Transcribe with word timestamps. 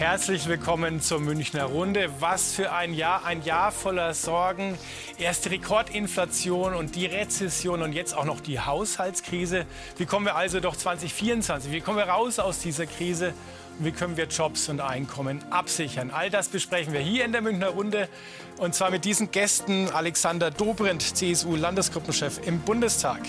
Herzlich 0.00 0.48
willkommen 0.48 1.02
zur 1.02 1.20
Münchner 1.20 1.64
Runde. 1.64 2.08
Was 2.20 2.54
für 2.54 2.72
ein 2.72 2.94
Jahr, 2.94 3.26
ein 3.26 3.44
Jahr 3.44 3.70
voller 3.70 4.14
Sorgen. 4.14 4.78
Erst 5.18 5.44
die 5.44 5.50
Rekordinflation 5.50 6.72
und 6.72 6.96
die 6.96 7.04
Rezession 7.04 7.82
und 7.82 7.92
jetzt 7.92 8.16
auch 8.16 8.24
noch 8.24 8.40
die 8.40 8.58
Haushaltskrise. 8.58 9.66
Wie 9.98 10.06
kommen 10.06 10.24
wir 10.24 10.36
also 10.36 10.58
doch 10.60 10.74
2024? 10.74 11.70
Wie 11.70 11.82
kommen 11.82 11.98
wir 11.98 12.08
raus 12.08 12.38
aus 12.38 12.60
dieser 12.60 12.86
Krise? 12.86 13.34
Und 13.78 13.84
wie 13.84 13.92
können 13.92 14.16
wir 14.16 14.24
Jobs 14.24 14.70
und 14.70 14.80
Einkommen 14.80 15.44
absichern? 15.50 16.10
All 16.10 16.30
das 16.30 16.48
besprechen 16.48 16.94
wir 16.94 17.00
hier 17.00 17.26
in 17.26 17.32
der 17.32 17.42
Münchner 17.42 17.68
Runde. 17.68 18.08
Und 18.56 18.74
zwar 18.74 18.90
mit 18.90 19.04
diesen 19.04 19.30
Gästen 19.30 19.90
Alexander 19.90 20.50
Dobrindt, 20.50 21.02
CSU-Landesgruppenchef 21.02 22.40
im 22.46 22.60
Bundestag. 22.60 23.20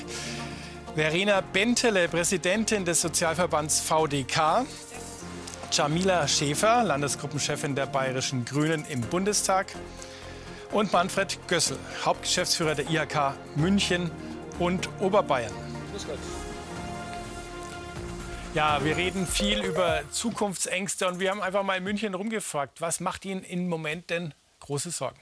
Verena 0.96 1.42
Bentele, 1.42 2.08
Präsidentin 2.08 2.86
des 2.86 3.02
Sozialverbands 3.02 3.82
VDK. 3.82 4.66
Jamila 5.72 6.28
Schäfer, 6.28 6.84
Landesgruppenchefin 6.84 7.76
der 7.76 7.86
Bayerischen 7.86 8.44
Grünen 8.44 8.84
im 8.90 9.00
Bundestag. 9.00 9.74
Und 10.74 10.92
Manfred 10.92 11.40
Gössel, 11.48 11.78
Hauptgeschäftsführer 12.04 12.76
der 12.76 12.90
IHK 12.90 13.36
München 13.56 14.12
und 14.60 14.90
Oberbayern. 15.00 15.54
Ja, 18.54 18.84
wir 18.84 18.98
reden 18.98 19.26
viel 19.26 19.64
über 19.64 20.02
Zukunftsängste 20.12 21.08
und 21.08 21.22
wir 21.22 21.32
haben 21.32 21.42
einfach 21.42 21.64
mal 21.64 21.78
in 21.78 21.86
München 21.86 22.16
rumgefragt, 22.16 22.82
was 22.82 23.00
macht 23.00 23.24
Ihnen 23.24 23.44
im 23.44 23.70
Moment 23.70 24.10
denn 24.10 24.34
große 24.60 24.92
Sorgen? 24.92 25.22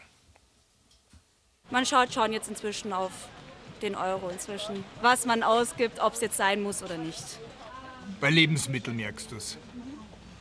Man 1.69 1.85
schaut 1.85 2.11
schon 2.11 2.33
jetzt 2.33 2.49
inzwischen 2.49 2.91
auf 2.91 3.11
den 3.83 3.93
Euro 3.93 4.29
inzwischen, 4.29 4.83
was 5.03 5.27
man 5.27 5.43
ausgibt, 5.43 5.99
ob 5.99 6.13
es 6.13 6.21
jetzt 6.21 6.37
sein 6.37 6.61
muss 6.61 6.81
oder 6.81 6.97
nicht. 6.97 7.23
Bei 8.19 8.31
Lebensmitteln 8.31 8.97
merkst 8.97 9.31
du 9.31 9.35
es. 9.35 9.57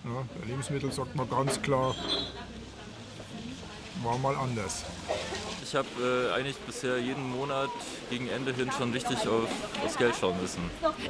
Ja, 0.08 0.24
bei 0.40 0.46
Lebensmitteln 0.46 0.90
sagt 0.90 1.14
man 1.14 1.28
ganz 1.28 1.60
klar, 1.60 1.94
war 4.02 4.16
mal 4.18 4.34
anders. 4.36 4.84
Ich 5.62 5.74
habe 5.74 5.88
äh, 6.00 6.34
eigentlich 6.34 6.56
bisher 6.56 6.98
jeden 6.98 7.30
Monat 7.30 7.68
gegen 8.08 8.26
Ende 8.28 8.54
hin 8.54 8.70
schon 8.72 8.90
richtig 8.92 9.18
auf 9.28 9.50
das 9.84 9.98
Geld 9.98 10.14
schauen 10.18 10.40
müssen. 10.40 10.62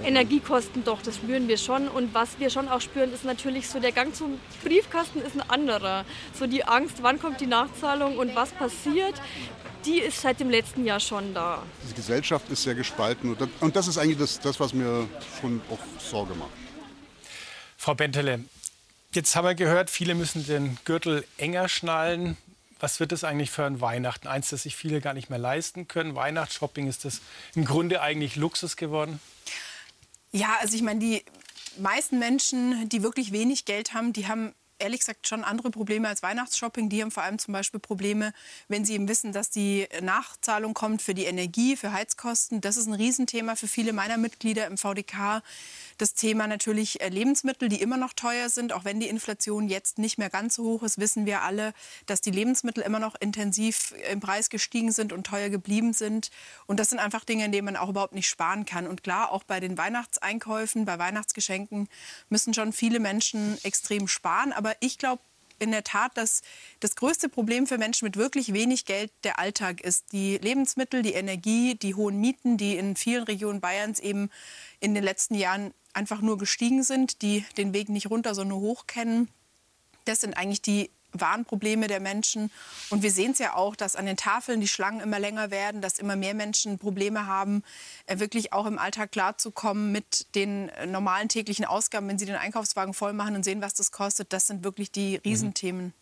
Energiekosten 0.03 0.83
doch, 0.83 1.01
das 1.01 1.15
spüren 1.15 1.47
wir 1.47 1.59
schon. 1.59 1.87
Und 1.87 2.13
was 2.13 2.41
wir 2.41 2.51
schon 2.51 2.69
auch 2.69 2.81
spüren, 2.81 3.13
ist 3.13 3.25
natürlich 3.25 3.69
so, 3.69 3.79
der 3.79 3.93
Gang 3.93 4.13
zum 4.17 4.41
Briefkasten 4.65 5.21
ist 5.21 5.37
ein 5.37 5.49
anderer. 5.49 6.05
So 6.37 6.49
die 6.49 6.65
Angst, 6.65 6.97
wann 7.03 7.21
kommt 7.21 7.41
die 7.41 7.47
Nachzahlung 7.47 8.19
und 8.19 8.35
was 8.35 8.51
passiert, 8.51 9.15
die 9.85 10.01
ist 10.01 10.21
seit 10.21 10.41
dem 10.41 10.51
letzten 10.51 10.85
Jahr 10.85 10.99
schon 10.99 11.35
da. 11.35 11.63
Die 11.89 11.95
Gesellschaft 11.95 12.51
ist 12.51 12.65
sehr 12.65 12.75
gespalten 12.75 13.37
und 13.61 13.77
das 13.77 13.87
ist 13.87 13.97
eigentlich 13.97 14.19
das, 14.19 14.41
das 14.41 14.59
was 14.59 14.75
mir 14.75 15.07
schon 15.41 15.61
auch 15.71 16.03
Sorge 16.03 16.35
macht. 16.35 16.51
Frau 17.77 17.95
Bentele, 17.95 18.41
Jetzt 19.15 19.35
haben 19.35 19.47
wir 19.47 19.55
gehört, 19.55 19.89
viele 19.89 20.15
müssen 20.15 20.47
den 20.47 20.79
Gürtel 20.85 21.25
enger 21.39 21.69
schnallen. 21.69 22.37
Was 22.79 23.01
wird 23.01 23.11
das 23.11 23.25
eigentlich 23.25 23.51
für 23.51 23.65
ein 23.65 23.81
Weihnachten? 23.81 24.29
Eins, 24.29 24.51
das 24.51 24.65
sich 24.65 24.77
viele 24.77 25.01
gar 25.01 25.15
nicht 25.15 25.31
mehr 25.31 25.39
leisten 25.39 25.89
können. 25.89 26.15
Weihnachtsshopping 26.15 26.87
ist 26.89 27.05
das 27.05 27.21
im 27.55 27.65
Grunde 27.65 28.03
eigentlich 28.03 28.37
Luxus 28.37 28.77
geworden? 28.77 29.21
Ja, 30.31 30.59
also 30.61 30.77
ich 30.77 30.83
meine, 30.83 31.01
die 31.01 31.25
meisten 31.79 32.19
Menschen, 32.19 32.89
die 32.89 33.03
wirklich 33.03 33.33
wenig 33.33 33.65
Geld 33.65 33.95
haben, 33.95 34.13
die 34.13 34.29
haben 34.29 34.55
ehrlich 34.79 35.01
gesagt 35.01 35.27
schon 35.27 35.45
andere 35.45 35.71
Probleme 35.71 36.09
als 36.09 36.23
Weihnachtsshopping. 36.23 36.89
Die 36.89 37.03
haben 37.03 37.11
vor 37.11 37.23
allem 37.23 37.39
zum 37.39 37.53
Beispiel 37.53 37.81
Probleme, 37.81 38.33
wenn 38.69 38.85
sie 38.85 38.95
eben 38.95 39.09
wissen, 39.09 39.33
dass 39.33 39.51
die 39.51 39.87
Nachzahlung 40.01 40.75
kommt 40.75 41.03
für 41.03 41.15
die 41.15 41.25
Energie, 41.25 41.77
für 41.77 41.93
Heizkosten. 41.93 42.61
Das 42.61 42.77
ist 42.77 42.87
ein 42.87 42.95
Riesenthema 42.95 43.57
für 43.57 43.69
viele 43.69 43.93
meiner 43.93 44.17
Mitglieder 44.17 44.67
im 44.67 44.79
VDK. 44.79 45.43
Das 45.99 46.15
Thema 46.15 46.47
natürlich 46.47 47.01
äh, 47.01 47.09
Lebensmittel, 47.09 47.69
die 47.69 47.81
immer 47.81 47.97
noch 47.97 48.13
teuer 48.13 48.49
sind, 48.49 48.73
auch 48.73 48.85
wenn 48.85 49.01
die 49.01 49.09
Inflation 49.09 49.69
jetzt 49.69 49.99
nicht 49.99 50.17
mehr 50.17 50.31
ganz 50.31 50.55
so 50.55 50.63
hoch 50.63 50.85
ist, 50.85 50.99
wissen 50.99 51.27
wir 51.27 51.43
alle, 51.43 51.75
dass 52.07 52.21
die 52.21 52.31
Lebensmittel 52.31 52.85
immer 52.85 53.01
noch 53.01 53.17
intensiv 53.21 53.95
im 54.11 54.21
Preis 54.21 54.49
gestiegen 54.49 54.93
sind 54.93 55.13
und 55.13 55.27
teuer 55.27 55.49
geblieben 55.49 55.93
sind. 55.93 56.31
Und 56.67 56.79
das 56.79 56.91
sind 56.91 57.01
einfach 57.01 57.25
Dinge, 57.25 57.45
in 57.45 57.53
denen 57.53 57.65
man 57.65 57.77
auch 57.77 57.89
überhaupt 57.89 58.15
nicht 58.15 58.29
sparen 58.29 58.65
kann. 58.65 58.87
Und 58.87 59.03
klar, 59.03 59.33
auch 59.33 59.43
bei 59.43 59.59
den 59.59 59.77
Weihnachtseinkäufen, 59.77 60.85
bei 60.85 60.99
Weihnachtsgeschenken 60.99 61.89
müssen 62.29 62.55
schon 62.55 62.73
viele 62.73 63.01
Menschen 63.01 63.59
extrem 63.65 64.07
sparen. 64.07 64.53
Aber 64.53 64.68
ich 64.81 64.99
glaube, 64.99 65.23
in 65.59 65.73
der 65.73 65.85
Tat, 65.85 66.17
dass 66.17 66.43
das 66.81 66.97
größte 66.97 67.29
Problem 67.29 67.67
für 67.67 67.79
Menschen 67.79 68.05
mit 68.05 68.17
wirklich 68.17 68.53
wenig 68.53 68.85
Geld 68.85 69.11
der 69.25 69.39
Alltag 69.39 69.81
ist. 69.81 70.13
Die 70.13 70.39
Lebensmittel, 70.39 71.03
die 71.03 71.15
Energie, 71.15 71.75
die 71.75 71.95
hohen 71.95 72.21
Mieten, 72.21 72.57
die 72.57 72.77
in 72.77 72.97
vielen 72.97 73.25
Regionen 73.25 73.61
Bayerns 73.61 73.99
eben 73.99 74.31
in 74.81 74.95
den 74.95 75.05
letzten 75.05 75.35
Jahren 75.35 75.73
einfach 75.93 76.21
nur 76.21 76.39
gestiegen 76.39 76.83
sind, 76.83 77.23
die 77.23 77.45
den 77.57 77.75
Weg 77.75 77.89
nicht 77.89 78.11
runter, 78.11 78.35
sondern 78.35 78.61
nur 78.61 78.69
hoch 78.69 78.87
kennen. 78.87 79.29
Das 80.05 80.21
sind 80.21 80.37
eigentlich 80.37 80.63
die 80.63 80.91
wahren 81.13 81.45
Probleme 81.45 81.87
der 81.87 82.01
Menschen. 82.01 82.51
Und 82.91 83.03
wir 83.03 83.11
sehen 83.11 83.33
es 83.33 83.39
ja 83.39 83.55
auch, 83.55 83.77
dass 83.77 83.97
an 83.97 84.07
den 84.07 84.17
Tafeln 84.17 84.61
die 84.61 84.69
Schlangen 84.69 85.01
immer 85.01 85.19
länger 85.19 85.51
werden, 85.51 85.81
dass 85.81 85.99
immer 85.99 86.17
mehr 86.17 86.35
Menschen 86.35 86.79
Probleme 86.79 87.27
haben, 87.27 87.63
äh, 88.07 88.19
wirklich 88.19 88.53
auch 88.53 88.67
im 88.67 88.79
Alltag 88.79 89.13
klarzukommen 89.13 89.93
mit 89.93 90.35
den 90.35 90.69
äh, 90.71 90.87
normalen 90.87 91.29
täglichen 91.29 91.65
Ausgaben, 91.65 92.09
wenn 92.09 92.19
sie 92.19 92.27
den 92.27 92.37
Einkaufswagen 92.37 92.95
voll 92.95 93.13
machen 93.13 93.35
und 93.37 93.45
sehen, 93.45 93.63
was 93.63 93.75
das 93.75 93.91
kostet. 93.91 94.33
Das 94.33 94.47
sind 94.47 94.65
wirklich 94.65 94.91
die 94.93 95.13
mhm. 95.13 95.21
Riesenthemen. 95.25 95.85
Mhm. 95.87 95.93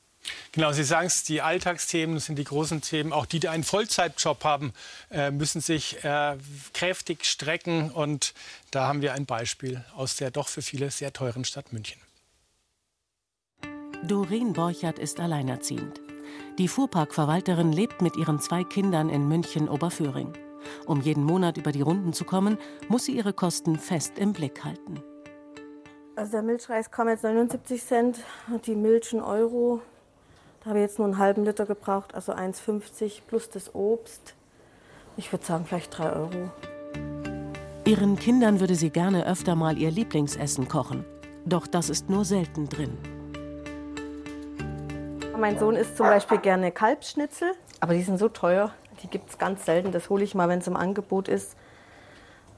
Genau, 0.50 0.72
Sie 0.72 0.82
sagen 0.82 1.06
es, 1.06 1.22
die 1.22 1.40
Alltagsthemen 1.40 2.18
sind 2.18 2.36
die 2.36 2.42
großen 2.42 2.80
Themen. 2.80 3.12
Auch 3.12 3.26
die, 3.26 3.38
die 3.38 3.48
einen 3.48 3.62
Vollzeitjob 3.62 4.42
haben, 4.42 4.72
äh, 5.08 5.30
müssen 5.30 5.60
sich 5.60 5.98
kräftig 6.72 7.26
strecken. 7.26 7.92
Und 7.92 8.34
da 8.72 8.88
haben 8.88 9.02
wir 9.02 9.12
ein 9.12 9.24
Beispiel 9.24 9.84
aus 9.94 10.16
der 10.16 10.32
doch 10.32 10.48
für 10.48 10.62
viele 10.62 10.90
sehr 10.90 11.12
teuren 11.12 11.44
Stadt 11.44 11.72
München. 11.72 12.00
Doreen 14.04 14.52
Borchert 14.52 14.98
ist 14.98 15.20
alleinerziehend. 15.20 16.00
Die 16.58 16.68
Fuhrparkverwalterin 16.68 17.72
lebt 17.72 18.02
mit 18.02 18.16
ihren 18.16 18.40
zwei 18.40 18.64
Kindern 18.64 19.08
in 19.08 19.28
München-Oberföhring. 19.28 20.32
Um 20.86 21.00
jeden 21.00 21.24
Monat 21.24 21.56
über 21.56 21.72
die 21.72 21.80
Runden 21.80 22.12
zu 22.12 22.24
kommen, 22.24 22.58
muss 22.88 23.04
sie 23.04 23.16
ihre 23.16 23.32
Kosten 23.32 23.78
fest 23.78 24.18
im 24.18 24.32
Blick 24.32 24.64
halten. 24.64 25.02
Also 26.14 26.32
der 26.32 26.42
Milchreis 26.42 26.90
kam 26.90 27.08
jetzt 27.08 27.24
79 27.24 27.82
Cent, 27.82 28.18
die 28.66 28.74
Milch 28.74 29.12
ein 29.12 29.20
Euro, 29.20 29.80
da 30.60 30.70
habe 30.70 30.80
ich 30.80 30.84
jetzt 30.84 30.98
nur 30.98 31.06
einen 31.06 31.18
halben 31.18 31.44
Liter 31.44 31.66
gebraucht, 31.66 32.14
also 32.14 32.32
1,50 32.32 33.20
plus 33.28 33.50
das 33.50 33.74
Obst. 33.74 34.34
Ich 35.16 35.32
würde 35.32 35.44
sagen, 35.44 35.64
vielleicht 35.64 35.96
3 35.96 36.12
Euro. 36.12 36.50
Ihren 37.84 38.16
Kindern 38.16 38.58
würde 38.58 38.74
sie 38.74 38.90
gerne 38.90 39.26
öfter 39.26 39.54
mal 39.54 39.78
ihr 39.78 39.90
Lieblingsessen 39.90 40.66
kochen. 40.66 41.04
Doch 41.44 41.66
das 41.66 41.88
ist 41.88 42.10
nur 42.10 42.24
selten 42.24 42.68
drin. 42.68 42.98
Mein 45.38 45.58
Sohn 45.58 45.76
isst 45.76 45.96
zum 45.96 46.06
Beispiel 46.06 46.38
gerne 46.38 46.72
Kalbsschnitzel, 46.72 47.52
aber 47.80 47.92
die 47.92 48.02
sind 48.02 48.18
so 48.18 48.28
teuer. 48.28 48.72
Die 49.02 49.08
gibt 49.08 49.28
es 49.28 49.38
ganz 49.38 49.66
selten. 49.66 49.92
Das 49.92 50.08
hole 50.08 50.24
ich 50.24 50.34
mal, 50.34 50.48
wenn 50.48 50.60
es 50.60 50.66
im 50.66 50.76
Angebot 50.76 51.28
ist. 51.28 51.56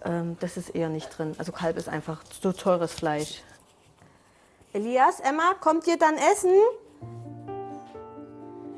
Ähm, 0.04 0.36
das 0.38 0.56
ist 0.56 0.70
eher 0.70 0.88
nicht 0.88 1.08
drin. 1.16 1.34
Also 1.38 1.50
Kalb 1.50 1.76
ist 1.76 1.88
einfach 1.88 2.22
zu 2.24 2.52
teures 2.52 2.92
Fleisch. 2.92 3.42
Elias, 4.72 5.18
Emma, 5.20 5.54
kommt 5.60 5.86
ihr 5.88 5.98
dann 5.98 6.14
essen? 6.14 6.52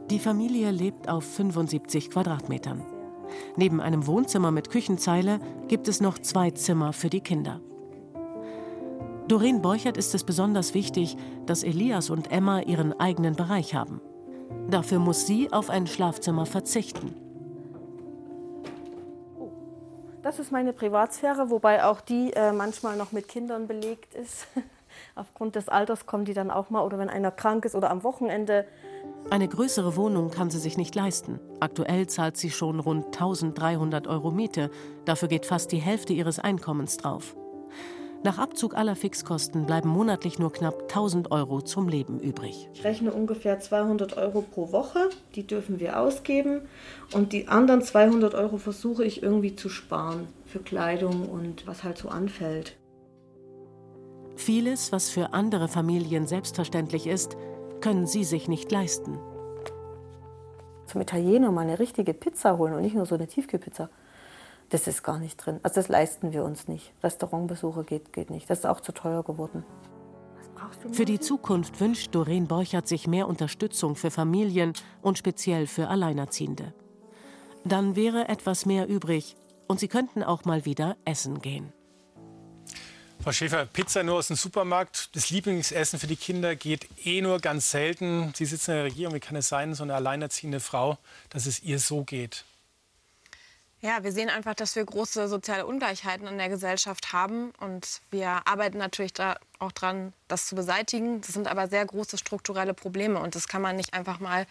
Die 0.09 0.19
Familie 0.19 0.71
lebt 0.71 1.09
auf 1.09 1.25
75 1.25 2.11
Quadratmetern. 2.11 2.85
Neben 3.57 3.81
einem 3.81 4.07
Wohnzimmer 4.07 4.51
mit 4.51 4.71
Küchenzeile 4.71 5.41
gibt 5.69 5.89
es 5.89 6.01
noch 6.01 6.19
zwei 6.19 6.51
Zimmer 6.51 6.93
für 6.93 7.11
die 7.11 7.21
Kinder. 7.21 7.61
Doreen 9.31 9.63
Borchert 9.63 9.97
ist 9.97 10.13
es 10.17 10.25
besonders 10.25 10.75
wichtig, 10.75 11.17
dass 11.47 11.63
Elias 11.63 12.11
und 12.11 12.33
Emma 12.33 12.63
ihren 12.63 12.99
eigenen 12.99 13.37
Bereich 13.37 13.77
haben. 13.77 14.01
Dafür 14.69 14.99
muss 14.99 15.25
sie 15.25 15.53
auf 15.53 15.71
ein 15.71 15.87
Schlafzimmer 15.87 16.47
verzichten. 16.47 17.15
Das 20.23 20.41
ist 20.41 20.51
meine 20.51 20.73
Privatsphäre, 20.73 21.49
wobei 21.49 21.85
auch 21.85 22.01
die 22.01 22.33
äh, 22.33 22.53
manchmal 22.53 22.97
noch 22.97 23.13
mit 23.13 23.29
Kindern 23.29 23.69
belegt 23.69 24.15
ist. 24.15 24.49
Aufgrund 25.15 25.55
des 25.55 25.69
Alters 25.69 26.07
kommen 26.07 26.25
die 26.25 26.35
dann 26.35 26.51
auch 26.51 26.71
mal 26.71 26.85
oder 26.85 26.99
wenn 26.99 27.09
einer 27.09 27.31
krank 27.31 27.65
ist 27.65 27.77
oder 27.77 27.91
am 27.91 28.03
Wochenende 28.03 28.67
eine 29.31 29.47
größere 29.47 29.95
Wohnung 29.95 30.31
kann 30.31 30.51
sie 30.51 30.59
sich 30.59 30.77
nicht 30.77 30.95
leisten. 30.97 31.39
Aktuell 31.61 32.09
zahlt 32.09 32.37
sie 32.37 32.51
schon 32.51 32.81
rund 32.81 33.07
1300 33.07 34.09
Euro 34.09 34.33
Miete. 34.33 34.71
Dafür 35.05 35.29
geht 35.29 35.47
fast 35.47 35.71
die 35.71 35.79
Hälfte 35.79 36.13
ihres 36.13 36.41
Einkommens 36.41 36.97
drauf. 36.97 37.37
Nach 38.23 38.37
Abzug 38.37 38.77
aller 38.77 38.97
Fixkosten 38.97 39.65
bleiben 39.65 39.89
monatlich 39.89 40.39
nur 40.39 40.53
knapp 40.53 40.83
1000 40.83 41.31
Euro 41.31 41.63
zum 41.63 41.89
Leben 41.89 42.21
übrig. 42.21 42.69
Ich 42.75 42.85
rechne 42.85 43.13
ungefähr 43.13 43.61
200 43.61 44.19
Euro 44.19 44.43
pro 44.43 44.73
Woche, 44.73 45.09
die 45.35 45.47
dürfen 45.47 45.81
wir 45.81 45.99
ausgeben. 45.99 46.61
Und 47.15 47.33
die 47.33 47.49
anderen 47.49 47.81
200 47.81 48.35
Euro 48.35 48.59
versuche 48.59 49.05
ich 49.05 49.23
irgendwie 49.23 49.57
zu 49.57 49.71
sparen 49.71 50.29
für 50.45 50.59
Kleidung 50.59 51.31
und 51.31 51.67
was 51.67 51.83
halt 51.83 51.97
so 51.97 52.11
anfällt. 52.11 52.77
Vieles, 54.37 54.93
was 54.93 55.09
für 55.09 55.33
andere 55.33 55.69
Familien 55.69 56.27
selbstverständlich 56.27 57.07
ist, 57.07 57.39
können 57.81 58.07
sie 58.07 58.25
sich 58.25 58.49
nicht 58.49 58.71
leisten. 58.71 59.19
Zum 60.85 61.01
Italiener 61.01 61.53
mal 61.53 61.63
eine 61.63 61.79
richtige 61.79 62.13
Pizza 62.13 62.59
holen 62.59 62.75
und 62.75 62.83
nicht 62.83 62.97
nur 62.97 63.07
so 63.07 63.15
eine 63.15 63.29
Tiefkühlpizza, 63.29 63.89
das 64.71 64.87
ist 64.87 65.03
gar 65.03 65.19
nicht 65.19 65.37
drin. 65.37 65.61
Also 65.63 65.77
das 65.77 65.89
leisten 65.89 66.33
wir 66.33 66.45
uns 66.45 66.69
nicht. 66.69 66.93
Restaurantbesuche 67.03 67.85
geht, 67.85 68.13
geht 68.13 68.31
nicht. 68.31 68.49
Das 68.49 68.61
ist 68.61 68.67
auch 68.67 68.81
zu 68.81 68.93
teuer 68.93 69.23
geworden. 69.23 69.65
Für 70.93 71.05
die 71.05 71.21
Zukunft 71.21 71.81
wünscht 71.81 72.15
Doreen 72.15 72.47
Borchert 72.47 72.87
sich 72.87 73.07
mehr 73.07 73.29
Unterstützung 73.29 73.97
für 73.97 74.11
Familien 74.11 74.75
und 75.03 75.19
speziell 75.19 75.67
für 75.67 75.89
Alleinerziehende. 75.89 76.73
Dann 77.65 77.97
wäre 77.97 78.29
etwas 78.29 78.67
mehr 78.67 78.87
übrig 78.89 79.37
und 79.67 79.81
sie 79.81 79.89
könnten 79.89 80.23
auch 80.23 80.45
mal 80.45 80.65
wieder 80.65 80.97
essen 81.05 81.41
gehen. 81.41 81.73
Frau 83.23 83.33
Schäfer, 83.33 83.67
Pizza 83.67 84.03
nur 84.03 84.17
aus 84.17 84.29
dem 84.29 84.37
Supermarkt. 84.37 85.15
Das 85.15 85.31
Lieblingsessen 85.31 85.99
für 85.99 86.07
die 86.07 86.17
Kinder 86.17 86.57
geht 86.57 86.89
eh 87.05 87.21
nur 87.21 87.39
ganz 87.39 87.71
selten. 87.71 88.33
Sie 88.35 88.47
sitzen 88.47 88.71
in 88.71 88.77
der 88.79 88.85
Regierung. 88.85 89.15
Wie 89.15 89.21
kann 89.21 89.37
es 89.37 89.49
sein, 89.49 89.75
so 89.75 89.83
eine 89.83 89.95
alleinerziehende 89.95 90.61
Frau, 90.61 90.97
dass 91.29 91.45
es 91.45 91.63
ihr 91.63 91.79
so 91.79 92.03
geht? 92.05 92.45
Ja, 93.83 94.05
wir 94.05 94.13
sehen 94.13 94.29
einfach, 94.29 94.55
dass 94.55 94.77
wir 94.77 94.85
große 94.85 95.27
soziale 95.27 95.65
Ungleichheiten 95.65 96.27
in 96.27 96.37
der 96.37 96.51
Gesellschaft 96.51 97.15
haben. 97.15 97.51
Und 97.61 98.03
wir 98.11 98.47
arbeiten 98.47 98.77
natürlich 98.77 99.15
da 99.15 99.37
auch 99.59 99.73
dran, 99.73 100.13
das 100.29 100.47
zu 100.47 100.55
beseitigen. 100.55 101.23
Das 101.23 101.33
sind 101.33 101.49
aber 101.49 101.67
sehr 101.67 101.87
große 101.87 102.19
strukturelle 102.19 102.75
Probleme. 102.75 103.19
Und 103.19 103.35
das 103.35 103.49
kann 103.49 103.63
man 103.63 103.77
nicht 103.77 103.95
einfach 103.95 104.21
mal 104.21 104.47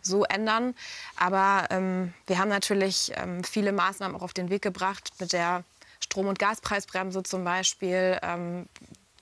so 0.00 0.24
ändern. 0.24 0.76
Aber 1.16 1.66
ähm, 1.70 2.14
wir 2.28 2.38
haben 2.38 2.50
natürlich 2.50 3.10
ähm, 3.16 3.42
viele 3.42 3.72
Maßnahmen 3.72 4.16
auch 4.16 4.22
auf 4.22 4.32
den 4.32 4.48
Weg 4.48 4.62
gebracht 4.62 5.10
mit 5.18 5.32
der 5.32 5.64
Strom- 5.98 6.28
und 6.28 6.38
Gaspreisbremse 6.38 7.24
zum 7.24 7.42
Beispiel, 7.42 8.18
ähm, 8.22 8.68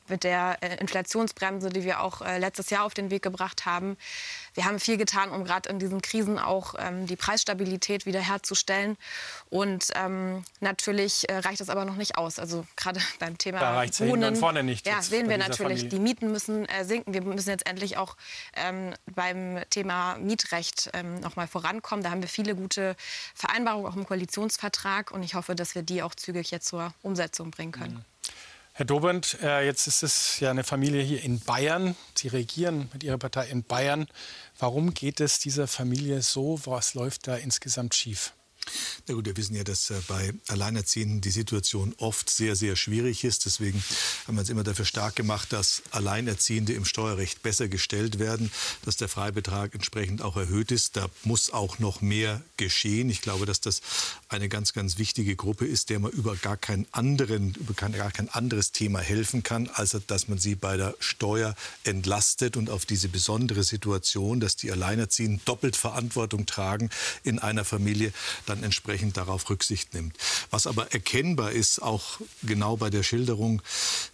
mit 0.09 0.25
der 0.25 0.59
äh, 0.61 0.77
Inflationsbremse, 0.77 1.71
die 1.71 1.85
wir 1.85 2.01
auch 2.01 2.23
äh, 2.23 2.39
letztes 2.39 2.71
Jahr 2.71 2.85
auf 2.85 2.95
den 2.95 3.11
Weg 3.11 3.23
gebracht 3.23 3.67
haben. 3.67 3.97
Wir 4.57 4.65
haben 4.65 4.81
viel 4.81 4.97
getan, 4.97 5.31
um 5.31 5.45
gerade 5.45 5.69
in 5.69 5.79
diesen 5.79 6.01
Krisen 6.01 6.39
auch 6.39 6.75
ähm, 6.79 7.07
die 7.07 7.15
Preisstabilität 7.15 8.07
wiederherzustellen. 8.07 8.97
Und 9.51 9.89
ähm, 9.95 10.45
natürlich 10.61 11.29
äh, 11.29 11.37
reicht 11.37 11.61
das 11.61 11.69
aber 11.69 11.85
noch 11.85 11.97
nicht 11.97 12.17
aus. 12.17 12.39
Also 12.39 12.67
gerade 12.75 13.01
beim 13.21 13.37
Thema 13.37 13.61
da 13.61 13.87
Wohnen, 14.07 14.35
vorne 14.35 14.65
nicht. 14.65 14.87
Ja, 14.87 15.03
sehen 15.03 15.29
wir 15.29 15.37
natürlich, 15.37 15.81
Familie. 15.81 15.89
die 15.91 15.99
Mieten 15.99 16.33
müssen 16.33 16.67
äh, 16.67 16.85
sinken. 16.85 17.13
Wir 17.13 17.23
müssen 17.23 17.51
jetzt 17.51 17.67
endlich 17.67 17.99
auch 17.99 18.17
ähm, 18.55 18.95
beim 19.15 19.61
Thema 19.69 20.17
Mietrecht 20.17 20.91
ähm, 20.95 21.21
noch 21.21 21.37
mal 21.37 21.47
vorankommen. 21.47 22.03
Da 22.03 22.11
haben 22.11 22.23
wir 22.23 22.29
viele 22.29 22.55
gute 22.55 22.97
Vereinbarungen 23.35 23.87
auch 23.87 23.97
im 23.97 24.07
Koalitionsvertrag. 24.07 25.11
Und 25.11 25.23
ich 25.23 25.35
hoffe, 25.35 25.55
dass 25.55 25.75
wir 25.75 25.83
die 25.83 26.03
auch 26.03 26.15
zügig 26.15 26.51
jetzt 26.51 26.69
zur 26.69 26.95
Umsetzung 27.03 27.51
bringen 27.51 27.73
können. 27.73 27.95
Mhm. 27.95 28.16
Herr 28.79 28.85
Dobrindt, 28.85 29.39
äh, 29.43 29.65
jetzt 29.65 29.87
ist 29.87 30.03
es 30.03 30.39
ja 30.39 30.51
eine 30.51 30.63
Familie 30.63 31.01
hier 31.01 31.25
in 31.25 31.41
Bayern. 31.41 31.97
Sie 32.15 32.29
regieren 32.29 32.91
mit 32.93 33.05
Ihrer 33.05 33.17
Partei 33.17 33.47
in 33.47 33.63
Bayern. 33.63 34.07
Warum 34.59 34.93
geht 34.93 35.19
es 35.21 35.39
dieser 35.39 35.67
Familie 35.67 36.21
so? 36.21 36.61
Was 36.67 36.93
läuft 36.93 37.27
da 37.27 37.37
insgesamt 37.37 37.95
schief? 37.95 38.35
Na 39.07 39.15
gut, 39.15 39.27
wir 39.27 39.37
wissen 39.37 39.55
ja, 39.55 39.65
dass 39.65 39.91
äh, 39.91 40.01
bei 40.09 40.33
Alleinerziehenden 40.49 41.21
die 41.21 41.31
Situation 41.31 41.95
oft 41.99 42.29
sehr, 42.31 42.57
sehr 42.57 42.77
schwierig 42.77 43.25
ist. 43.25 43.45
Deswegen 43.45 43.83
haben 44.27 44.37
wir 44.37 44.41
uns 44.41 44.51
immer 44.51 44.65
dafür 44.65 44.85
stark 44.85 45.17
gemacht, 45.17 45.53
dass 45.53 45.83
Alleinerziehende 45.91 46.73
im 46.73 46.85
Steuerrecht 46.85 47.43
besser 47.43 47.69
gestellt 47.69 48.19
werden, 48.19 48.51
dass 48.85 48.97
der 48.97 49.09
Freibetrag 49.09 49.75
entsprechend 49.75 50.23
auch 50.23 50.37
erhöht 50.37 50.73
ist. 50.73 50.97
Da 50.97 51.09
muss 51.25 51.51
auch 51.51 51.79
noch 51.79 52.01
mehr 52.01 52.43
geschehen. 52.57 53.11
Ich 53.11 53.23
glaube, 53.23 53.47
dass 53.47 53.61
das 53.61 53.83
eine 54.29 54.49
ganz, 54.49 54.73
ganz 54.73 54.99
wichtige 54.99 55.37
Gruppe 55.37 55.67
ist, 55.67 55.91
der 55.91 55.99
man 55.99 56.11
über 56.11 56.37
gar 56.37 56.57
keinen 56.57 56.87
anderen, 56.93 57.55
über 57.55 57.75
gar 57.75 58.11
kein 58.11 58.29
anderes 58.29 58.73
Thema 58.73 59.01
helfen 59.01 59.43
kann, 59.43 59.69
als 59.69 59.97
dass 60.07 60.29
man 60.29 60.39
sie 60.39 60.55
bei 60.55 60.77
der 60.77 60.95
Steuer 60.99 61.55
entlastet 61.85 62.57
und 62.57 62.71
auf 62.71 62.87
diese 62.87 63.09
besondere 63.09 63.63
Situation, 63.63 64.41
dass 64.41 64.57
die 64.57 64.73
Alleinerziehenden 64.73 65.41
doppelt 65.45 65.77
Verantwortung 65.77 66.47
tragen 66.47 66.91
in 67.23 67.39
einer 67.39 67.65
Familie, 67.65 68.13
dann 68.47 68.56
dann 68.57 68.65
entsprechend 68.65 69.17
darauf 69.17 69.49
Rücksicht 69.51 69.95
nimmt. 69.95 70.17
Was 70.51 70.67
aber 70.67 70.93
erkennbar 70.93 71.53
ist, 71.53 71.83
auch 71.83 72.21
genau 72.43 72.77
bei 72.77 72.91
der 72.91 73.03
Schilderung 73.03 73.63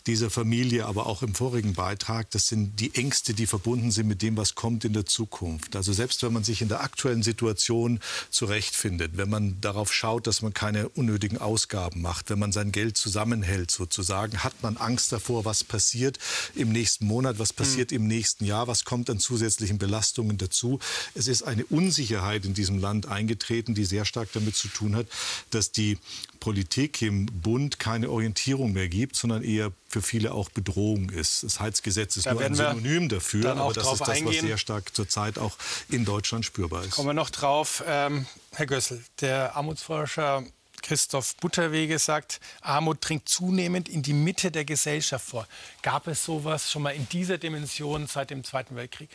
dieser 0.06 0.30
Familie, 0.30 0.86
aber 0.86 1.06
auch 1.06 1.22
im 1.22 1.34
vorigen 1.34 1.74
Beitrag, 1.74 2.30
das 2.30 2.48
sind 2.48 2.80
die 2.80 2.94
Ängste, 2.94 3.34
die 3.34 3.46
verbunden 3.46 3.90
sind 3.90 4.08
mit 4.08 4.22
dem, 4.22 4.36
was 4.36 4.54
kommt 4.54 4.84
in 4.84 4.92
der 4.92 5.06
Zukunft. 5.06 5.76
Also 5.76 5.92
selbst 5.92 6.22
wenn 6.22 6.32
man 6.32 6.44
sich 6.44 6.62
in 6.62 6.68
der 6.68 6.82
aktuellen 6.82 7.22
Situation 7.22 8.00
zurechtfindet, 8.30 9.16
wenn 9.16 9.30
man 9.30 9.60
darauf 9.60 9.92
schaut, 9.92 10.26
dass 10.26 10.42
man 10.42 10.52
keine 10.52 10.88
unnötigen 10.90 11.38
Ausgaben 11.38 12.02
macht, 12.02 12.30
wenn 12.30 12.38
man 12.38 12.52
sein 12.52 12.72
Geld 12.72 12.96
zusammenhält 12.96 13.70
sozusagen, 13.70 14.38
hat 14.38 14.62
man 14.62 14.76
Angst 14.76 15.12
davor, 15.12 15.44
was 15.44 15.64
passiert 15.64 16.18
im 16.54 16.70
nächsten 16.70 17.06
Monat, 17.06 17.38
was 17.38 17.52
passiert 17.52 17.90
mhm. 17.90 17.98
im 17.98 18.06
nächsten 18.08 18.44
Jahr, 18.44 18.66
was 18.66 18.84
kommt 18.84 19.08
an 19.10 19.18
zusätzlichen 19.18 19.78
Belastungen 19.78 20.38
dazu. 20.38 20.80
Es 21.14 21.28
ist 21.28 21.42
eine 21.42 21.64
Unsicherheit 21.66 22.44
in 22.44 22.54
diesem 22.54 22.78
Land 22.78 23.06
eingetreten, 23.06 23.74
die 23.74 23.84
sehr 23.84 24.04
stark 24.04 24.31
damit 24.32 24.56
zu 24.56 24.68
tun 24.68 24.96
hat, 24.96 25.06
dass 25.50 25.72
die 25.72 25.98
Politik 26.40 27.02
im 27.02 27.26
Bund 27.26 27.78
keine 27.78 28.10
Orientierung 28.10 28.72
mehr 28.72 28.88
gibt, 28.88 29.14
sondern 29.16 29.44
eher 29.44 29.72
für 29.88 30.02
viele 30.02 30.32
auch 30.32 30.50
Bedrohung 30.50 31.10
ist. 31.10 31.44
Das 31.44 31.60
Heizgesetz 31.60 32.16
ist 32.16 32.26
da 32.26 32.32
nur 32.32 32.42
ein 32.42 32.54
Synonym 32.54 33.08
dafür, 33.08 33.56
aber 33.56 33.72
das 33.72 33.92
ist 33.92 34.00
das, 34.00 34.08
eingehen. 34.08 34.26
was 34.26 34.40
sehr 34.40 34.58
stark 34.58 34.94
zurzeit 34.94 35.38
auch 35.38 35.56
in 35.88 36.04
Deutschland 36.04 36.44
spürbar 36.44 36.84
ist. 36.84 36.90
Kommen 36.90 37.08
wir 37.08 37.14
noch 37.14 37.30
drauf. 37.30 37.84
Ähm, 37.86 38.26
Herr 38.52 38.66
Gössel, 38.66 39.04
der 39.20 39.54
Armutsforscher 39.54 40.44
Christoph 40.82 41.36
Butterwege 41.36 41.98
sagt, 41.98 42.40
Armut 42.60 42.98
dringt 43.00 43.28
zunehmend 43.28 43.88
in 43.88 44.02
die 44.02 44.12
Mitte 44.12 44.50
der 44.50 44.64
Gesellschaft 44.64 45.24
vor. 45.24 45.46
Gab 45.80 46.08
es 46.08 46.24
sowas 46.24 46.70
schon 46.70 46.82
mal 46.82 46.90
in 46.90 47.08
dieser 47.08 47.38
Dimension 47.38 48.06
seit 48.08 48.30
dem 48.30 48.44
Zweiten 48.44 48.76
Weltkrieg? 48.76 49.10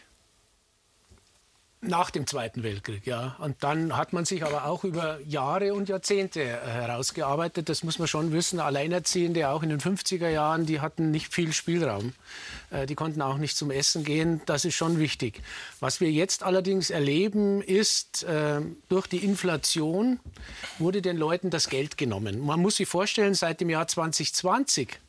Nach 1.81 2.09
dem 2.09 2.25
Zweiten 2.25 2.63
Weltkrieg, 2.63 3.05
ja. 3.05 3.35
Und 3.37 3.57
dann 3.63 3.95
hat 3.95 4.11
man 4.11 4.25
sich 4.25 4.43
aber 4.43 4.65
auch 4.65 4.83
über 4.83 5.19
Jahre 5.21 5.75
und 5.75 5.89
Jahrzehnte 5.89 6.41
äh, 6.41 6.57
herausgearbeitet. 6.57 7.69
Das 7.69 7.83
muss 7.83 7.99
man 7.99 8.07
schon 8.07 8.31
wissen. 8.31 8.59
Alleinerziehende 8.59 9.49
auch 9.49 9.61
in 9.61 9.69
den 9.69 9.79
50er 9.79 10.27
Jahren, 10.27 10.65
die 10.65 10.81
hatten 10.81 11.11
nicht 11.11 11.31
viel 11.31 11.53
Spielraum. 11.53 12.13
Äh, 12.71 12.87
die 12.87 12.95
konnten 12.95 13.21
auch 13.21 13.37
nicht 13.37 13.55
zum 13.55 13.69
Essen 13.69 14.03
gehen. 14.03 14.41
Das 14.47 14.65
ist 14.65 14.73
schon 14.73 14.97
wichtig. 14.97 15.43
Was 15.79 16.01
wir 16.01 16.11
jetzt 16.11 16.41
allerdings 16.41 16.89
erleben, 16.89 17.61
ist, 17.61 18.23
äh, 18.23 18.59
durch 18.89 19.05
die 19.05 19.23
Inflation 19.23 20.19
wurde 20.79 21.03
den 21.03 21.15
Leuten 21.15 21.51
das 21.51 21.69
Geld 21.69 21.95
genommen. 21.95 22.43
Man 22.43 22.59
muss 22.59 22.77
sich 22.77 22.87
vorstellen, 22.87 23.35
seit 23.35 23.61
dem 23.61 23.69
Jahr 23.69 23.87
2020, 23.87 24.99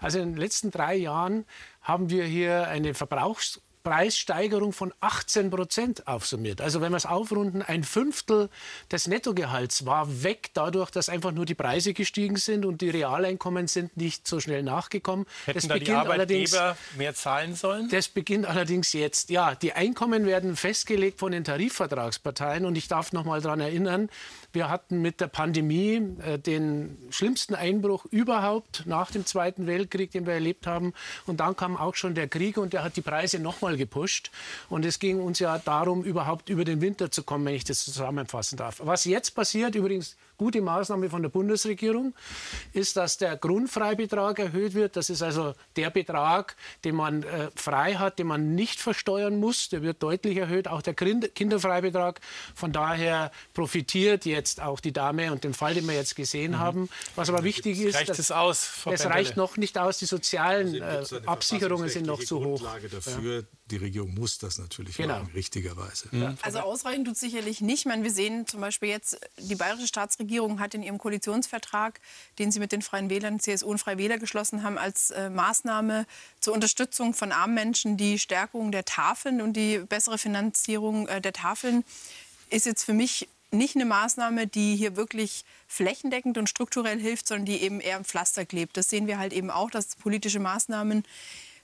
also 0.00 0.18
in 0.18 0.32
den 0.32 0.38
letzten 0.38 0.72
drei 0.72 0.96
Jahren, 0.96 1.44
haben 1.82 2.10
wir 2.10 2.24
hier 2.24 2.66
eine 2.66 2.94
Verbrauchs 2.94 3.60
Preissteigerung 3.82 4.72
von 4.72 4.92
18 5.00 5.50
Prozent 5.50 6.06
aufsummiert. 6.06 6.60
Also 6.60 6.80
wenn 6.80 6.92
wir 6.92 6.96
es 6.96 7.06
aufrunden, 7.06 7.62
ein 7.62 7.84
Fünftel 7.84 8.48
des 8.90 9.06
Nettogehalts 9.06 9.86
war 9.86 10.22
weg, 10.22 10.50
dadurch, 10.54 10.90
dass 10.90 11.08
einfach 11.08 11.32
nur 11.32 11.46
die 11.46 11.54
Preise 11.54 11.94
gestiegen 11.94 12.36
sind 12.36 12.66
und 12.66 12.80
die 12.80 12.90
Realeinkommen 12.90 13.68
sind 13.68 13.96
nicht 13.96 14.28
so 14.28 14.40
schnell 14.40 14.62
nachgekommen. 14.62 15.26
Hätten 15.46 15.58
das 15.58 15.68
da 15.68 15.78
die 15.78 15.90
Arbeitgeber 15.90 16.76
mehr 16.96 17.14
zahlen 17.14 17.54
sollen? 17.54 17.88
Das 17.90 18.08
beginnt 18.08 18.46
allerdings 18.46 18.92
jetzt. 18.92 19.30
Ja, 19.30 19.54
die 19.54 19.72
Einkommen 19.72 20.26
werden 20.26 20.56
festgelegt 20.56 21.18
von 21.18 21.32
den 21.32 21.44
Tarifvertragsparteien 21.44 22.64
und 22.66 22.76
ich 22.76 22.88
darf 22.88 23.12
noch 23.12 23.24
mal 23.24 23.40
daran 23.40 23.60
erinnern, 23.60 24.10
wir 24.52 24.68
hatten 24.68 25.00
mit 25.02 25.20
der 25.20 25.28
Pandemie 25.28 26.02
äh, 26.24 26.38
den 26.38 26.98
schlimmsten 27.10 27.54
Einbruch 27.54 28.04
überhaupt 28.06 28.84
nach 28.86 29.10
dem 29.10 29.26
Zweiten 29.26 29.66
Weltkrieg, 29.66 30.10
den 30.10 30.26
wir 30.26 30.34
erlebt 30.34 30.66
haben. 30.66 30.92
Und 31.26 31.40
dann 31.40 31.56
kam 31.56 31.76
auch 31.76 31.94
schon 31.94 32.14
der 32.14 32.28
Krieg 32.28 32.56
und 32.56 32.72
der 32.72 32.82
hat 32.82 32.96
die 32.96 33.02
Preise 33.02 33.38
nochmal 33.38 33.76
gepusht. 33.76 34.30
Und 34.68 34.84
es 34.84 34.98
ging 34.98 35.20
uns 35.20 35.38
ja 35.38 35.58
darum, 35.58 36.02
überhaupt 36.02 36.48
über 36.48 36.64
den 36.64 36.80
Winter 36.80 37.10
zu 37.10 37.22
kommen, 37.22 37.44
wenn 37.44 37.54
ich 37.54 37.64
das 37.64 37.84
zusammenfassen 37.84 38.56
darf. 38.56 38.80
Was 38.84 39.04
jetzt 39.04 39.34
passiert, 39.34 39.74
übrigens 39.74 40.16
gute 40.40 40.62
Maßnahme 40.62 41.10
von 41.10 41.20
der 41.20 41.28
Bundesregierung, 41.28 42.14
ist, 42.72 42.96
dass 42.96 43.18
der 43.18 43.36
Grundfreibetrag 43.36 44.38
erhöht 44.38 44.72
wird. 44.72 44.96
Das 44.96 45.10
ist 45.10 45.20
also 45.20 45.52
der 45.76 45.90
Betrag, 45.90 46.56
den 46.82 46.94
man 46.94 47.22
äh, 47.24 47.50
frei 47.54 47.96
hat, 47.96 48.18
den 48.18 48.26
man 48.26 48.54
nicht 48.54 48.80
versteuern 48.80 49.38
muss. 49.38 49.68
Der 49.68 49.82
wird 49.82 50.02
deutlich 50.02 50.38
erhöht, 50.38 50.66
auch 50.66 50.80
der 50.80 50.94
Kinderfreibetrag. 50.94 52.22
Von 52.54 52.72
daher 52.72 53.30
profitiert 53.52 54.24
jetzt 54.24 54.62
auch 54.62 54.80
die 54.80 54.94
Dame 54.94 55.30
und 55.30 55.44
den 55.44 55.52
Fall, 55.52 55.74
den 55.74 55.86
wir 55.86 55.94
jetzt 55.94 56.16
gesehen 56.16 56.52
mhm. 56.52 56.58
haben. 56.58 56.88
Was 57.16 57.28
aber 57.28 57.44
wichtig 57.44 57.78
ist, 57.78 57.96
reicht 57.96 58.08
es 58.08 58.30
aus? 58.30 58.86
Es 58.90 59.04
reicht 59.04 59.36
noch 59.36 59.58
nicht 59.58 59.76
aus. 59.76 59.98
Die 59.98 60.06
sozialen 60.06 60.82
also 60.82 61.16
äh, 61.18 61.26
Absicherungen 61.26 61.90
sind 61.90 62.06
noch 62.06 62.20
zu 62.20 62.42
hoch. 62.42 62.62
Dafür. 62.90 63.40
Ja. 63.40 63.59
Die 63.70 63.76
Regierung 63.76 64.14
muss 64.14 64.38
das 64.38 64.58
natürlich 64.58 64.96
genau. 64.96 65.20
machen, 65.20 65.30
richtigerweise. 65.34 66.08
Mhm. 66.10 66.36
Also 66.42 66.60
ausreichend 66.60 67.06
tut 67.06 67.16
sicherlich 67.16 67.60
nicht. 67.60 67.80
Ich 67.80 67.86
meine, 67.86 68.02
wir 68.02 68.10
sehen 68.10 68.46
zum 68.46 68.60
Beispiel 68.60 68.88
jetzt 68.88 69.18
die 69.38 69.54
bayerische 69.54 69.86
Staatsregierung 69.86 70.60
hat 70.60 70.74
in 70.74 70.82
ihrem 70.82 70.98
Koalitionsvertrag, 70.98 72.00
den 72.38 72.50
sie 72.50 72.58
mit 72.58 72.72
den 72.72 72.82
Freien 72.82 73.10
Wählern, 73.10 73.40
CSU 73.40 73.68
und 73.68 73.78
Freie 73.78 73.98
Wähler 73.98 74.18
geschlossen 74.18 74.62
haben, 74.62 74.76
als 74.76 75.10
äh, 75.10 75.30
Maßnahme 75.30 76.06
zur 76.40 76.54
Unterstützung 76.54 77.14
von 77.14 77.32
armen 77.32 77.54
Menschen 77.54 77.96
die 77.96 78.18
Stärkung 78.18 78.72
der 78.72 78.84
Tafeln 78.84 79.40
und 79.40 79.54
die 79.54 79.78
bessere 79.78 80.18
Finanzierung 80.18 81.08
äh, 81.08 81.20
der 81.20 81.32
Tafeln 81.32 81.84
ist 82.50 82.66
jetzt 82.66 82.84
für 82.84 82.92
mich 82.92 83.28
nicht 83.52 83.76
eine 83.76 83.84
Maßnahme, 83.84 84.46
die 84.46 84.76
hier 84.76 84.96
wirklich 84.96 85.44
flächendeckend 85.66 86.38
und 86.38 86.48
strukturell 86.48 87.00
hilft, 87.00 87.26
sondern 87.26 87.46
die 87.46 87.62
eben 87.62 87.80
eher 87.80 87.96
im 87.96 88.04
Pflaster 88.04 88.44
klebt. 88.44 88.76
Das 88.76 88.90
sehen 88.90 89.06
wir 89.06 89.18
halt 89.18 89.32
eben 89.32 89.50
auch, 89.50 89.70
dass 89.70 89.96
politische 89.96 90.40
Maßnahmen 90.40 91.04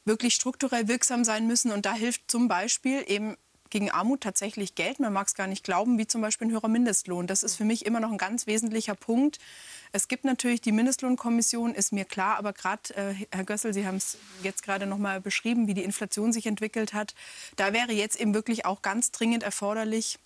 wirklich 0.07 0.35
strukturell 0.35 0.89
wirksam 0.89 1.25
sein 1.25 1.47
müssen. 1.47 1.73
Und 1.73 1.85
da 1.85 1.93
hilft 1.93 2.31
zum 2.31 2.49
Beispiel 2.49 3.05
eben 3.07 3.37
gegen 3.71 3.91
Armut 3.91 4.23
tatsächlich 4.23 4.75
Geld. 4.75 5.01
Man 5.01 5.13
mag 5.13 5.27
es 5.27 5.35
gar 5.35 5.47
nicht 5.47 5.65
glauben, 5.65 5.99
wie 5.99 6.07
zum 6.07 6.21
Beispiel 6.21 6.47
ein 6.47 6.51
höherer 6.51 6.69
Mindestlohn. 6.69 7.27
Das 7.27 7.43
ist 7.43 7.57
für 7.57 7.65
mich 7.65 7.85
immer 7.85 8.01
noch 8.01 8.11
ein 8.11 8.19
ganz 8.19 8.47
wesentlicher 8.47 8.95
Punkt. 8.95 9.39
Es 9.93 10.09
gibt 10.09 10.25
natürlich 10.25 10.61
die 10.61 10.73
Mindestlohnkommission, 10.73 11.75
ist 11.75 11.93
mir 11.93 12.05
klar, 12.05 12.37
aber 12.37 12.53
gerade, 12.53 12.95
äh, 12.95 13.15
Herr 13.31 13.45
Gössel, 13.45 13.75
Sie 13.75 13.87
haben 13.87 13.97
es 13.97 14.19
jetzt 14.43 14.63
gerade 14.63 14.87
noch 14.87 14.99
mal 14.99 15.21
beschrieben, 15.21 15.67
wie 15.67 15.75
die 15.75 15.85
Inflation 15.85 16.33
sich 16.33 16.47
entwickelt 16.47 16.93
hat. 16.93 17.15
Da 17.57 17.73
wäre 17.73 17.93
jetzt 17.93 18.21
eben 18.21 18.35
wirklich 18.35 18.65
auch 18.65 18.83
ganz 18.83 19.11
dringend 19.11 19.43
erforderlich, 19.43 20.19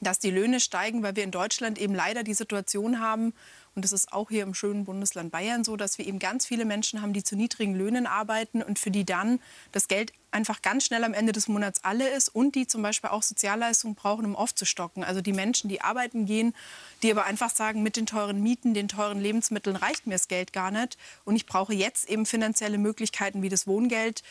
dass 0.00 0.18
die 0.18 0.30
Löhne 0.30 0.60
steigen, 0.60 1.02
weil 1.02 1.16
wir 1.16 1.24
in 1.24 1.30
Deutschland 1.30 1.78
eben 1.78 1.94
leider 1.94 2.22
die 2.22 2.34
Situation 2.34 3.00
haben, 3.00 3.34
und 3.74 3.84
das 3.84 3.92
ist 3.92 4.12
auch 4.12 4.28
hier 4.28 4.42
im 4.42 4.54
schönen 4.54 4.84
Bundesland 4.84 5.32
Bayern 5.32 5.64
so, 5.64 5.76
dass 5.76 5.96
wir 5.96 6.06
eben 6.06 6.18
ganz 6.18 6.46
viele 6.46 6.64
Menschen 6.64 7.00
haben, 7.00 7.12
die 7.12 7.24
zu 7.24 7.36
niedrigen 7.36 7.74
Löhnen 7.74 8.06
arbeiten 8.06 8.62
und 8.62 8.78
für 8.78 8.90
die 8.90 9.04
dann 9.04 9.40
das 9.72 9.88
Geld 9.88 10.12
einfach 10.30 10.62
ganz 10.62 10.84
schnell 10.84 11.04
am 11.04 11.14
Ende 11.14 11.32
des 11.32 11.48
Monats 11.48 11.84
alle 11.84 12.08
ist 12.08 12.28
und 12.28 12.54
die 12.54 12.66
zum 12.66 12.82
Beispiel 12.82 13.10
auch 13.10 13.22
Sozialleistungen 13.22 13.94
brauchen, 13.94 14.24
um 14.24 14.36
aufzustocken. 14.36 15.04
Also 15.04 15.20
die 15.20 15.32
Menschen, 15.32 15.68
die 15.68 15.80
arbeiten 15.80 16.26
gehen, 16.26 16.54
die 17.02 17.10
aber 17.10 17.24
einfach 17.24 17.50
sagen, 17.50 17.82
mit 17.82 17.96
den 17.96 18.06
teuren 18.06 18.42
Mieten, 18.42 18.74
den 18.74 18.88
teuren 18.88 19.20
Lebensmitteln 19.20 19.76
reicht 19.76 20.06
mir 20.06 20.14
das 20.14 20.28
Geld 20.28 20.52
gar 20.52 20.70
nicht. 20.70 20.98
Und 21.24 21.36
ich 21.36 21.46
brauche 21.46 21.74
jetzt 21.74 22.08
eben 22.08 22.26
finanzielle 22.26 22.78
Möglichkeiten 22.78 23.42
wie 23.42 23.48
das 23.48 23.66
Wohngeld 23.66 24.22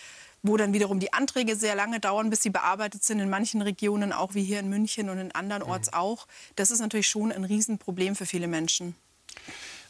wo 0.44 0.58
dann 0.58 0.74
wiederum 0.74 1.00
die 1.00 1.14
Anträge 1.14 1.56
sehr 1.56 1.76
lange 1.76 2.00
dauern, 2.00 2.32
bis 2.32 2.42
sie 2.42 2.50
bearbeitet 2.50 3.04
sind, 3.04 3.20
in 3.20 3.30
manchen 3.30 3.62
Regionen, 3.62 4.12
auch 4.12 4.34
wie 4.34 4.44
hier 4.44 4.60
in 4.60 4.70
München 4.70 5.10
und 5.10 5.20
in 5.20 5.32
anderen 5.34 5.62
Orts 5.62 5.92
mhm. 5.92 5.98
auch. 5.98 6.28
Das 6.56 6.72
ist 6.72 6.80
natürlich 6.80 7.08
schon 7.08 7.32
ein 7.32 7.44
Riesenproblem 7.44 8.16
für 8.16 8.26
viele 8.26 8.48
Menschen. 8.48 8.96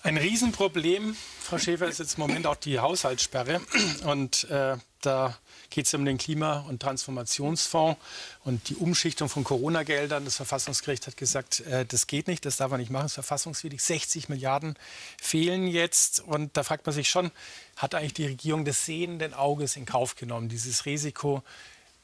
Ein 0.04 0.18
Riesenproblem, 0.18 1.16
Frau 1.40 1.60
Schäfer, 1.60 1.88
ist 1.88 2.00
jetzt 2.00 2.18
im 2.18 2.22
Moment 2.22 2.48
auch 2.48 2.56
die 2.56 2.80
Haushaltssperre. 2.80 3.62
Und 4.06 4.50
äh, 4.50 4.78
da 5.02 5.38
geht 5.70 5.86
es 5.86 5.94
um 5.94 6.06
den 6.06 6.18
Klima- 6.18 6.66
und 6.68 6.82
Transformationsfonds 6.82 8.00
und 8.44 8.70
die 8.70 8.76
Umschichtung 8.76 9.30
von 9.30 9.44
Corona-Geldern. 9.44 10.26
Das 10.26 10.38
Verfassungsgericht 10.38 11.06
hat 11.06 11.18
gesagt, 11.18 11.60
äh, 11.62 11.86
das 11.86 12.08
geht 12.08 12.28
nicht, 12.28 12.46
das 12.46 12.58
darf 12.58 12.72
man 12.72 12.80
nicht 12.80 12.90
machen, 12.90 13.04
das 13.04 13.12
ist 13.12 13.16
verfassungswidrig. 13.16 13.80
60 13.80 14.28
Milliarden 14.28 14.76
fehlen 15.22 15.68
jetzt. 15.68 16.20
Und 16.20 16.58
da 16.58 16.64
fragt 16.64 16.88
man 16.88 16.96
sich 16.96 17.08
schon, 17.08 17.30
hat 17.78 17.94
eigentlich 17.94 18.16
die 18.16 18.26
Regierung 18.26 18.66
des 18.66 18.86
sehenden 18.86 19.36
Auges 19.36 19.76
in 19.76 19.86
Kauf 19.86 20.16
genommen, 20.16 20.50
dieses 20.50 20.88
Risiko? 20.88 21.44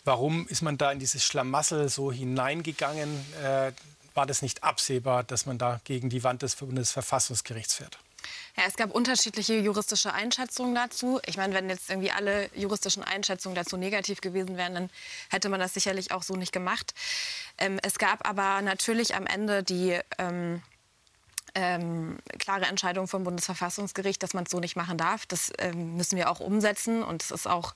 Warum 0.06 0.48
ist 0.48 0.62
man 0.62 0.78
da 0.78 0.92
in 0.92 1.00
dieses 1.00 1.26
Schlamassel 1.26 1.90
so 1.90 2.12
hineingegangen? 2.12 3.10
Äh, 3.44 3.72
war 4.18 4.26
das 4.26 4.42
nicht 4.42 4.64
absehbar, 4.64 5.24
dass 5.24 5.46
man 5.46 5.58
da 5.58 5.80
gegen 5.86 6.10
die 6.10 6.24
Wand 6.24 6.42
des 6.42 6.56
Bundesverfassungsgerichts 6.56 7.76
fährt? 7.76 7.98
Ja, 8.58 8.64
es 8.68 8.76
gab 8.76 8.92
unterschiedliche 8.92 9.54
juristische 9.54 10.14
Einschätzungen 10.14 10.76
dazu. 10.76 11.20
Ich 11.26 11.38
meine, 11.38 11.54
wenn 11.54 11.70
jetzt 11.70 11.90
irgendwie 11.90 12.12
alle 12.12 12.50
juristischen 12.56 13.04
Einschätzungen 13.04 13.56
dazu 13.56 13.78
negativ 13.78 14.20
gewesen 14.20 14.58
wären, 14.58 14.74
dann 14.74 14.90
hätte 15.30 15.48
man 15.48 15.60
das 15.60 15.76
sicherlich 15.76 16.12
auch 16.12 16.24
so 16.24 16.36
nicht 16.36 16.52
gemacht. 16.52 16.94
Ähm, 17.60 17.80
es 17.84 18.00
gab 18.00 18.28
aber 18.28 18.62
natürlich 18.62 19.16
am 19.16 19.28
Ende 19.28 19.64
die 19.64 19.98
ähm, 20.18 20.62
ähm, 21.54 22.18
klare 22.40 22.66
Entscheidung 22.66 23.08
vom 23.08 23.24
Bundesverfassungsgericht, 23.24 24.22
dass 24.22 24.34
man 24.34 24.44
es 24.44 24.52
so 24.52 24.60
nicht 24.60 24.76
machen 24.76 24.98
darf. 24.98 25.26
Das 25.26 25.52
ähm, 25.60 25.96
müssen 25.96 26.18
wir 26.18 26.30
auch 26.30 26.40
umsetzen. 26.40 27.04
Und 27.04 27.24
es 27.24 27.32
ist 27.32 27.48
auch 27.48 27.76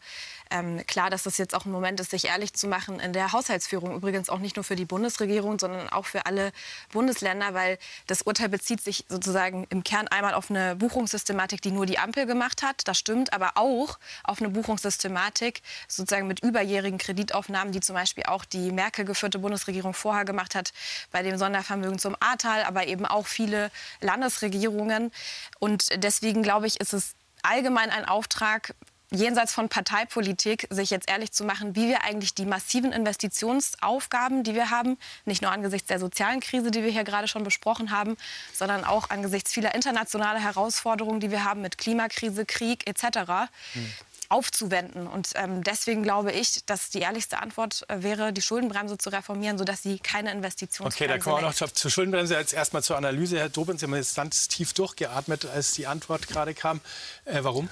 ähm, 0.52 0.86
klar, 0.86 1.10
dass 1.10 1.24
das 1.24 1.38
jetzt 1.38 1.56
auch 1.56 1.66
ein 1.66 1.72
Moment 1.72 2.00
ist, 2.00 2.12
sich 2.12 2.26
ehrlich 2.26 2.54
zu 2.54 2.68
machen 2.68 3.00
in 3.00 3.14
der 3.14 3.32
Haushaltsführung. 3.32 3.96
Übrigens 3.96 4.30
auch 4.30 4.40
nicht 4.40 4.58
nur 4.58 4.64
für 4.64 4.76
die 4.76 4.86
Bundesregierung, 4.86 5.58
sondern 5.58 5.90
auch 5.90 6.06
für 6.06 6.26
alle 6.26 6.52
Bundesländer, 6.92 7.54
weil 7.54 7.80
das 8.08 8.22
Urteil 8.22 8.50
bezieht 8.50 8.82
sich 8.82 9.06
sozusagen 9.10 9.66
im 9.70 9.84
Kern 9.84 10.08
einmal 10.10 10.34
auf 10.34 10.50
eine 10.50 10.76
Buchungssystematik, 10.76 11.62
die 11.62 11.72
nur 11.72 11.86
die 11.86 11.98
Ampel 11.98 12.26
gemacht 12.26 12.64
hat. 12.64 12.88
Das 12.88 12.98
stimmt, 12.98 13.34
aber 13.34 13.52
auch 13.56 13.98
auf 14.24 14.40
eine 14.42 14.50
Buchungssystematik 14.50 15.62
sozusagen 15.88 16.28
mit 16.28 16.42
überjährigen 16.42 16.98
Kreditaufnahmen, 17.00 17.72
die 17.72 17.80
zum 17.80 17.96
Beispiel 17.96 18.26
auch 18.26 18.46
die 18.46 18.72
Merkel 18.72 19.06
geführte 19.06 19.40
Bundesregierung 19.40 19.94
vorher 19.94 20.26
gemacht 20.26 20.56
hat 20.56 20.74
bei 21.12 21.24
dem 21.24 21.38
Sondervermögen 21.38 21.98
zum 21.98 22.16
Ahrtal, 22.20 22.64
aber 22.64 22.88
eben 22.88 23.06
auch 23.06 23.28
viele 23.28 23.72
Landesregierungen. 24.02 25.12
Und 25.60 26.04
deswegen 26.04 26.44
glaube 26.44 26.68
ich, 26.68 26.80
ist 26.80 26.94
es 26.94 27.14
allgemein 27.44 27.90
ein 27.90 28.06
Auftrag, 28.06 28.76
jenseits 29.12 29.54
von 29.54 29.70
Parteipolitik, 29.70 30.68
sich 30.70 30.90
jetzt 30.90 31.10
ehrlich 31.10 31.32
zu 31.32 31.44
machen, 31.44 31.76
wie 31.76 31.88
wir 31.88 32.04
eigentlich 32.04 32.34
die 32.34 32.46
massiven 32.46 32.92
Investitionsaufgaben, 32.92 34.44
die 34.44 34.56
wir 34.56 34.70
haben, 34.70 34.98
nicht 35.26 35.42
nur 35.42 35.52
angesichts 35.52 35.88
der 35.88 36.00
sozialen 36.00 36.40
Krise, 36.40 36.72
die 36.72 36.84
wir 36.84 36.92
hier 36.92 37.04
gerade 37.04 37.28
schon 37.28 37.44
besprochen 37.44 37.92
haben, 37.92 38.18
sondern 38.54 38.84
auch 38.86 39.10
angesichts 39.10 39.52
vieler 39.52 39.76
internationaler 39.76 40.40
Herausforderungen, 40.40 41.20
die 41.20 41.30
wir 41.30 41.44
haben 41.44 41.62
mit 41.62 41.78
Klimakrise, 41.78 42.46
Krieg 42.46 42.88
etc., 42.88 43.52
hm 43.74 43.92
aufzuwenden. 44.32 45.08
Und 45.08 45.32
ähm, 45.36 45.62
deswegen 45.62 46.04
glaube 46.04 46.32
ich, 46.32 46.66
dass 46.66 46.90
die 46.90 47.00
ehrlichste 47.00 47.40
Antwort 47.40 47.84
äh, 47.90 48.02
wäre, 48.02 48.32
die 48.32 48.42
Schuldenbremse 48.42 48.98
zu 48.98 49.10
reformieren, 49.10 49.58
sodass 49.58 49.84
sie 49.84 50.00
keine 50.00 50.32
Investitionsbremse 50.32 51.04
Okay, 51.04 51.08
da 51.08 51.22
kommen 51.22 51.44
wir 51.44 51.50
noch 51.50 51.54
zur 51.54 51.92
Schuldenbremse. 51.92 52.36
Jetzt 52.36 52.54
erstmal 52.54 52.82
zur 52.82 52.96
Analyse. 52.96 53.38
Herr 53.38 53.50
Dobin, 53.50 53.78
Sie 53.78 53.86
haben 53.86 53.94
jetzt 53.94 54.16
ganz 54.16 54.48
tief 54.48 54.74
durchgeatmet, 54.74 55.46
als 55.48 55.74
die 55.74 55.86
Antwort 55.86 56.30
gerade 56.30 56.54
kam. 56.54 56.80
Äh, 57.26 57.44
warum? 57.44 57.70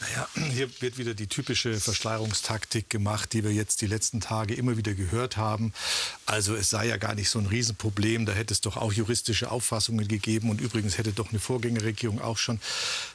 Naja, 0.00 0.28
hier 0.52 0.68
wird 0.80 0.98
wieder 0.98 1.14
die 1.14 1.26
typische 1.26 1.78
Verschleierungstaktik 1.78 2.88
gemacht, 2.88 3.32
die 3.32 3.44
wir 3.44 3.52
jetzt 3.52 3.82
die 3.82 3.86
letzten 3.86 4.20
Tage 4.20 4.54
immer 4.54 4.76
wieder 4.76 4.94
gehört 4.94 5.36
haben. 5.36 5.72
Also 6.26 6.54
es 6.54 6.70
sei 6.70 6.86
ja 6.86 6.96
gar 6.96 7.14
nicht 7.14 7.28
so 7.28 7.38
ein 7.38 7.46
Riesenproblem, 7.46 8.26
da 8.26 8.32
hätte 8.32 8.54
es 8.54 8.60
doch 8.60 8.76
auch 8.76 8.92
juristische 8.92 9.50
Auffassungen 9.50 10.08
gegeben 10.08 10.50
und 10.50 10.60
übrigens 10.60 10.96
hätte 10.96 11.12
doch 11.12 11.30
eine 11.30 11.38
Vorgängerregierung 11.38 12.20
auch 12.20 12.38
schon. 12.38 12.60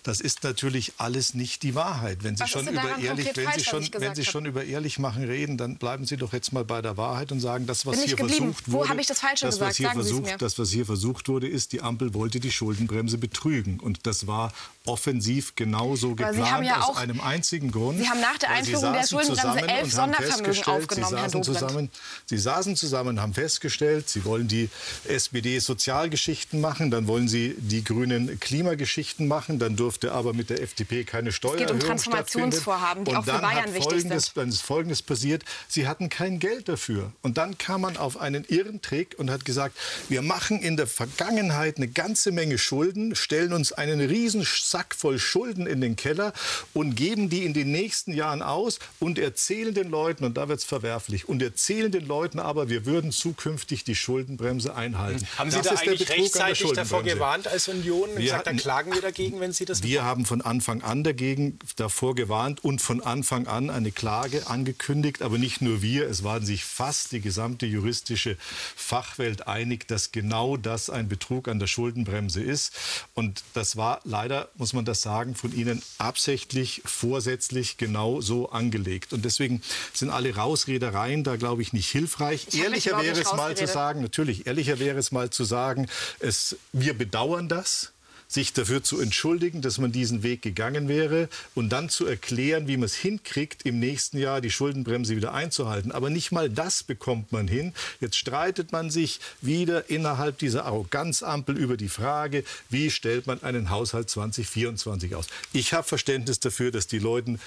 Das 0.03 0.21
ist 0.21 0.43
natürlich 0.43 0.93
alles 0.97 1.33
nicht 1.33 1.63
die 1.63 1.75
Wahrheit. 1.75 2.23
Wenn 2.23 2.37
Sie 2.37 2.47
schon 2.47 2.67
über 2.67 2.97
ehrlich, 2.99 3.35
wenn 3.35 3.51
Sie 3.57 3.63
schon, 3.63 3.89
wenn 3.97 4.15
Sie 4.15 4.25
schon 4.25 4.45
über 4.45 4.63
ehrlich 4.63 4.99
machen 4.99 5.23
reden, 5.23 5.57
dann 5.57 5.77
bleiben 5.77 6.05
Sie 6.05 6.17
doch 6.17 6.33
jetzt 6.33 6.53
mal 6.53 6.65
bei 6.65 6.81
der 6.81 6.97
Wahrheit 6.97 7.31
und 7.31 7.39
sagen, 7.39 7.65
das 7.65 7.85
was 7.85 8.03
hier 8.03 8.15
geblieben? 8.15 8.53
versucht 8.53 8.71
wurde, 8.71 8.85
Wo 8.85 8.89
habe 8.89 9.01
ich 9.01 9.07
das 9.07 9.19
Falsche 9.19 9.45
das, 9.45 9.55
gesagt? 9.55 9.69
Was 9.69 9.77
hier 9.77 9.91
versucht, 9.91 10.41
das 10.41 10.59
was 10.59 10.69
hier 10.69 10.85
versucht 10.85 11.27
wurde, 11.27 11.47
ist, 11.47 11.71
die 11.71 11.81
Ampel 11.81 12.13
wollte 12.13 12.39
die 12.39 12.51
Schuldenbremse 12.51 13.17
betrügen 13.17 13.79
und 13.79 14.05
das 14.05 14.27
war 14.27 14.53
offensiv 14.85 15.55
genauso 15.55 16.15
geplant 16.15 16.74
ja 16.79 16.87
aus 16.87 16.97
einem 16.97 17.21
einzigen 17.21 17.71
Grund. 17.71 17.99
Sie 17.99 18.09
haben 18.09 18.21
nach 18.21 18.37
der 18.37 18.49
Einführung 18.51 18.93
der 18.93 19.07
Schuldenbremse 19.07 19.67
elf 19.67 19.91
Sondervermögen 19.91 20.63
aufgenommen, 20.65 21.17
Herr 21.17 21.41
zusammen, 21.41 21.89
Sie 22.25 22.37
saßen 22.37 22.75
zusammen 22.75 23.09
und 23.09 23.21
haben 23.21 23.33
festgestellt, 23.33 24.09
Sie 24.09 24.25
wollen 24.25 24.47
die 24.47 24.69
SPD 25.05 25.59
Sozialgeschichten 25.59 26.61
machen, 26.61 26.91
dann 26.91 27.07
wollen 27.07 27.27
Sie 27.27 27.55
die 27.57 27.83
Grünen 27.83 28.39
Klimageschichten 28.39 29.27
machen, 29.27 29.59
dann 29.59 29.75
durfte 29.75 30.11
aber 30.11 30.33
mit 30.33 30.49
der 30.49 30.61
FDP 30.61 31.03
keine 31.03 31.31
Steuererhöhung 31.31 31.65
Es 31.65 31.71
geht 31.71 31.81
um 31.81 31.87
Transformationsvorhaben, 31.87 33.05
die 33.05 33.15
auch 33.15 33.25
für 33.25 33.39
Bayern 33.39 33.73
wichtig 33.73 34.01
sind. 34.01 34.31
Dann 34.35 34.49
ist 34.49 34.61
Folgendes 34.61 35.01
passiert, 35.01 35.43
Sie 35.67 35.87
hatten 35.87 36.09
kein 36.09 36.39
Geld 36.39 36.69
dafür. 36.69 37.11
Und 37.21 37.37
dann 37.37 37.57
kam 37.57 37.81
man 37.81 37.97
auf 37.97 38.17
einen 38.17 38.45
irren 38.45 38.81
Trick 38.81 39.15
und 39.17 39.29
hat 39.29 39.45
gesagt, 39.45 39.77
wir 40.09 40.21
machen 40.21 40.61
in 40.61 40.77
der 40.77 40.87
Vergangenheit 40.87 41.77
eine 41.77 41.87
ganze 41.87 42.31
Menge 42.31 42.57
Schulden, 42.57 43.15
stellen 43.15 43.53
uns 43.53 43.71
einen 43.71 43.99
riesen 43.99 44.45
Sack 44.45 44.95
voll 44.95 45.19
Schulden 45.19 45.67
in 45.67 45.81
den 45.81 45.95
Keller 45.95 46.33
und 46.73 46.95
geben 46.95 47.29
die 47.29 47.45
in 47.45 47.53
den 47.53 47.71
nächsten 47.71 48.13
Jahren 48.13 48.41
aus 48.41 48.79
und 48.99 49.19
erzählen 49.19 49.73
den 49.73 49.89
Leuten, 49.89 50.23
und 50.25 50.37
da 50.37 50.47
wird 50.47 50.59
es 50.59 50.65
verwerflich, 50.65 51.27
und 51.27 51.41
erzählen 51.41 51.91
den 51.91 52.05
Leuten 52.05 52.39
aber, 52.39 52.69
wir 52.69 52.85
würden 52.85 53.11
zukünftig 53.11 53.83
die 53.83 53.95
Schuldenbremse 53.95 54.75
einhalten. 54.75 55.27
Haben 55.37 55.51
Sie 55.51 55.57
das 55.57 55.67
da 55.67 55.75
eigentlich 55.75 56.09
rechtzeitig 56.09 56.71
davor 56.73 57.03
gewarnt 57.03 57.47
als 57.47 57.67
Union 57.67 58.09
wir 58.15 58.21
gesagt, 58.21 58.47
dann 58.47 58.57
klagen 58.57 58.93
wir 58.93 59.01
dagegen, 59.01 59.39
wenn 59.39 59.51
Sie 59.51 59.65
das 59.65 59.83
Wir 59.83 59.99
machen? 59.99 60.09
haben 60.09 60.25
von 60.25 60.41
Anfang 60.41 60.81
an 60.81 61.03
dagegen 61.03 61.59
davor 61.75 62.15
gewarnt 62.15 62.63
und 62.63 62.81
von 62.81 63.01
Anfang 63.01 63.47
an 63.47 63.69
eine 63.69 63.91
Klage 63.91 64.47
angekündigt, 64.47 65.21
aber 65.21 65.37
nicht 65.37 65.61
nur 65.61 65.81
wir, 65.81 66.07
es 66.09 66.23
waren 66.23 66.45
sich 66.45 66.63
fast 66.63 67.11
die 67.11 67.21
gesamte 67.21 67.65
juristische 67.65 68.37
Fachwelt 68.75 69.47
einig, 69.47 69.87
dass 69.87 70.11
genau 70.11 70.57
das 70.57 70.89
ein 70.89 71.07
Betrug 71.07 71.47
an 71.47 71.59
der 71.59 71.67
Schuldenbremse 71.67 72.41
ist. 72.41 72.73
Und 73.13 73.43
das 73.53 73.75
war 73.75 74.01
leider, 74.03 74.49
muss 74.55 74.73
man 74.73 74.85
das 74.85 75.01
sagen, 75.01 75.35
von 75.35 75.53
Ihnen 75.55 75.81
absichtlich, 75.97 76.54
vorsätzlich 76.85 77.77
genau 77.77 78.21
so 78.21 78.49
angelegt. 78.49 79.13
Und 79.13 79.25
deswegen 79.25 79.61
sind 79.93 80.09
alle 80.09 80.35
Rausredereien 80.35 81.23
da, 81.23 81.35
glaube 81.35 81.61
ich, 81.61 81.73
nicht 81.73 81.89
hilfreich. 81.89 82.47
Ich 82.49 82.61
ehrlicher 82.61 83.01
wäre 83.01 83.19
es 83.19 83.33
mal 83.33 83.55
zu 83.57 83.67
sagen, 83.67 84.01
natürlich, 84.01 84.47
ehrlicher 84.47 84.79
wäre 84.79 84.97
es 84.97 85.11
mal 85.11 85.29
zu 85.29 85.43
sagen, 85.43 85.87
es, 86.19 86.55
wir 86.71 86.97
bedauern 86.97 87.49
das 87.49 87.91
sich 88.27 88.53
dafür 88.53 88.83
zu 88.83 88.99
entschuldigen, 88.99 89.61
dass 89.61 89.77
man 89.77 89.91
diesen 89.91 90.23
Weg 90.23 90.41
gegangen 90.41 90.87
wäre 90.87 91.29
und 91.53 91.69
dann 91.69 91.89
zu 91.89 92.05
erklären, 92.05 92.67
wie 92.67 92.77
man 92.77 92.85
es 92.85 92.95
hinkriegt, 92.95 93.65
im 93.65 93.79
nächsten 93.79 94.17
Jahr 94.17 94.41
die 94.41 94.51
Schuldenbremse 94.51 95.15
wieder 95.15 95.33
einzuhalten. 95.33 95.91
Aber 95.91 96.09
nicht 96.09 96.31
mal 96.31 96.49
das 96.49 96.83
bekommt 96.83 97.31
man 97.31 97.47
hin. 97.47 97.73
Jetzt 97.99 98.17
streitet 98.17 98.71
man 98.71 98.89
sich 98.89 99.19
wieder 99.41 99.89
innerhalb 99.89 100.37
dieser 100.39 100.65
Arroganzampel 100.65 101.57
über 101.57 101.77
die 101.77 101.89
Frage, 101.89 102.43
wie 102.69 102.91
stellt 102.91 103.27
man 103.27 103.41
einen 103.43 103.69
Haushalt 103.69 104.09
2024 104.09 105.15
aus. 105.15 105.27
Ich 105.53 105.73
habe 105.73 105.87
Verständnis 105.87 106.39
dafür, 106.39 106.71
dass 106.71 106.87
die 106.87 106.99
Leute 106.99 107.37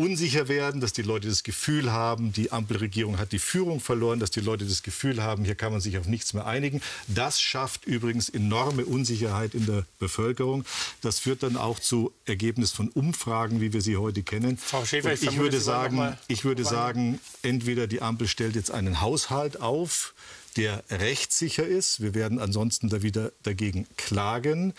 unsicher 0.00 0.48
werden, 0.48 0.80
dass 0.80 0.94
die 0.94 1.02
Leute 1.02 1.28
das 1.28 1.42
Gefühl 1.42 1.92
haben, 1.92 2.32
die 2.32 2.52
Ampelregierung 2.52 3.18
hat 3.18 3.32
die 3.32 3.38
Führung 3.38 3.80
verloren, 3.80 4.18
dass 4.18 4.30
die 4.30 4.40
Leute 4.40 4.64
das 4.64 4.82
Gefühl 4.82 5.22
haben, 5.22 5.44
hier 5.44 5.54
kann 5.54 5.72
man 5.72 5.82
sich 5.82 5.98
auf 5.98 6.06
nichts 6.06 6.32
mehr 6.32 6.46
einigen. 6.46 6.80
Das 7.06 7.38
schafft 7.38 7.84
übrigens 7.84 8.30
enorme 8.30 8.86
Unsicherheit 8.86 9.54
in 9.54 9.66
der 9.66 9.84
Bevölkerung. 9.98 10.64
Das 11.02 11.18
führt 11.18 11.42
dann 11.42 11.58
auch 11.58 11.78
zu 11.78 12.12
Ergebnis 12.24 12.72
von 12.72 12.88
Umfragen, 12.88 13.60
wie 13.60 13.74
wir 13.74 13.82
sie 13.82 13.98
heute 13.98 14.22
kennen. 14.22 14.56
Frau 14.56 14.86
Schäfer, 14.86 15.12
ich, 15.12 15.22
ich 15.22 15.36
würde 15.36 15.60
sagen, 15.60 16.16
ich 16.28 16.46
würde 16.46 16.64
sagen, 16.64 17.20
entweder 17.42 17.86
die 17.86 18.00
Ampel 18.00 18.26
stellt 18.26 18.56
jetzt 18.56 18.70
einen 18.70 19.02
Haushalt 19.02 19.60
auf, 19.60 20.14
der 20.56 20.82
rechtssicher 20.90 21.66
ist. 21.66 22.00
Wir 22.00 22.14
werden 22.14 22.38
ansonsten 22.38 22.88
da 22.88 23.02
wieder 23.02 23.32
dagegen 23.42 23.86
klagen. 23.98 24.72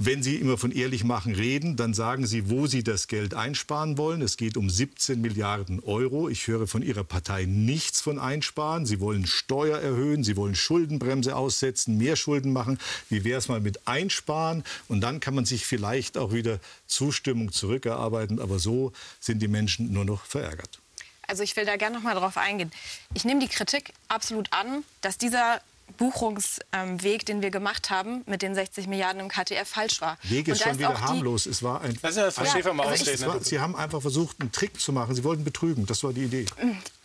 Wenn 0.00 0.22
Sie 0.22 0.36
immer 0.36 0.56
von 0.56 0.70
ehrlich 0.70 1.02
machen 1.02 1.34
reden, 1.34 1.74
dann 1.74 1.92
sagen 1.92 2.24
Sie, 2.24 2.48
wo 2.48 2.68
Sie 2.68 2.84
das 2.84 3.08
Geld 3.08 3.34
einsparen 3.34 3.98
wollen. 3.98 4.22
Es 4.22 4.36
geht 4.36 4.56
um 4.56 4.70
17 4.70 5.20
Milliarden 5.20 5.82
Euro. 5.82 6.28
Ich 6.28 6.46
höre 6.46 6.68
von 6.68 6.82
Ihrer 6.82 7.02
Partei 7.02 7.46
nichts 7.46 8.00
von 8.00 8.20
einsparen. 8.20 8.86
Sie 8.86 9.00
wollen 9.00 9.26
Steuer 9.26 9.76
erhöhen, 9.76 10.22
Sie 10.22 10.36
wollen 10.36 10.54
Schuldenbremse 10.54 11.34
aussetzen, 11.34 11.98
mehr 11.98 12.14
Schulden 12.14 12.52
machen. 12.52 12.78
Wie 13.10 13.24
wäre 13.24 13.40
es 13.40 13.48
mal 13.48 13.60
mit 13.60 13.88
einsparen? 13.88 14.62
Und 14.86 15.00
dann 15.00 15.18
kann 15.18 15.34
man 15.34 15.46
sich 15.46 15.66
vielleicht 15.66 16.16
auch 16.16 16.32
wieder 16.32 16.60
Zustimmung 16.86 17.50
zurückerarbeiten. 17.50 18.38
Aber 18.38 18.60
so 18.60 18.92
sind 19.18 19.40
die 19.40 19.48
Menschen 19.48 19.92
nur 19.92 20.04
noch 20.04 20.24
verärgert. 20.26 20.78
Also 21.26 21.42
ich 21.42 21.56
will 21.56 21.64
da 21.64 21.74
gerne 21.74 21.96
noch 21.96 22.04
mal 22.04 22.14
drauf 22.14 22.36
eingehen. 22.36 22.70
Ich 23.14 23.24
nehme 23.24 23.40
die 23.40 23.48
Kritik 23.48 23.92
absolut 24.06 24.52
an, 24.52 24.84
dass 25.00 25.18
dieser 25.18 25.60
Buchungsweg, 25.96 27.26
den 27.26 27.42
wir 27.42 27.50
gemacht 27.50 27.90
haben 27.90 28.22
mit 28.26 28.42
den 28.42 28.54
60 28.54 28.86
Milliarden 28.86 29.20
im 29.20 29.28
KTF, 29.28 29.68
falsch 29.68 30.00
war. 30.00 30.18
Weg 30.24 30.48
ist 30.48 30.62
schon 30.62 30.78
wieder 30.78 31.00
harmlos. 31.00 31.46
Es 31.46 31.62
war 31.62 31.80
ein. 31.80 31.98
Das 32.02 32.16
ist 32.16 32.38
ja, 32.38 32.72
mal 32.72 32.86
also 32.86 33.10
ich, 33.10 33.26
war, 33.26 33.40
Sie 33.40 33.60
haben 33.60 33.74
einfach 33.74 34.00
versucht, 34.00 34.40
einen 34.40 34.52
Trick 34.52 34.80
zu 34.80 34.92
machen. 34.92 35.14
Sie 35.14 35.24
wollten 35.24 35.44
betrügen. 35.44 35.86
Das 35.86 36.04
war 36.04 36.12
die 36.12 36.24
Idee. 36.24 36.46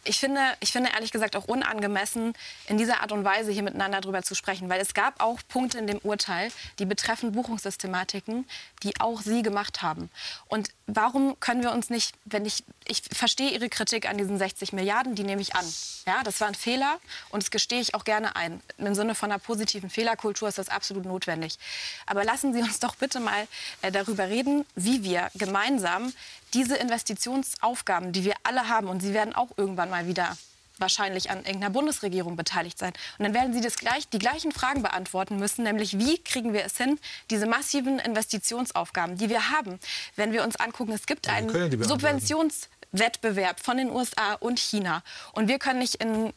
Ich 0.06 0.20
finde, 0.20 0.42
ich 0.60 0.72
finde 0.72 0.92
ehrlich 0.94 1.12
gesagt 1.12 1.36
auch 1.36 1.46
unangemessen, 1.46 2.34
in 2.68 2.78
dieser 2.78 3.02
Art 3.02 3.12
und 3.12 3.24
Weise 3.24 3.52
hier 3.52 3.64
miteinander 3.64 4.02
darüber 4.02 4.22
zu 4.22 4.36
sprechen. 4.36 4.70
Weil 4.70 4.82
es 4.82 4.94
gab 4.94 5.22
auch 5.22 5.40
Punkte 5.48 5.78
in 5.78 5.88
dem 5.88 6.00
Urteil, 6.00 6.52
die 6.80 6.86
betreffen 6.86 7.32
Buchungssystematiken, 7.32 8.46
die 8.84 9.00
auch 9.00 9.22
Sie 9.22 9.42
gemacht 9.44 9.82
haben. 9.82 10.10
Und 10.48 10.70
warum 10.88 11.40
können 11.40 11.64
wir 11.64 11.72
uns 11.72 11.90
nicht, 11.90 12.16
wenn 12.26 12.46
ich, 12.46 12.64
ich 12.86 13.02
verstehe 13.14 13.52
Ihre 13.52 13.70
Kritik 13.70 14.10
an 14.10 14.18
diesen 14.18 14.38
60 14.38 14.74
Milliarden, 14.74 15.16
die 15.16 15.24
nehme 15.24 15.42
ich 15.42 15.56
an. 15.56 15.66
Ja, 16.06 16.22
das 16.24 16.42
war 16.42 16.50
ein 16.50 16.56
Fehler 16.56 17.00
und 17.30 17.44
das 17.44 17.52
gestehe 17.52 17.80
ich 17.80 17.96
auch 17.96 18.04
gerne 18.04 18.36
ein. 18.36 18.62
Im 18.78 18.96
Sinne 18.96 19.16
von 19.16 19.32
einer 19.32 19.40
positiven 19.40 19.90
Fehlerkultur 19.90 20.50
ist 20.50 20.58
das 20.58 20.68
absolut 20.68 21.06
notwendig. 21.06 21.58
Aber 22.06 22.26
lassen 22.26 22.54
Sie 22.54 22.62
uns 22.62 22.80
doch 22.80 22.96
bitte 22.96 23.20
mal 23.20 23.48
äh, 23.82 23.92
darüber 23.92 24.28
reden, 24.28 24.66
wie 24.76 25.04
wir 25.04 25.30
gemeinsam 25.36 26.12
diese 26.54 26.76
Investitionsaufgaben, 26.76 28.12
die 28.12 28.24
wir 28.24 28.36
alle 28.44 28.70
haben, 28.70 28.88
und 28.88 29.02
sie 29.02 29.14
werden 29.14 29.34
auch 29.34 29.50
irgendwann 29.58 29.90
mal 29.90 30.08
wieder 30.08 30.38
wahrscheinlich 30.80 31.30
an 31.30 31.40
irgendeiner 31.40 31.70
Bundesregierung 31.70 32.36
beteiligt 32.36 32.78
sein. 32.78 32.94
Und 33.18 33.26
dann 33.26 33.34
werden 33.34 33.54
Sie 33.54 33.62
das 33.62 33.78
gleich, 33.78 34.08
die 34.10 34.20
gleichen 34.20 34.52
Fragen 34.52 34.82
beantworten 34.82 35.38
müssen, 35.38 35.64
nämlich 35.64 35.98
wie 35.98 36.18
kriegen 36.18 36.54
wir 36.54 36.66
es 36.66 36.78
hin, 36.78 37.00
diese 37.30 37.46
massiven 37.46 38.00
Investitionsaufgaben, 38.00 39.18
die 39.18 39.30
wir 39.30 39.52
haben, 39.52 39.80
wenn 40.16 40.32
wir 40.32 40.44
uns 40.44 40.56
angucken, 40.56 40.92
es 40.92 41.06
gibt 41.06 41.30
einen 41.30 41.84
Subventionswettbewerb 41.84 43.60
von 43.60 43.78
den 43.78 43.90
USA 43.92 44.34
und 44.34 44.60
China. 44.60 45.04
Und 45.34 45.48
wir 45.48 45.60
können 45.60 45.80
nicht 45.80 45.96
in 45.96 46.34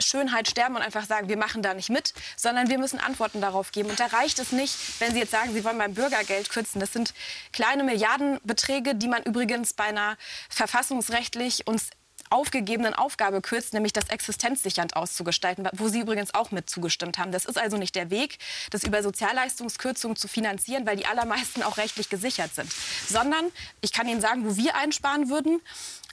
Schönheit 0.00 0.48
sterben 0.48 0.76
und 0.76 0.82
einfach 0.82 1.04
sagen, 1.06 1.28
wir 1.28 1.36
machen 1.36 1.62
da 1.62 1.74
nicht 1.74 1.90
mit, 1.90 2.14
sondern 2.36 2.68
wir 2.68 2.78
müssen 2.78 3.00
Antworten 3.00 3.40
darauf 3.40 3.72
geben. 3.72 3.90
Und 3.90 4.00
da 4.00 4.06
reicht 4.06 4.38
es 4.38 4.52
nicht, 4.52 4.76
wenn 5.00 5.12
Sie 5.12 5.18
jetzt 5.18 5.30
sagen, 5.30 5.52
Sie 5.52 5.64
wollen 5.64 5.78
beim 5.78 5.94
Bürgergeld 5.94 6.50
kürzen. 6.50 6.80
Das 6.80 6.92
sind 6.92 7.14
kleine 7.52 7.84
Milliardenbeträge, 7.84 8.94
die 8.94 9.08
man 9.08 9.22
übrigens 9.22 9.72
bei 9.72 9.84
einer 9.84 10.16
verfassungsrechtlich 10.48 11.66
uns 11.66 11.90
aufgegebenen 12.30 12.94
Aufgabe 12.94 13.42
kürzt, 13.42 13.74
nämlich 13.74 13.92
das 13.92 14.08
existenzsichernd 14.08 14.94
auszugestalten, 14.94 15.68
wo 15.72 15.88
Sie 15.88 16.00
übrigens 16.00 16.32
auch 16.32 16.52
mit 16.52 16.70
zugestimmt 16.70 17.18
haben. 17.18 17.32
Das 17.32 17.44
ist 17.44 17.58
also 17.58 17.76
nicht 17.76 17.96
der 17.96 18.10
Weg, 18.10 18.38
das 18.70 18.84
über 18.84 19.02
Sozialleistungskürzungen 19.02 20.16
zu 20.16 20.28
finanzieren, 20.28 20.86
weil 20.86 20.96
die 20.96 21.06
allermeisten 21.06 21.62
auch 21.62 21.76
rechtlich 21.76 22.08
gesichert 22.08 22.54
sind, 22.54 22.72
sondern 23.08 23.46
ich 23.80 23.92
kann 23.92 24.08
Ihnen 24.08 24.20
sagen, 24.20 24.46
wo 24.46 24.56
wir 24.56 24.76
einsparen 24.76 25.28
würden 25.28 25.60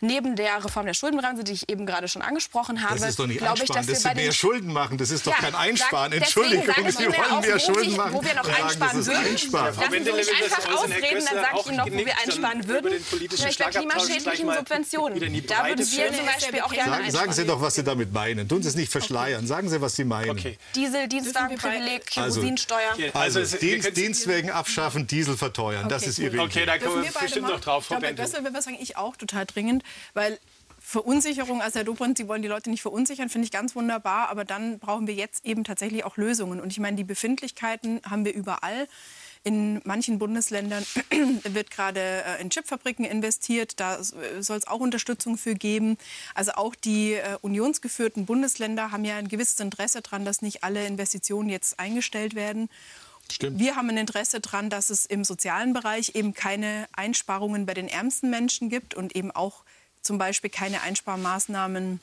neben 0.01 0.35
der 0.35 0.63
Reform 0.63 0.85
der 0.85 0.93
Schuldenbremse, 0.93 1.43
die 1.43 1.53
ich 1.53 1.69
eben 1.69 1.85
gerade 1.85 2.07
schon 2.07 2.21
angesprochen 2.21 2.83
habe, 2.83 2.99
das 2.99 3.09
ist 3.09 3.19
doch 3.19 3.27
nicht 3.27 3.39
glaube 3.39 3.63
ich, 3.63 3.69
dass 3.69 3.87
wir 3.87 3.95
Sie 3.95 4.03
bei 4.03 4.15
mehr 4.15 4.31
Schulden 4.31 4.73
machen. 4.73 4.97
Das 4.97 5.11
ist 5.11 5.25
doch 5.25 5.33
ja, 5.33 5.39
kein 5.39 5.55
Einsparen. 5.55 6.11
Entschuldigung, 6.11 6.65
Sie 6.65 7.05
wollen 7.05 7.41
mehr 7.41 7.59
Schulden 7.59 7.95
machen. 7.95 8.13
Wo 8.13 8.23
wir 8.23 8.35
noch 8.35 8.45
sagen, 8.45 8.63
einsparen 8.63 9.05
würden. 9.05 9.25
Einsparen. 9.27 9.75
Lassen 9.75 10.03
Sie 10.05 10.11
mich 10.11 10.43
einfach 10.43 10.73
ausreden, 10.73 11.25
dann 11.25 11.43
sage 11.43 11.57
ich 11.59 11.65
Ihnen 11.67 11.77
noch, 11.77 11.85
wo 11.85 12.05
wir 12.05 12.17
einsparen 12.23 12.67
würden. 12.67 12.91
Nämlich 12.91 13.57
bei 13.57 13.69
klimaschädlichen 13.69 14.53
Subventionen. 14.53 15.47
Da 15.47 15.67
würden 15.67 15.91
wir 15.91 16.13
zum 16.13 16.25
Beispiel 16.25 16.61
auch 16.61 16.73
gerne 16.73 16.91
einsparen. 16.93 17.11
Sagen 17.11 17.33
Sie 17.33 17.45
doch, 17.45 17.61
was 17.61 17.75
Sie 17.75 17.83
damit 17.83 18.13
meinen. 18.13 18.47
Tun 18.47 18.61
Sie 18.61 18.69
es 18.69 18.75
nicht 18.75 18.91
verschleiern. 18.91 19.47
Sagen 19.47 19.69
Sie, 19.69 19.81
was 19.81 19.95
Sie 19.95 20.03
meinen. 20.03 20.31
Okay. 20.31 20.57
Diesel, 20.75 21.07
Dienstwagenprivileg, 21.07 22.05
Kerosinsteuer. 22.05 22.95
Also, 23.13 23.39
also 23.39 23.57
Dienst, 23.57 23.95
Dienstwegen 23.97 24.49
abschaffen, 24.49 25.07
Diesel 25.07 25.37
verteuern. 25.37 25.89
Das 25.89 26.05
ist 26.05 26.19
Ihre 26.19 26.35
Idee. 26.35 26.43
Okay, 26.43 26.65
da 26.65 26.77
kommen 26.77 27.03
wir 27.03 27.11
bestimmt 27.11 27.47
noch 27.47 27.59
drauf. 27.59 27.85
Frau 27.85 27.99
Das 27.99 28.33
will 28.33 28.53
was 28.53 28.65
sagen, 28.65 28.77
ich 28.79 28.97
auch 28.97 29.15
total 29.15 29.45
dringend, 29.45 29.83
weil 30.13 30.39
Verunsicherung, 30.87 31.61
also 31.61 31.79
Herr 31.79 31.83
Dobrindt, 31.83 32.17
Sie 32.17 32.29
wollen 32.29 32.41
die 32.41 32.47
Leute 32.47 32.69
nicht 32.69 32.81
verunsichern, 32.81 33.27
finde 33.27 33.43
ich 33.43 33.51
ganz 33.51 33.75
wunderbar, 33.75 34.29
aber 34.29 34.45
dann 34.45 34.79
brauchen 34.79 35.05
wir 35.05 35.13
jetzt 35.13 35.45
eben 35.45 35.65
tatsächlich 35.65 36.05
auch 36.05 36.15
Lösungen. 36.15 36.61
Und 36.61 36.71
ich 36.71 36.79
meine, 36.79 36.95
die 36.95 37.03
Befindlichkeiten 37.03 37.99
haben 38.09 38.23
wir 38.23 38.33
überall. 38.33 38.87
In 39.43 39.81
manchen 39.83 40.17
Bundesländern 40.17 40.85
wird 41.43 41.71
gerade 41.71 41.99
äh, 41.99 42.41
in 42.41 42.49
Chipfabriken 42.49 43.03
investiert. 43.03 43.81
Da 43.81 44.01
soll 44.01 44.57
es 44.57 44.67
auch 44.67 44.79
Unterstützung 44.79 45.37
für 45.37 45.55
geben. 45.55 45.97
Also 46.33 46.53
auch 46.53 46.73
die 46.73 47.15
äh, 47.15 47.37
unionsgeführten 47.41 48.25
Bundesländer 48.25 48.89
haben 48.91 49.03
ja 49.03 49.17
ein 49.17 49.27
gewisses 49.27 49.59
Interesse 49.59 50.01
daran, 50.01 50.23
dass 50.23 50.41
nicht 50.41 50.63
alle 50.63 50.87
Investitionen 50.87 51.49
jetzt 51.49 51.81
eingestellt 51.81 52.33
werden. 52.33 52.69
Stimmt. 53.29 53.59
Wir 53.59 53.75
haben 53.75 53.89
ein 53.89 53.97
Interesse 53.97 54.39
daran, 54.39 54.69
dass 54.69 54.89
es 54.89 55.05
im 55.05 55.25
sozialen 55.25 55.73
Bereich 55.73 56.15
eben 56.15 56.33
keine 56.33 56.87
Einsparungen 56.93 57.65
bei 57.65 57.73
den 57.73 57.89
ärmsten 57.89 58.29
Menschen 58.29 58.69
gibt 58.69 58.93
und 58.93 59.15
eben 59.17 59.31
auch 59.31 59.63
zum 60.07 60.17
Beispiel 60.17 60.49
keine 60.49 60.81
Einsparmaßnahmen 60.81 61.99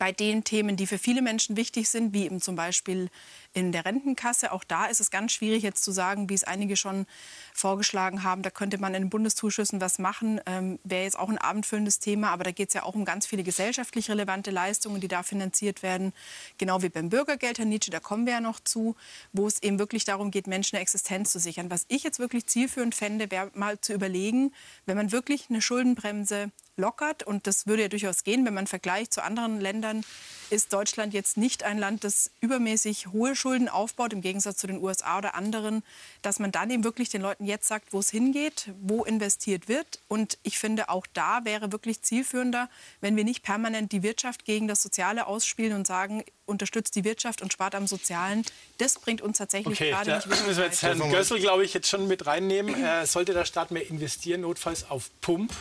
bei 0.00 0.12
den 0.12 0.44
Themen, 0.44 0.76
die 0.76 0.86
für 0.86 0.98
viele 0.98 1.20
Menschen 1.20 1.56
wichtig 1.56 1.88
sind, 1.90 2.14
wie 2.14 2.24
eben 2.24 2.40
zum 2.40 2.56
Beispiel 2.56 3.10
in 3.52 3.70
der 3.70 3.84
Rentenkasse. 3.84 4.50
Auch 4.50 4.64
da 4.64 4.86
ist 4.86 4.98
es 4.98 5.10
ganz 5.10 5.32
schwierig 5.32 5.62
jetzt 5.62 5.84
zu 5.84 5.92
sagen, 5.92 6.30
wie 6.30 6.34
es 6.34 6.42
einige 6.42 6.76
schon 6.76 7.06
vorgeschlagen 7.52 8.22
haben. 8.22 8.42
Da 8.42 8.48
könnte 8.48 8.78
man 8.78 8.94
in 8.94 9.02
den 9.02 9.10
Bundeszuschüssen 9.10 9.80
was 9.80 9.98
machen. 9.98 10.40
Ähm, 10.46 10.78
Wäre 10.84 11.04
jetzt 11.04 11.18
auch 11.18 11.28
ein 11.28 11.36
abendfüllendes 11.36 11.98
Thema. 11.98 12.30
Aber 12.30 12.44
da 12.44 12.50
geht 12.50 12.68
es 12.68 12.74
ja 12.74 12.84
auch 12.84 12.94
um 12.94 13.04
ganz 13.04 13.26
viele 13.26 13.42
gesellschaftlich 13.42 14.10
relevante 14.10 14.50
Leistungen, 14.50 15.00
die 15.02 15.08
da 15.08 15.22
finanziert 15.22 15.82
werden. 15.82 16.14
Genau 16.56 16.82
wie 16.82 16.88
beim 16.88 17.10
Bürgergeld, 17.10 17.58
Herr 17.58 17.66
Nietzsche, 17.66 17.90
da 17.90 18.00
kommen 18.00 18.24
wir 18.24 18.34
ja 18.34 18.40
noch 18.40 18.60
zu, 18.60 18.96
wo 19.34 19.46
es 19.46 19.62
eben 19.62 19.78
wirklich 19.78 20.04
darum 20.04 20.30
geht, 20.30 20.46
Menschen 20.46 20.76
eine 20.76 20.82
Existenz 20.82 21.30
zu 21.30 21.38
sichern. 21.38 21.70
Was 21.70 21.84
ich 21.88 22.04
jetzt 22.04 22.18
wirklich 22.18 22.46
zielführend 22.46 22.94
fände, 22.94 23.30
wäre 23.30 23.50
mal 23.54 23.78
zu 23.80 23.92
überlegen, 23.92 24.54
wenn 24.86 24.96
man 24.96 25.12
wirklich 25.12 25.50
eine 25.50 25.60
Schuldenbremse 25.60 26.50
lockert, 26.80 27.22
und 27.22 27.46
das 27.46 27.66
würde 27.66 27.82
ja 27.82 27.88
durchaus 27.88 28.24
gehen, 28.24 28.44
wenn 28.44 28.54
man 28.54 28.66
vergleicht 28.66 29.12
zu 29.12 29.22
anderen 29.22 29.60
Ländern, 29.60 30.04
ist 30.50 30.72
Deutschland 30.72 31.14
jetzt 31.14 31.36
nicht 31.36 31.62
ein 31.62 31.78
Land, 31.78 32.02
das 32.04 32.30
übermäßig 32.40 33.08
hohe 33.08 33.36
Schulden 33.36 33.68
aufbaut, 33.68 34.12
im 34.12 34.20
Gegensatz 34.20 34.56
zu 34.56 34.66
den 34.66 34.82
USA 34.82 35.18
oder 35.18 35.34
anderen, 35.34 35.82
dass 36.22 36.38
man 36.38 36.50
dann 36.50 36.70
eben 36.70 36.84
wirklich 36.84 37.08
den 37.08 37.22
Leuten 37.22 37.44
jetzt 37.44 37.68
sagt, 37.68 37.92
wo 37.92 38.00
es 38.00 38.10
hingeht, 38.10 38.70
wo 38.80 39.04
investiert 39.04 39.68
wird. 39.68 40.00
Und 40.08 40.38
ich 40.42 40.58
finde, 40.58 40.88
auch 40.88 41.06
da 41.12 41.44
wäre 41.44 41.72
wirklich 41.72 42.02
zielführender, 42.02 42.68
wenn 43.00 43.16
wir 43.16 43.24
nicht 43.24 43.42
permanent 43.42 43.92
die 43.92 44.02
Wirtschaft 44.02 44.44
gegen 44.44 44.66
das 44.66 44.82
Soziale 44.82 45.26
ausspielen 45.26 45.74
und 45.74 45.86
sagen, 45.86 46.24
unterstützt 46.46 46.96
die 46.96 47.04
Wirtschaft 47.04 47.42
und 47.42 47.52
spart 47.52 47.74
am 47.74 47.86
Sozialen. 47.86 48.44
Das 48.78 48.98
bringt 48.98 49.22
uns 49.22 49.38
tatsächlich 49.38 49.80
okay, 49.80 49.90
gerade 49.90 50.16
nicht 50.16 50.28
wirklich 50.28 50.46
müssen 50.46 50.58
wir 50.58 50.64
jetzt 50.66 50.82
Herrn 50.82 50.98
Gössel, 51.10 51.38
glaube 51.38 51.64
ich, 51.64 51.72
jetzt 51.74 51.88
schon 51.88 52.08
mit 52.08 52.26
reinnehmen. 52.26 52.82
Äh, 52.82 53.06
sollte 53.06 53.32
der 53.32 53.44
Staat 53.44 53.70
mehr 53.70 53.88
investieren, 53.88 54.40
notfalls 54.40 54.90
auf 54.90 55.10
Pump? 55.20 55.52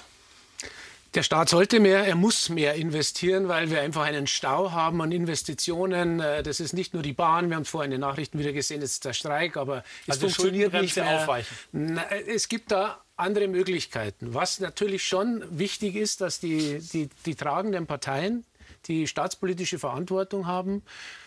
Der 1.15 1.23
Staat 1.23 1.49
sollte 1.49 1.79
mehr, 1.79 2.05
er 2.05 2.15
muss 2.15 2.49
mehr 2.49 2.75
investieren, 2.75 3.47
weil 3.47 3.71
wir 3.71 3.81
einfach 3.81 4.03
einen 4.03 4.27
Stau 4.27 4.71
haben 4.71 5.01
an 5.01 5.11
Investitionen. 5.11 6.19
Äh, 6.19 6.43
das 6.43 6.59
ist 6.59 6.73
nicht 6.73 6.93
nur 6.93 7.01
die 7.01 7.13
Bahn, 7.13 7.49
wir 7.49 7.55
haben 7.55 7.63
es 7.63 7.69
vorhin 7.69 7.91
in 7.91 7.99
den 7.99 8.07
Nachrichten 8.07 8.37
wieder 8.37 8.53
gesehen, 8.53 8.81
es 8.81 8.93
ist 8.93 9.05
der 9.05 9.13
Streik, 9.13 9.57
aber 9.57 9.83
es 10.05 10.15
also 10.15 10.27
funktioniert 10.27 10.73
nicht 10.73 10.95
mehr. 10.95 11.21
Aufweichen. 11.21 11.99
Es 12.27 12.47
gibt 12.47 12.71
da 12.71 13.01
andere 13.15 13.47
Möglichkeiten. 13.47 14.33
Was 14.33 14.59
natürlich 14.59 15.03
schon 15.03 15.43
wichtig 15.49 15.95
ist, 15.95 16.21
dass 16.21 16.39
die, 16.39 16.79
die, 16.79 17.09
die 17.25 17.35
tragenden 17.35 17.87
Parteien, 17.87 18.45
die 18.85 19.07
staatspolitische 19.07 19.79
Verantwortung 19.79 20.47
haben, 20.47 20.83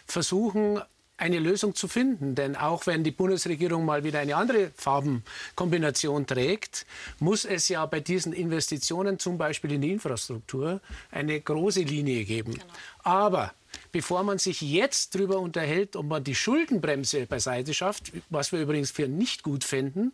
versuchen, 0.06 0.80
eine 1.22 1.38
Lösung 1.38 1.74
zu 1.74 1.88
finden. 1.88 2.34
Denn 2.34 2.56
auch 2.56 2.86
wenn 2.86 3.04
die 3.04 3.12
Bundesregierung 3.12 3.84
mal 3.84 4.02
wieder 4.04 4.18
eine 4.18 4.36
andere 4.36 4.72
Farbenkombination 4.76 6.26
trägt, 6.26 6.84
muss 7.20 7.44
es 7.44 7.68
ja 7.68 7.86
bei 7.86 8.00
diesen 8.00 8.32
Investitionen, 8.32 9.18
zum 9.18 9.38
Beispiel 9.38 9.72
in 9.72 9.82
die 9.82 9.92
Infrastruktur, 9.92 10.80
eine 11.10 11.40
große 11.40 11.82
Linie 11.82 12.24
geben. 12.24 12.54
Genau. 12.54 12.64
Aber 13.04 13.52
bevor 13.92 14.22
man 14.22 14.38
sich 14.38 14.60
jetzt 14.62 15.14
darüber 15.14 15.38
unterhält, 15.38 15.96
ob 15.96 16.06
man 16.06 16.24
die 16.24 16.34
Schuldenbremse 16.34 17.26
beiseite 17.26 17.74
schafft, 17.74 18.12
was 18.30 18.50
wir 18.50 18.60
übrigens 18.60 18.90
für 18.90 19.06
nicht 19.06 19.42
gut 19.42 19.64
fänden. 19.64 20.12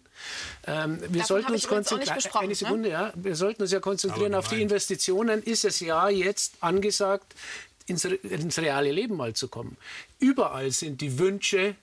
Ähm, 0.67 0.99
wir, 1.09 1.25
sollten 1.25 1.53
uns 1.53 1.67
konzentrieren, 1.67 2.19
eine 2.35 2.55
Sekunde, 2.55 2.89
ne? 2.89 2.93
ja, 2.93 3.13
wir 3.15 3.37
sollten 3.37 3.63
uns 3.63 3.73
ja 3.73 3.81
konzentrieren 3.81 4.35
auf 4.35 4.49
die 4.49 4.61
Investitionen. 4.61 5.43
Ist 5.43 5.65
es 5.65 5.81
ja 5.81 6.09
jetzt 6.09 6.55
angesagt, 6.61 7.35
ins, 7.89 8.05
ins 8.05 8.59
reale 8.59 8.93
Leben 8.93 9.17
mal 9.17 9.35
zu 9.35 9.49
kommen. 9.49 9.77
Überall 10.19 10.71
sind 10.71 11.01
die 11.01 11.19
Wünsche 11.19 11.75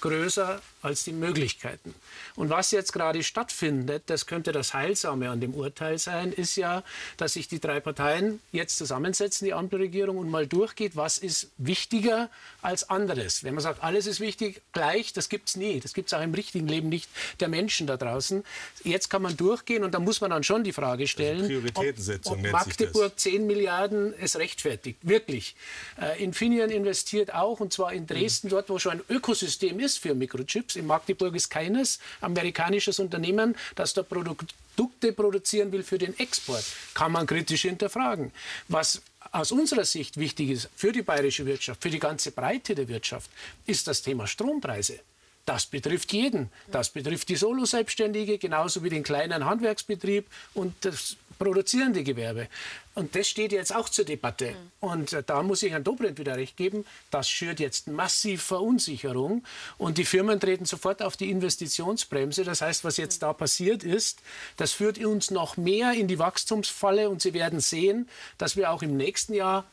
größer 0.00 0.60
als 0.82 1.04
die 1.04 1.12
Möglichkeiten. 1.12 1.94
Und 2.36 2.50
was 2.50 2.70
jetzt 2.70 2.92
gerade 2.92 3.22
stattfindet, 3.22 4.04
das 4.06 4.26
könnte 4.26 4.52
das 4.52 4.74
Heilsame 4.74 5.30
an 5.30 5.40
dem 5.40 5.54
Urteil 5.54 5.98
sein, 5.98 6.32
ist 6.32 6.56
ja, 6.56 6.82
dass 7.16 7.34
sich 7.34 7.48
die 7.48 7.60
drei 7.60 7.80
Parteien 7.80 8.40
jetzt 8.52 8.78
zusammensetzen, 8.78 9.44
die 9.44 9.52
Ampelregierung, 9.52 10.18
und 10.18 10.30
mal 10.30 10.46
durchgeht, 10.46 10.96
was 10.96 11.18
ist 11.18 11.50
wichtiger 11.58 12.30
als 12.62 12.88
anderes. 12.88 13.44
Wenn 13.44 13.54
man 13.54 13.62
sagt, 13.62 13.82
alles 13.82 14.06
ist 14.06 14.20
wichtig, 14.20 14.62
gleich, 14.72 15.12
das 15.12 15.28
gibt 15.28 15.48
es 15.48 15.56
nie. 15.56 15.80
Das 15.80 15.92
gibt 15.92 16.08
es 16.12 16.14
auch 16.18 16.22
im 16.22 16.34
richtigen 16.34 16.68
Leben 16.68 16.88
nicht 16.88 17.08
der 17.40 17.48
Menschen 17.48 17.86
da 17.86 17.96
draußen. 17.96 18.44
Jetzt 18.84 19.10
kann 19.10 19.22
man 19.22 19.36
durchgehen 19.36 19.84
und 19.84 19.92
da 19.92 19.98
muss 19.98 20.20
man 20.20 20.30
dann 20.30 20.44
schon 20.44 20.64
die 20.64 20.72
Frage 20.72 21.06
stellen, 21.06 21.46
Prioritätensetzung 21.46 22.38
ob, 22.38 22.44
ob 22.44 22.52
Magdeburg 22.52 23.18
10 23.18 23.46
Milliarden 23.46 24.14
es 24.18 24.36
rechtfertigt. 24.36 24.98
Wirklich. 25.02 25.54
Äh, 26.00 26.22
Infineon 26.22 26.70
investiert 26.70 27.34
auch, 27.34 27.60
und 27.60 27.72
zwar 27.72 27.92
in 27.92 28.06
Dresden, 28.06 28.48
mhm. 28.48 28.50
dort, 28.50 28.70
wo 28.70 28.78
schon 28.78 28.92
ein 28.92 29.02
Ökosystem 29.08 29.80
ist 29.80 29.98
für 29.98 30.14
Mikrochips. 30.14 30.69
In 30.76 30.86
Magdeburg 30.86 31.34
ist 31.34 31.48
keines 31.48 31.98
amerikanisches 32.20 32.98
Unternehmen, 32.98 33.56
das 33.74 33.94
da 33.94 34.02
Produkte 34.02 35.12
produzieren 35.12 35.72
will 35.72 35.82
für 35.82 35.98
den 35.98 36.18
Export. 36.18 36.64
Kann 36.94 37.12
man 37.12 37.26
kritisch 37.26 37.62
hinterfragen. 37.62 38.32
Was 38.68 39.02
aus 39.32 39.52
unserer 39.52 39.84
Sicht 39.84 40.16
wichtig 40.16 40.50
ist 40.50 40.68
für 40.74 40.92
die 40.92 41.02
bayerische 41.02 41.46
Wirtschaft, 41.46 41.82
für 41.82 41.90
die 41.90 41.98
ganze 41.98 42.32
Breite 42.32 42.74
der 42.74 42.88
Wirtschaft, 42.88 43.30
ist 43.66 43.86
das 43.86 44.02
Thema 44.02 44.26
Strompreise. 44.26 45.00
Das 45.46 45.66
betrifft 45.66 46.12
jeden. 46.12 46.50
Das 46.70 46.90
betrifft 46.90 47.28
die 47.28 47.36
Solo-Selbstständige 47.36 48.38
genauso 48.38 48.84
wie 48.84 48.90
den 48.90 49.02
kleinen 49.02 49.44
Handwerksbetrieb 49.44 50.26
und 50.54 50.74
das 50.82 51.16
produzierende 51.40 52.04
Gewerbe. 52.04 52.48
Und 52.94 53.16
das 53.16 53.26
steht 53.26 53.50
jetzt 53.50 53.74
auch 53.74 53.88
zur 53.88 54.04
Debatte. 54.04 54.50
Mhm. 54.50 54.56
Und 54.80 55.12
äh, 55.14 55.22
da 55.24 55.42
muss 55.42 55.62
ich 55.62 55.72
Herrn 55.72 55.82
Dobrindt 55.82 56.18
wieder 56.18 56.36
recht 56.36 56.56
geben. 56.56 56.84
Das 57.10 57.28
schürt 57.28 57.58
jetzt 57.58 57.88
massiv 57.88 58.42
Verunsicherung. 58.42 59.42
Und 59.78 59.96
die 59.98 60.04
Firmen 60.04 60.38
treten 60.38 60.66
sofort 60.66 61.02
auf 61.02 61.16
die 61.16 61.30
Investitionsbremse. 61.30 62.44
Das 62.44 62.60
heißt, 62.60 62.84
was 62.84 62.98
jetzt 62.98 63.22
da 63.22 63.32
passiert 63.32 63.82
ist, 63.82 64.20
das 64.58 64.72
führt 64.72 64.98
uns 64.98 65.30
noch 65.30 65.56
mehr 65.56 65.94
in 65.94 66.08
die 66.08 66.18
Wachstumsfalle. 66.18 67.08
Und 67.08 67.22
Sie 67.22 67.32
werden 67.32 67.60
sehen, 67.60 68.08
dass 68.36 68.56
wir 68.56 68.70
auch 68.70 68.82
im 68.82 68.96
nächsten 68.96 69.32
Jahr 69.32 69.64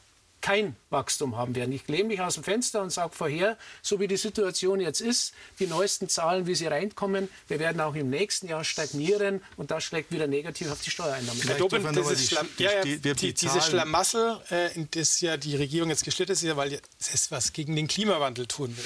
kein 0.47 0.77
Wachstum 0.91 1.35
haben 1.35 1.55
werden. 1.55 1.73
Ich 1.73 1.89
lehne 1.89 2.05
mich 2.05 2.21
aus 2.21 2.35
dem 2.35 2.43
Fenster 2.45 2.81
und 2.81 2.89
sage 2.89 3.11
vorher, 3.13 3.57
so 3.81 3.99
wie 3.99 4.07
die 4.07 4.15
Situation 4.15 4.79
jetzt 4.79 5.01
ist, 5.01 5.33
die 5.59 5.67
neuesten 5.67 6.07
Zahlen, 6.07 6.47
wie 6.47 6.55
sie 6.55 6.67
reinkommen, 6.67 7.27
wir 7.49 7.59
werden 7.59 7.81
auch 7.81 7.95
im 7.95 8.09
nächsten 8.09 8.47
Jahr 8.47 8.63
stagnieren 8.63 9.41
und 9.57 9.71
das 9.71 9.83
schlägt 9.83 10.09
wieder 10.09 10.25
negativ 10.25 10.71
auf 10.71 10.79
die 10.81 10.89
Steuereinnahmen. 10.89 11.41
Herr 11.41 11.57
Dobbin, 11.57 11.85
dieses, 11.91 12.29
Schlamm, 12.29 12.47
ja, 12.59 12.71
ja, 12.71 12.81
die, 12.81 12.97
die, 12.97 13.33
diese 13.33 13.61
Schlamassel, 13.61 14.39
äh, 14.49 14.73
in 14.73 14.87
das 14.89 15.19
ja 15.19 15.35
die 15.35 15.57
Regierung 15.57 15.89
jetzt 15.89 16.05
geschlittert 16.05 16.37
ist, 16.37 16.43
ja, 16.43 16.55
weil 16.55 16.79
es 16.97 17.29
was 17.29 17.51
gegen 17.51 17.75
den 17.75 17.89
Klimawandel 17.89 18.47
tun 18.47 18.69
will. 18.77 18.85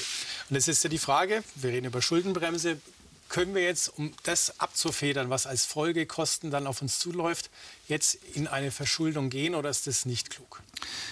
Und 0.50 0.56
es 0.56 0.67
ist 0.67 0.84
ja 0.84 0.89
die 0.89 0.97
Frage, 0.97 1.43
wir 1.54 1.69
reden 1.69 1.86
über 1.86 2.02
Schuldenbremse, 2.02 2.78
können 3.32 3.56
wir 3.56 3.63
jetzt, 3.63 3.98
um 3.98 4.13
das 4.24 4.60
abzufedern, 4.60 5.30
was 5.30 5.48
als 5.48 5.65
Folgekosten 5.65 6.52
dann 6.52 6.67
auf 6.67 6.82
uns 6.82 7.00
zuläuft, 7.00 7.50
jetzt 7.88 8.15
in 8.34 8.46
eine 8.46 8.72
Verschuldung 8.72 9.30
gehen 9.30 9.56
oder 9.56 9.70
ist 9.70 9.88
das 9.88 10.06
nicht 10.06 10.30
klug? 10.30 10.62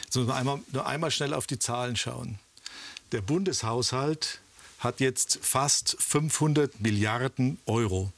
So, 0.09 0.23
nur, 0.23 0.35
einmal, 0.35 0.59
nur 0.73 0.85
einmal 0.85 1.11
schnell 1.11 1.33
auf 1.33 1.47
die 1.47 1.59
Zahlen 1.59 1.95
schauen. 1.95 2.37
Der 3.13 3.21
Bundeshaushalt 3.21 4.41
hat 4.79 4.99
jetzt 4.99 5.39
fast 5.41 5.95
500 5.99 6.81
Milliarden 6.81 7.57
Euro. 7.65 8.11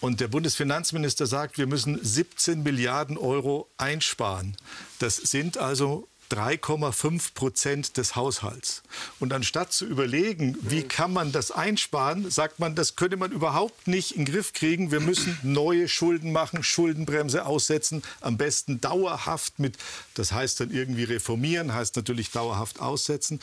Und 0.00 0.18
der 0.18 0.26
Bundesfinanzminister 0.26 1.28
sagt, 1.28 1.58
wir 1.58 1.68
müssen 1.68 2.04
17 2.04 2.64
Milliarden 2.64 3.16
Euro 3.16 3.68
einsparen. 3.76 4.56
Das 4.98 5.16
sind 5.16 5.58
also 5.58 6.08
3,5 6.32 7.34
Prozent 7.34 7.96
des 7.96 8.16
Haushalts. 8.16 8.82
Und 9.20 9.32
anstatt 9.32 9.72
zu 9.72 9.84
überlegen, 9.86 10.56
wie 10.62 10.82
kann 10.82 11.12
man 11.12 11.30
das 11.30 11.50
einsparen, 11.50 12.30
sagt 12.30 12.58
man, 12.58 12.74
das 12.74 12.96
könnte 12.96 13.16
man 13.16 13.32
überhaupt 13.32 13.86
nicht 13.86 14.12
in 14.12 14.24
den 14.24 14.32
Griff 14.32 14.52
kriegen. 14.52 14.90
Wir 14.90 15.00
müssen 15.00 15.38
neue 15.42 15.88
Schulden 15.88 16.32
machen, 16.32 16.62
Schuldenbremse 16.64 17.44
aussetzen, 17.44 18.02
am 18.20 18.38
besten 18.38 18.80
dauerhaft 18.80 19.58
mit, 19.58 19.76
das 20.14 20.32
heißt 20.32 20.60
dann 20.60 20.70
irgendwie 20.70 21.04
reformieren, 21.04 21.74
heißt 21.74 21.96
natürlich 21.96 22.30
dauerhaft 22.30 22.80
aussetzen. 22.80 23.40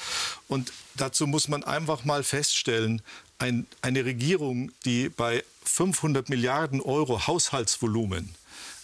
Und 0.47 0.73
dazu 0.95 1.27
muss 1.27 1.47
man 1.47 1.63
einfach 1.63 2.05
mal 2.05 2.23
feststellen, 2.23 3.01
ein, 3.37 3.67
eine 3.81 4.03
Regierung, 4.03 4.71
die 4.83 5.09
bei 5.09 5.43
500 5.63 6.29
Milliarden 6.29 6.81
Euro 6.81 7.27
Haushaltsvolumen 7.27 8.35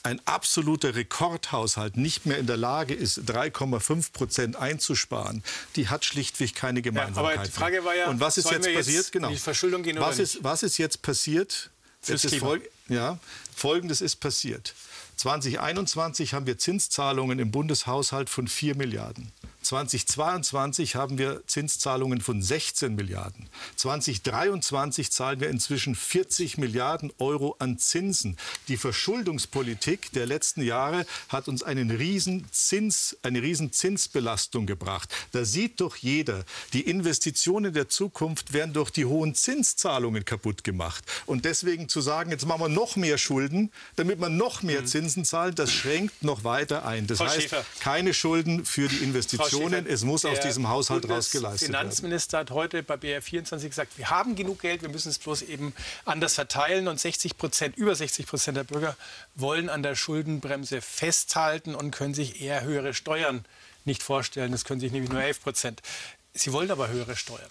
ein 0.06 0.22
absoluter 0.26 0.96
Rekordhaushalt 0.96 1.98
nicht 1.98 2.26
mehr 2.26 2.38
in 2.38 2.48
der 2.48 2.58
Lage 2.58 2.94
ist, 2.94 3.20
3,5 3.20 4.12
Prozent 4.14 4.56
einzusparen, 4.56 5.44
die 5.76 5.90
hat 5.90 6.06
schlichtweg 6.06 6.56
keine 6.56 6.82
Gemeinsamkeit. 6.82 7.26
Ja, 7.26 7.40
aber 7.40 7.46
die 7.46 7.52
Frage 7.52 7.86
war 7.86 7.96
ja, 7.96 8.08
und 8.08 8.20
was 8.20 8.38
ist 8.38 8.50
jetzt 8.52 8.72
passiert? 8.72 8.98
Jetzt 8.98 9.12
genau. 9.12 9.30
Die 9.30 9.38
Verschuldung 9.38 9.84
gehen 9.84 10.00
was 10.00 10.20
ist, 10.20 10.44
was 10.44 10.64
ist 10.64 10.78
jetzt 10.78 11.02
passiert? 11.02 11.70
Jetzt 12.06 12.26
ist 12.26 12.42
ja, 12.88 13.18
Folgendes 13.56 14.02
ist 14.02 14.18
passiert. 14.18 14.76
2021 15.18 16.34
haben 16.34 16.46
wir 16.46 16.58
Zinszahlungen 16.58 17.40
im 17.40 17.50
Bundeshaushalt 17.50 18.30
von 18.30 18.48
4 18.48 18.76
Milliarden. 18.76 19.32
2022 19.66 20.96
haben 20.96 21.18
wir 21.18 21.42
Zinszahlungen 21.48 22.22
von 22.22 22.42
16 22.42 22.94
Milliarden. 22.94 23.50
2023 23.78 25.12
zahlen 25.12 25.40
wir 25.40 25.50
inzwischen 25.50 25.96
40 25.96 26.60
Milliarden 26.60 27.12
Euro 27.18 27.56
an 27.58 27.80
Zinsen. 27.80 28.38
Die 28.68 28.78
Verschuldungspolitik 28.78 30.12
der 30.12 30.28
letzten 30.28 30.62
Jahre 30.62 31.06
hat 31.30 31.48
uns 31.48 31.64
einen 31.64 31.90
riesen 31.90 32.46
Zins, 32.52 33.18
eine 33.24 33.42
riesen 33.42 33.72
Zinsbelastung 33.72 34.68
gebracht. 34.68 35.10
Da 35.32 35.46
sieht 35.46 35.82
doch 35.82 35.96
jeder, 35.96 36.46
die 36.74 36.82
Investitionen 36.82 37.74
der 37.74 37.90
Zukunft 37.90 38.54
werden 38.54 38.74
durch 38.74 38.92
die 38.92 39.06
hohen 39.06 39.34
Zinszahlungen 39.34 40.26
kaputt 40.26 40.64
gemacht. 40.64 41.04
Und 41.26 41.46
deswegen 41.46 41.90
zu 41.90 42.02
sagen, 42.02 42.30
jetzt 42.30 42.46
machen 42.46 42.62
wir 42.62 42.70
noch 42.70 42.96
mehr 42.98 43.18
Schulden, 43.18 43.72
damit 43.96 44.20
man 44.20 44.38
noch 44.38 44.62
mehr 44.62 44.82
mhm. 44.82 44.88
Zinsen 44.88 45.26
zahlt, 45.26 45.58
das 45.58 45.72
schränkt 45.72 46.24
noch 46.24 46.44
weiter 46.44 46.86
ein. 46.86 47.08
Das 47.08 47.18
Frau 47.18 47.26
heißt, 47.26 47.42
Schäfer. 47.42 47.66
keine 47.80 48.14
Schulden 48.14 48.64
für 48.64 48.88
die 48.88 48.98
Investitionen. 48.98 49.55
Investitionen. 49.56 49.94
Es 49.94 50.04
muss 50.04 50.26
aus 50.26 50.40
diesem 50.40 50.68
Haushalt 50.70 51.10
rausgeleistet 51.10 51.42
werden. 51.42 51.74
Der 51.74 51.82
Finanzminister 51.82 52.40
hat 52.40 52.52
heute 52.52 52.84
bei 52.84 52.96
BR24 52.96 53.68
gesagt, 53.68 53.98
wir 53.98 54.10
haben 54.10 54.36
genug 54.36 54.62
Geld, 54.62 54.82
wir 54.82 54.90
müssen 54.90 55.10
es 55.10 55.20
bloß 55.20 55.44
eben 55.44 55.74
anders 56.06 56.36
verteilen. 56.36 56.88
Und 56.88 57.00
60 57.00 57.38
Prozent, 57.38 57.78
über 57.78 57.96
60 57.96 58.28
Prozent 58.28 58.58
der 58.58 58.64
Bürger 58.64 58.96
wollen 59.36 59.70
an 59.70 59.84
der 59.84 59.96
Schuldenbremse 59.96 60.82
festhalten 60.82 61.76
und 61.76 61.92
können 61.92 62.14
sich 62.14 62.42
eher 62.42 62.62
höhere 62.62 62.94
Steuern 62.94 63.46
nicht 63.86 64.04
vorstellen. 64.04 64.52
Das 64.52 64.66
können 64.66 64.80
sich 64.80 64.92
nämlich 64.92 65.12
nur 65.12 65.22
11 65.22 65.42
Prozent. 65.42 65.82
Sie 66.34 66.52
wollen 66.52 66.72
aber 66.72 66.90
höhere 66.90 67.16
Steuern. 67.16 67.50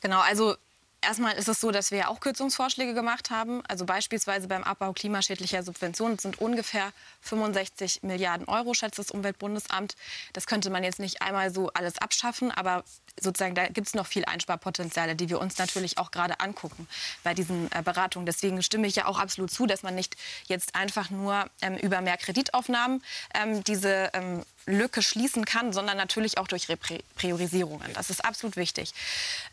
Genau, 0.00 0.20
also 0.20 0.56
Erstmal 1.04 1.34
ist 1.34 1.48
es 1.48 1.60
so, 1.60 1.72
dass 1.72 1.90
wir 1.90 2.08
auch 2.08 2.20
Kürzungsvorschläge 2.20 2.94
gemacht 2.94 3.30
haben. 3.30 3.62
Also 3.66 3.84
beispielsweise 3.84 4.46
beim 4.46 4.62
Abbau 4.62 4.92
klimaschädlicher 4.92 5.64
Subventionen 5.64 6.18
sind 6.18 6.40
ungefähr 6.40 6.92
65 7.22 8.04
Milliarden 8.04 8.46
Euro, 8.46 8.72
schätzt 8.72 9.00
das 9.00 9.10
Umweltbundesamt. 9.10 9.96
Das 10.32 10.46
könnte 10.46 10.70
man 10.70 10.84
jetzt 10.84 11.00
nicht 11.00 11.20
einmal 11.20 11.52
so 11.52 11.70
alles 11.74 11.98
abschaffen, 11.98 12.52
aber 12.52 12.84
sozusagen 13.20 13.56
da 13.56 13.66
gibt 13.66 13.88
es 13.88 13.94
noch 13.94 14.06
viel 14.06 14.24
Einsparpotenziale, 14.24 15.16
die 15.16 15.28
wir 15.28 15.40
uns 15.40 15.58
natürlich 15.58 15.98
auch 15.98 16.12
gerade 16.12 16.38
angucken 16.38 16.86
bei 17.24 17.34
diesen 17.34 17.70
äh, 17.72 17.82
Beratungen. 17.82 18.24
Deswegen 18.24 18.62
stimme 18.62 18.86
ich 18.86 18.94
ja 18.94 19.06
auch 19.06 19.18
absolut 19.18 19.50
zu, 19.50 19.66
dass 19.66 19.82
man 19.82 19.96
nicht 19.96 20.16
jetzt 20.46 20.76
einfach 20.76 21.10
nur 21.10 21.46
ähm, 21.62 21.76
über 21.78 22.00
mehr 22.00 22.16
Kreditaufnahmen 22.16 23.02
ähm, 23.34 23.64
diese 23.64 24.10
ähm, 24.14 24.44
Lücke 24.66 25.02
schließen 25.02 25.44
kann, 25.44 25.72
sondern 25.72 25.96
natürlich 25.96 26.38
auch 26.38 26.46
durch 26.46 26.68
Repriorisierungen. 26.68 27.92
Das 27.94 28.10
ist 28.10 28.24
absolut 28.24 28.56
wichtig. 28.56 28.92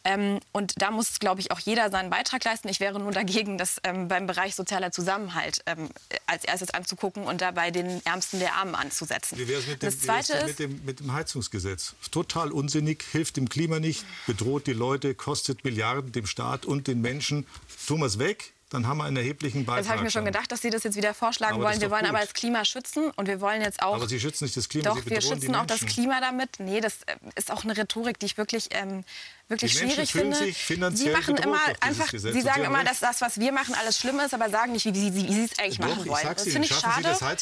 Ähm, 0.04 0.40
und 0.52 0.82
da 0.82 0.92
muss, 0.92 1.20
glaube 1.20 1.42
ich, 1.42 1.52
auch 1.52 1.60
jeder 1.60 1.90
seinen 1.90 2.10
Beitrag 2.10 2.44
leisten. 2.44 2.68
Ich 2.70 2.80
wäre 2.80 3.00
nur 3.00 3.12
dagegen, 3.12 3.58
das 3.58 3.78
ähm, 3.84 4.08
beim 4.08 4.28
Bereich 4.28 4.56
sozialer 4.56 4.92
Zusammenhalt 4.92 5.62
ähm, 5.66 5.90
als 6.28 6.46
erstes 6.46 6.72
anzugucken 6.72 7.24
und 7.24 7.42
dabei 7.42 7.72
den 7.72 8.06
Ärmsten 8.06 8.40
der 8.40 8.56
Armen 8.56 8.76
anzusetzen. 8.76 9.38
Wie 9.38 9.48
wäre 9.48 9.62
es 9.62 9.68
mit, 9.68 9.82
dem, 9.82 10.46
mit, 10.46 10.60
dem, 10.60 10.86
mit 10.86 11.00
dem 11.00 11.14
Heizungsgesetz? 11.14 11.96
Total 12.12 12.52
unsinnig, 12.52 13.04
hilft 13.12 13.38
dem 13.38 13.50
Klima 13.50 13.80
nicht, 13.80 14.06
bedroht 14.28 14.68
die 14.68 14.74
Leute, 14.74 15.16
kostet 15.16 15.64
Milliarden 15.64 16.12
dem 16.12 16.26
Staat 16.26 16.66
und 16.66 16.88
den 16.88 17.02
Menschen. 17.02 17.46
Tun 17.88 18.00
wir 18.00 18.06
es 18.06 18.20
weg, 18.20 18.54
dann 18.70 18.86
haben 18.86 19.00
wir 19.00 19.06
einen 19.06 19.18
erheblichen 19.18 19.66
Beitrag. 19.66 19.84
Das 19.84 19.90
habe 19.90 19.98
ich 19.98 20.04
mir 20.04 20.12
schon 20.12 20.26
gedacht, 20.26 20.52
dass 20.52 20.62
Sie 20.62 20.70
das 20.70 20.84
jetzt 20.84 20.96
wieder 20.96 21.16
vorschlagen 21.16 21.56
aber 21.56 21.66
wollen. 21.66 21.82
Wir 21.82 21.90
wollen 21.90 22.02
gut. 22.02 22.10
aber 22.10 22.20
das 22.20 22.34
Klima 22.34 22.64
schützen 22.66 23.10
und 23.16 23.28
wir 23.28 23.42
wollen 23.42 23.62
jetzt 23.62 23.82
auch. 23.82 23.96
Aber 23.96 24.08
Sie 24.08 24.20
schützen 24.20 24.44
nicht 24.44 24.56
das 24.56 24.70
Klima, 24.70 24.90
Doch, 24.90 25.04
Sie 25.04 25.10
wir 25.10 25.22
schützen 25.22 25.56
auch 25.56 25.66
das 25.66 25.86
Klima 25.88 26.22
damit. 26.22 26.60
Nee, 26.60 26.80
das 26.80 27.02
äh, 27.08 27.16
ist 27.36 27.52
auch 27.52 27.64
eine 27.64 27.76
Rhetorik, 27.76 28.20
die 28.20 28.28
ich 28.28 28.38
wirklich, 28.38 28.70
ähm, 28.72 29.04
wirklich 29.48 29.72
die 29.72 29.80
schwierig 29.80 30.12
finde. 30.12 30.38
sich 30.38 30.58
finanziell 30.58 31.08
Sie 31.08 31.18
machen 31.18 31.38
immer 31.38 31.60
einfach, 31.80 32.12
Gesetz. 32.12 32.34
Sie 32.34 32.42
sagen 32.42 32.62
Sie 32.62 32.68
immer, 32.68 32.84
dass 32.84 33.00
das, 33.00 33.22
was 33.22 33.40
wir 33.40 33.52
machen, 33.52 33.74
alles 33.74 33.98
schlimm 33.98 34.20
ist, 34.20 34.36
aber 34.36 34.52
sagen 34.52 34.74
nicht, 34.74 34.86
wie, 34.86 34.94
wie, 34.94 35.16
wie, 35.16 35.34
Sie 35.34 35.46
es 35.46 35.58
eigentlich 35.58 35.80
Doch, 35.80 35.88
machen 35.88 36.08
wollen. 36.08 36.28
Das 36.36 36.44
finde 36.44 36.68
ich 36.68 36.74
Sie 36.74 36.80
schade, 36.80 37.04
das 37.04 37.24
ab 37.24 37.38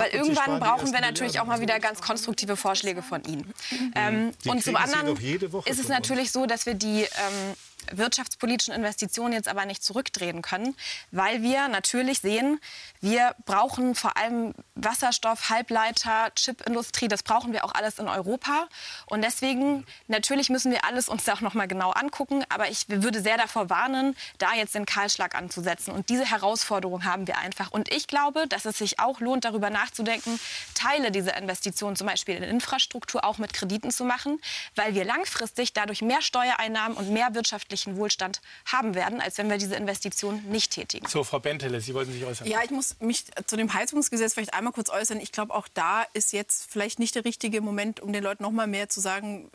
weil 0.00 0.10
Sie 0.10 0.16
irgendwann 0.16 0.58
brauchen 0.58 0.92
wir 0.92 1.00
natürlich 1.00 1.38
auch 1.38 1.46
mal 1.46 1.60
wieder 1.60 1.78
ganz 1.78 2.00
konstruktive 2.00 2.56
Vorschläge 2.56 3.02
von 3.02 3.22
Ihnen. 3.22 3.54
Ähm, 3.94 4.32
Die 4.44 4.48
und 4.48 4.64
zum 4.64 4.74
Sie 4.74 4.80
anderen 4.80 5.16
ist 5.64 5.78
es 5.78 5.86
natürlich 5.86 6.32
so, 6.32 6.46
dass 6.46 6.66
wir 6.66 6.74
die 6.74 7.02
ähm, 7.02 7.54
wirtschaftspolitischen 7.90 8.74
Investitionen 8.74 9.32
jetzt 9.32 9.48
aber 9.48 9.64
nicht 9.64 9.82
zurückdrehen 9.82 10.42
können, 10.42 10.76
weil 11.10 11.42
wir 11.42 11.68
natürlich 11.68 12.20
sehen, 12.20 12.60
wir 13.00 13.34
brauchen 13.44 13.94
vor 13.94 14.16
allem 14.16 14.54
Wasserstoff, 14.74 15.50
Halbleiter, 15.50 16.30
Chipindustrie, 16.34 17.08
das 17.08 17.22
brauchen 17.22 17.52
wir 17.52 17.64
auch 17.64 17.74
alles 17.74 17.98
in 17.98 18.08
Europa. 18.08 18.68
Und 19.06 19.22
deswegen, 19.22 19.86
natürlich 20.08 20.48
müssen 20.50 20.72
wir 20.72 20.84
alles 20.84 21.08
uns 21.08 21.28
auch 21.28 21.40
noch 21.40 21.54
mal 21.54 21.68
genau 21.68 21.90
angucken, 21.90 22.44
aber 22.48 22.68
ich 22.68 22.86
würde 22.88 23.20
sehr 23.20 23.36
davor 23.36 23.70
warnen, 23.70 24.16
da 24.38 24.54
jetzt 24.54 24.74
den 24.74 24.86
Kahlschlag 24.86 25.34
anzusetzen. 25.34 25.92
Und 25.92 26.08
diese 26.08 26.24
Herausforderung 26.24 27.04
haben 27.04 27.26
wir 27.26 27.38
einfach. 27.38 27.70
Und 27.70 27.92
ich 27.92 28.06
glaube, 28.06 28.46
dass 28.46 28.64
es 28.64 28.78
sich 28.78 28.98
auch 28.98 29.20
lohnt, 29.20 29.44
darüber 29.44 29.70
nachzudenken, 29.70 30.38
Teile 30.74 31.10
dieser 31.10 31.36
Investitionen, 31.36 31.96
zum 31.96 32.06
Beispiel 32.06 32.36
in 32.36 32.42
Infrastruktur, 32.42 33.24
auch 33.24 33.38
mit 33.38 33.52
Krediten 33.52 33.90
zu 33.90 34.04
machen, 34.04 34.40
weil 34.74 34.94
wir 34.94 35.04
langfristig 35.04 35.72
dadurch 35.72 36.02
mehr 36.02 36.22
Steuereinnahmen 36.22 36.96
und 36.96 37.10
mehr 37.10 37.34
wirtschaftlichen 37.72 37.96
Wohlstand 37.96 38.40
haben 38.66 38.94
werden, 38.94 39.20
als 39.20 39.38
wenn 39.38 39.48
wir 39.50 39.58
diese 39.58 39.74
Investitionen 39.74 40.44
nicht 40.50 40.72
tätigen. 40.72 41.08
So, 41.08 41.24
Frau 41.24 41.40
Bentele, 41.40 41.80
Sie 41.80 41.94
wollten 41.94 42.12
sich 42.12 42.24
äußern. 42.24 42.46
Ja, 42.46 42.60
ich 42.62 42.70
muss 42.70 42.96
mich 43.00 43.24
zu 43.46 43.56
dem 43.56 43.72
Heizungsgesetz 43.72 44.34
vielleicht 44.34 44.54
einmal 44.54 44.72
kurz 44.72 44.90
äußern. 44.90 45.20
Ich 45.20 45.32
glaube, 45.32 45.54
auch 45.54 45.68
da 45.68 46.04
ist 46.12 46.32
jetzt 46.32 46.70
vielleicht 46.70 46.98
nicht 46.98 47.14
der 47.14 47.24
richtige 47.24 47.60
Moment, 47.60 48.00
um 48.00 48.12
den 48.12 48.22
Leuten 48.22 48.42
noch 48.42 48.50
mal 48.50 48.66
mehr 48.66 48.88
zu 48.88 49.00
sagen, 49.00 49.50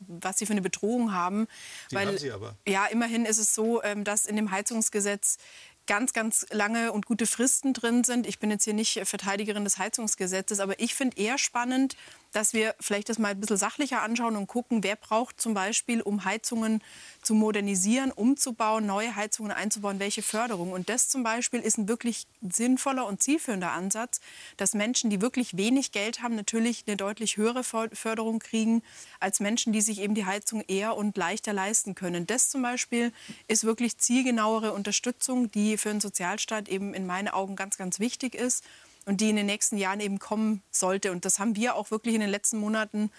was 0.00 0.38
sie 0.38 0.46
für 0.46 0.52
eine 0.52 0.62
Bedrohung 0.62 1.12
haben. 1.12 1.46
Die 1.90 1.98
haben 1.98 2.18
sie 2.18 2.32
aber. 2.32 2.56
Ja, 2.66 2.86
immerhin 2.86 3.24
ist 3.24 3.38
es 3.38 3.54
so, 3.54 3.82
ähm, 3.82 4.04
dass 4.04 4.26
in 4.26 4.36
dem 4.36 4.50
Heizungsgesetz 4.50 5.38
ganz, 5.86 6.12
ganz 6.12 6.46
lange 6.50 6.92
und 6.92 7.06
gute 7.06 7.26
Fristen 7.26 7.72
drin 7.72 8.04
sind. 8.04 8.26
Ich 8.26 8.38
bin 8.38 8.50
jetzt 8.50 8.64
hier 8.64 8.74
nicht 8.74 9.00
Verteidigerin 9.04 9.64
des 9.64 9.78
Heizungsgesetzes, 9.78 10.60
aber 10.60 10.78
ich 10.80 10.94
finde 10.94 11.16
eher 11.16 11.38
spannend, 11.38 11.96
dass 12.32 12.52
wir 12.52 12.74
vielleicht 12.80 13.08
das 13.08 13.18
mal 13.18 13.28
ein 13.28 13.40
bisschen 13.40 13.56
sachlicher 13.56 14.02
anschauen 14.02 14.36
und 14.36 14.46
gucken, 14.46 14.82
wer 14.82 14.96
braucht 14.96 15.40
zum 15.40 15.54
Beispiel, 15.54 16.02
um 16.02 16.24
Heizungen 16.24 16.82
zu 17.22 17.34
modernisieren, 17.34 18.10
umzubauen, 18.12 18.86
neue 18.86 19.16
Heizungen 19.16 19.52
einzubauen, 19.52 19.98
welche 19.98 20.22
Förderung. 20.22 20.72
Und 20.72 20.88
das 20.88 21.08
zum 21.08 21.22
Beispiel 21.22 21.60
ist 21.60 21.78
ein 21.78 21.88
wirklich 21.88 22.26
sinnvoller 22.40 23.06
und 23.06 23.22
zielführender 23.22 23.72
Ansatz, 23.72 24.20
dass 24.56 24.74
Menschen, 24.74 25.10
die 25.10 25.20
wirklich 25.20 25.56
wenig 25.56 25.92
Geld 25.92 26.22
haben, 26.22 26.34
natürlich 26.34 26.84
eine 26.86 26.96
deutlich 26.96 27.36
höhere 27.36 27.64
För- 27.64 27.94
Förderung 27.94 28.38
kriegen 28.38 28.82
als 29.20 29.40
Menschen, 29.40 29.72
die 29.72 29.80
sich 29.80 30.00
eben 30.00 30.14
die 30.14 30.26
Heizung 30.26 30.62
eher 30.68 30.96
und 30.96 31.16
leichter 31.16 31.52
leisten 31.52 31.94
können. 31.94 32.26
Das 32.26 32.50
zum 32.50 32.62
Beispiel 32.62 33.12
ist 33.46 33.64
wirklich 33.64 33.98
zielgenauere 33.98 34.72
Unterstützung, 34.72 35.50
die 35.50 35.76
für 35.76 35.90
einen 35.90 36.00
Sozialstaat 36.00 36.68
eben 36.68 36.94
in 36.94 37.06
meinen 37.06 37.28
Augen 37.28 37.56
ganz, 37.56 37.76
ganz 37.76 37.98
wichtig 38.00 38.34
ist 38.34 38.64
und 39.08 39.22
die 39.22 39.30
in 39.30 39.36
den 39.36 39.46
nächsten 39.46 39.78
Jahren 39.78 40.00
eben 40.00 40.18
kommen 40.18 40.62
sollte. 40.70 41.12
Und 41.12 41.24
das 41.24 41.38
haben 41.38 41.56
wir 41.56 41.74
auch 41.74 41.90
wirklich 41.90 42.14
in 42.14 42.20
den 42.20 42.30
letzten 42.30 42.58
Monaten 42.58 43.10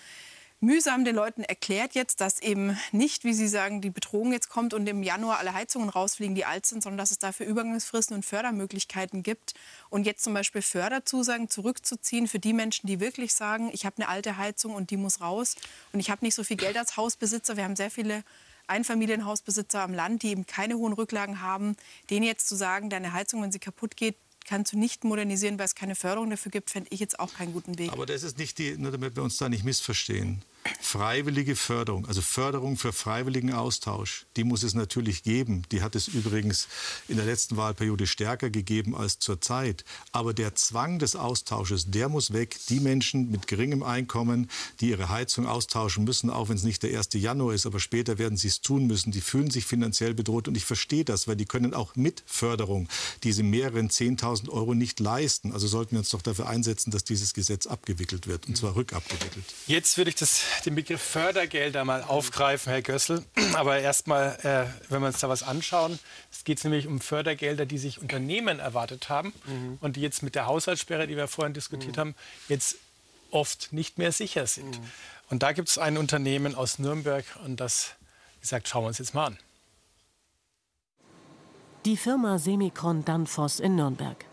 mühsam 0.61 1.05
den 1.05 1.15
Leuten 1.15 1.43
erklärt 1.43 1.95
jetzt, 1.95 2.21
dass 2.21 2.41
eben 2.41 2.77
nicht, 2.91 3.23
wie 3.23 3.33
Sie 3.33 3.47
sagen, 3.47 3.81
die 3.81 3.89
Bedrohung 3.89 4.31
jetzt 4.31 4.49
kommt 4.49 4.73
und 4.73 4.87
im 4.87 5.03
Januar 5.03 5.39
alle 5.39 5.53
Heizungen 5.53 5.89
rausfliegen, 5.89 6.35
die 6.35 6.45
alt 6.45 6.65
sind, 6.65 6.83
sondern 6.83 6.97
dass 6.97 7.11
es 7.11 7.17
dafür 7.17 7.45
Übergangsfristen 7.45 8.15
und 8.15 8.25
Fördermöglichkeiten 8.25 9.23
gibt. 9.23 9.53
Und 9.89 10.05
jetzt 10.05 10.23
zum 10.23 10.33
Beispiel 10.33 10.61
Förderzusagen 10.61 11.49
zurückzuziehen 11.49 12.27
für 12.27 12.39
die 12.39 12.53
Menschen, 12.53 12.87
die 12.87 12.99
wirklich 12.99 13.33
sagen, 13.33 13.69
ich 13.73 13.85
habe 13.85 13.95
eine 13.97 14.09
alte 14.09 14.37
Heizung 14.37 14.75
und 14.75 14.91
die 14.91 14.97
muss 14.97 15.21
raus 15.21 15.55
und 15.93 16.01
ich 16.01 16.11
habe 16.11 16.23
nicht 16.25 16.35
so 16.35 16.43
viel 16.43 16.57
Geld 16.57 16.77
als 16.77 16.97
Hausbesitzer. 16.97 17.55
Wir 17.55 17.63
haben 17.63 17.77
sehr 17.77 17.89
viele 17.89 18.23
Einfamilienhausbesitzer 18.67 19.81
am 19.81 19.93
Land, 19.93 20.23
die 20.23 20.29
eben 20.29 20.45
keine 20.45 20.75
hohen 20.75 20.93
Rücklagen 20.93 21.41
haben, 21.41 21.75
denen 22.09 22.25
jetzt 22.25 22.47
zu 22.47 22.55
sagen, 22.55 22.89
deine 22.89 23.13
Heizung, 23.13 23.41
wenn 23.41 23.51
sie 23.51 23.59
kaputt 23.59 23.95
geht, 23.95 24.15
kannst 24.45 24.73
du 24.73 24.79
nicht 24.79 25.03
modernisieren, 25.03 25.57
weil 25.59 25.65
es 25.65 25.75
keine 25.75 25.95
Förderung 25.95 26.29
dafür 26.29 26.51
gibt, 26.51 26.69
fände 26.69 26.89
ich 26.91 26.99
jetzt 26.99 27.19
auch 27.19 27.33
keinen 27.33 27.53
guten 27.53 27.77
Weg. 27.77 27.91
Aber 27.91 28.05
das 28.05 28.23
ist 28.23 28.37
nicht 28.37 28.57
die, 28.57 28.77
nur 28.77 28.91
damit 28.91 29.15
wir 29.15 29.23
uns 29.23 29.37
da 29.37 29.49
nicht 29.49 29.63
missverstehen. 29.63 30.43
Freiwillige 30.81 31.55
Förderung, 31.55 32.05
also 32.07 32.21
Förderung 32.21 32.77
für 32.77 32.93
freiwilligen 32.93 33.53
Austausch, 33.53 34.25
die 34.35 34.43
muss 34.43 34.63
es 34.63 34.73
natürlich 34.73 35.23
geben. 35.23 35.63
Die 35.71 35.81
hat 35.81 35.95
es 35.95 36.07
übrigens 36.07 36.67
in 37.07 37.17
der 37.17 37.25
letzten 37.25 37.57
Wahlperiode 37.57 38.07
stärker 38.07 38.49
gegeben 38.49 38.95
als 38.95 39.19
zurzeit. 39.19 39.83
Aber 40.11 40.33
der 40.33 40.55
Zwang 40.55 40.99
des 40.99 41.15
Austausches, 41.15 41.91
der 41.91 42.09
muss 42.09 42.33
weg. 42.33 42.57
Die 42.69 42.79
Menschen 42.79 43.31
mit 43.31 43.47
geringem 43.47 43.83
Einkommen, 43.83 44.49
die 44.79 44.89
ihre 44.89 45.09
Heizung 45.09 45.47
austauschen 45.47 46.03
müssen, 46.03 46.29
auch 46.29 46.49
wenn 46.49 46.57
es 46.57 46.63
nicht 46.63 46.83
der 46.83 46.97
1. 46.97 47.09
Januar 47.13 47.53
ist, 47.53 47.65
aber 47.65 47.79
später 47.79 48.17
werden 48.17 48.37
sie 48.37 48.47
es 48.47 48.61
tun 48.61 48.87
müssen, 48.87 49.11
die 49.11 49.21
fühlen 49.21 49.51
sich 49.51 49.65
finanziell 49.65 50.13
bedroht. 50.13 50.47
Und 50.47 50.55
ich 50.55 50.65
verstehe 50.65 51.05
das, 51.05 51.27
weil 51.27 51.35
die 51.35 51.45
können 51.45 51.73
auch 51.73 51.95
mit 51.95 52.23
Förderung 52.25 52.87
diese 53.23 53.43
mehreren 53.43 53.89
10.000 53.89 54.49
Euro 54.49 54.73
nicht 54.73 54.99
leisten. 54.99 55.51
Also 55.51 55.67
sollten 55.67 55.91
wir 55.91 55.99
uns 55.99 56.09
doch 56.09 56.21
dafür 56.21 56.47
einsetzen, 56.47 56.91
dass 56.91 57.03
dieses 57.03 57.33
Gesetz 57.33 57.67
abgewickelt 57.67 58.27
wird, 58.27 58.47
und 58.47 58.57
zwar 58.57 58.75
rückabgewickelt. 58.75 59.45
Jetzt 59.67 59.97
würde 59.97 60.09
ich 60.09 60.15
das, 60.15 60.41
den 60.61 60.75
Begriff 60.75 61.01
Fördergelder 61.01 61.85
mal 61.85 62.03
aufgreifen, 62.03 62.71
Herr 62.71 62.81
Gössel. 62.81 63.25
Aber 63.53 63.79
erstmal, 63.79 64.37
äh, 64.43 64.91
wenn 64.91 65.01
wir 65.01 65.07
uns 65.07 65.19
da 65.19 65.29
was 65.29 65.43
anschauen, 65.43 65.99
es 66.31 66.43
geht 66.43 66.63
nämlich 66.63 66.87
um 66.87 66.99
Fördergelder, 67.01 67.65
die 67.65 67.77
sich 67.77 68.01
Unternehmen 68.01 68.59
erwartet 68.59 69.09
haben 69.09 69.33
und 69.81 69.95
die 69.95 70.01
jetzt 70.01 70.23
mit 70.23 70.35
der 70.35 70.45
Haushaltssperre, 70.45 71.07
die 71.07 71.17
wir 71.17 71.27
vorhin 71.27 71.53
diskutiert 71.53 71.97
haben, 71.97 72.15
jetzt 72.47 72.75
oft 73.31 73.73
nicht 73.73 73.97
mehr 73.97 74.11
sicher 74.11 74.47
sind. 74.47 74.79
Und 75.29 75.43
da 75.43 75.51
gibt 75.51 75.69
es 75.69 75.77
ein 75.77 75.97
Unternehmen 75.97 76.55
aus 76.55 76.79
Nürnberg 76.79 77.25
und 77.45 77.59
das, 77.59 77.91
wie 78.35 78.41
gesagt, 78.41 78.67
schauen 78.67 78.83
wir 78.83 78.87
uns 78.87 78.97
jetzt 78.97 79.13
mal 79.13 79.27
an. 79.27 79.37
Die 81.85 81.97
Firma 81.97 82.39
Semicron 82.39 83.05
Danfoss 83.05 83.59
in 83.59 83.75
Nürnberg. 83.75 84.25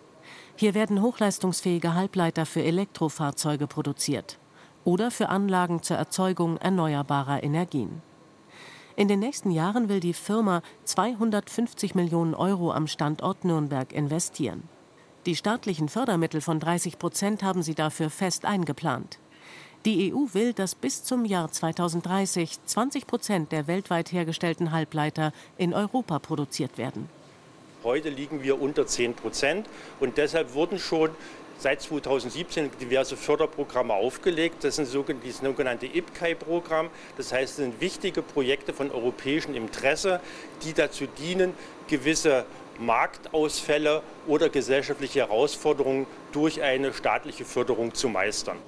Hier 0.56 0.74
werden 0.74 1.02
hochleistungsfähige 1.02 1.94
Halbleiter 1.94 2.46
für 2.46 2.62
Elektrofahrzeuge 2.62 3.66
produziert 3.66 4.38
oder 4.86 5.10
für 5.10 5.28
Anlagen 5.28 5.82
zur 5.82 5.96
Erzeugung 5.96 6.56
erneuerbarer 6.58 7.42
Energien. 7.42 8.02
In 8.94 9.08
den 9.08 9.18
nächsten 9.18 9.50
Jahren 9.50 9.90
will 9.90 10.00
die 10.00 10.14
Firma 10.14 10.62
250 10.84 11.94
Millionen 11.96 12.34
Euro 12.34 12.72
am 12.72 12.86
Standort 12.86 13.44
Nürnberg 13.44 13.92
investieren. 13.92 14.62
Die 15.26 15.34
staatlichen 15.34 15.88
Fördermittel 15.88 16.40
von 16.40 16.60
30 16.60 16.98
Prozent 17.00 17.42
haben 17.42 17.62
sie 17.62 17.74
dafür 17.74 18.10
fest 18.10 18.44
eingeplant. 18.44 19.18
Die 19.84 20.14
EU 20.14 20.28
will, 20.32 20.52
dass 20.52 20.76
bis 20.76 21.02
zum 21.02 21.24
Jahr 21.24 21.50
2030 21.50 22.64
20 22.64 23.06
Prozent 23.08 23.52
der 23.52 23.66
weltweit 23.66 24.12
hergestellten 24.12 24.70
Halbleiter 24.70 25.32
in 25.58 25.74
Europa 25.74 26.20
produziert 26.20 26.78
werden. 26.78 27.08
Heute 27.82 28.08
liegen 28.08 28.44
wir 28.44 28.60
unter 28.60 28.86
10 28.86 29.14
Prozent 29.14 29.68
und 29.98 30.16
deshalb 30.16 30.54
wurden 30.54 30.78
schon 30.78 31.10
seit 31.58 31.82
2017 31.82 32.70
diverse 32.80 33.16
Förderprogramme 33.16 33.94
aufgelegt. 33.94 34.64
Das 34.64 34.76
sind 34.76 34.86
das 34.92 35.38
sogenannte 35.40 35.86
IPCEI-Programm. 35.86 36.90
Das 37.16 37.32
heißt, 37.32 37.50
es 37.50 37.56
sind 37.56 37.80
wichtige 37.80 38.22
Projekte 38.22 38.72
von 38.72 38.90
europäischem 38.90 39.54
Interesse, 39.54 40.20
die 40.64 40.72
dazu 40.72 41.06
dienen, 41.06 41.54
gewisse 41.88 42.44
Marktausfälle 42.78 44.02
oder 44.26 44.48
gesellschaftliche 44.48 45.20
Herausforderungen 45.20 46.06
durch 46.32 46.62
eine 46.62 46.92
staatliche 46.92 47.44
Förderung 47.44 47.94
zu 47.94 48.08
meistern. 48.08 48.58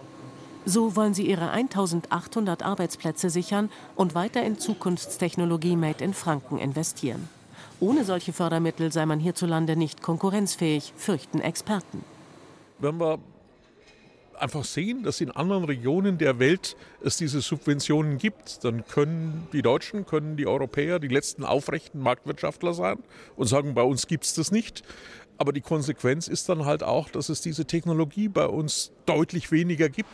So 0.64 0.96
wollen 0.96 1.14
sie 1.14 1.26
ihre 1.26 1.50
1800 1.50 2.62
Arbeitsplätze 2.62 3.30
sichern 3.30 3.70
und 3.96 4.14
weiter 4.14 4.42
in 4.42 4.58
Zukunftstechnologie 4.58 5.76
Made 5.76 6.04
in 6.04 6.14
Franken 6.14 6.58
investieren. 6.58 7.28
Ohne 7.80 8.04
solche 8.04 8.32
Fördermittel 8.32 8.92
sei 8.92 9.06
man 9.06 9.20
hierzulande 9.20 9.76
nicht 9.76 10.02
konkurrenzfähig, 10.02 10.92
fürchten 10.96 11.40
Experten. 11.40 12.04
Wenn 12.78 12.98
wir 12.98 13.18
einfach 14.40 14.64
sehen, 14.64 15.02
dass 15.02 15.20
in 15.20 15.30
anderen 15.30 15.64
Regionen 15.64 16.18
der 16.18 16.38
Welt 16.38 16.76
es 17.02 17.16
diese 17.16 17.40
Subventionen 17.40 18.18
gibt, 18.18 18.64
dann 18.64 18.86
können 18.86 19.48
die 19.52 19.62
Deutschen, 19.62 20.06
können 20.06 20.36
die 20.36 20.46
Europäer 20.46 20.98
die 20.98 21.08
letzten 21.08 21.44
aufrechten 21.44 22.00
Marktwirtschaftler 22.00 22.74
sein 22.74 22.98
und 23.36 23.46
sagen, 23.46 23.74
bei 23.74 23.82
uns 23.82 24.06
gibt 24.06 24.24
es 24.24 24.34
das 24.34 24.50
nicht. 24.52 24.82
Aber 25.38 25.52
die 25.52 25.60
Konsequenz 25.60 26.26
ist 26.26 26.48
dann 26.48 26.64
halt 26.64 26.82
auch, 26.82 27.08
dass 27.10 27.28
es 27.28 27.40
diese 27.40 27.64
Technologie 27.64 28.28
bei 28.28 28.46
uns 28.46 28.92
deutlich 29.06 29.52
weniger 29.52 29.88
gibt. 29.88 30.10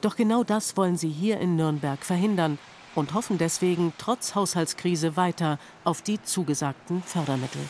Doch 0.00 0.16
genau 0.16 0.44
das 0.44 0.76
wollen 0.76 0.96
sie 0.96 1.08
hier 1.08 1.40
in 1.40 1.56
Nürnberg 1.56 2.02
verhindern 2.04 2.58
und 2.94 3.14
hoffen 3.14 3.38
deswegen 3.38 3.92
trotz 3.98 4.34
Haushaltskrise 4.34 5.16
weiter 5.16 5.58
auf 5.84 6.02
die 6.02 6.22
zugesagten 6.22 7.02
Fördermittel. 7.02 7.60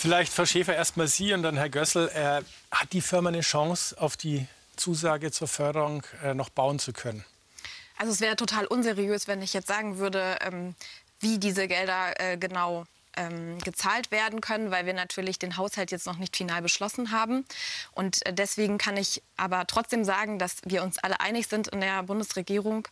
Vielleicht, 0.00 0.32
Frau 0.32 0.46
Schäfer, 0.46 0.74
erstmal 0.74 1.08
Sie 1.08 1.34
und 1.34 1.42
dann 1.42 1.58
Herr 1.58 1.68
Gössel. 1.68 2.08
Äh, 2.14 2.40
hat 2.74 2.92
die 2.94 3.02
Firma 3.02 3.28
eine 3.28 3.42
Chance, 3.42 3.94
auf 4.00 4.16
die 4.16 4.46
Zusage 4.76 5.30
zur 5.30 5.46
Förderung 5.46 6.06
äh, 6.24 6.32
noch 6.32 6.48
bauen 6.48 6.78
zu 6.78 6.94
können? 6.94 7.22
Also 7.98 8.10
es 8.10 8.22
wäre 8.22 8.34
total 8.34 8.64
unseriös, 8.64 9.28
wenn 9.28 9.42
ich 9.42 9.52
jetzt 9.52 9.68
sagen 9.68 9.98
würde, 9.98 10.38
ähm, 10.40 10.74
wie 11.18 11.38
diese 11.38 11.68
Gelder 11.68 12.18
äh, 12.18 12.38
genau 12.38 12.86
ähm, 13.14 13.58
gezahlt 13.58 14.10
werden 14.10 14.40
können, 14.40 14.70
weil 14.70 14.86
wir 14.86 14.94
natürlich 14.94 15.38
den 15.38 15.58
Haushalt 15.58 15.90
jetzt 15.90 16.06
noch 16.06 16.16
nicht 16.16 16.34
final 16.34 16.62
beschlossen 16.62 17.10
haben. 17.10 17.44
Und 17.92 18.24
äh, 18.24 18.32
deswegen 18.32 18.78
kann 18.78 18.96
ich 18.96 19.22
aber 19.36 19.66
trotzdem 19.66 20.06
sagen, 20.06 20.38
dass 20.38 20.62
wir 20.64 20.82
uns 20.82 20.96
alle 20.96 21.20
einig 21.20 21.46
sind 21.46 21.68
in 21.68 21.82
der 21.82 22.04
Bundesregierung, 22.04 22.88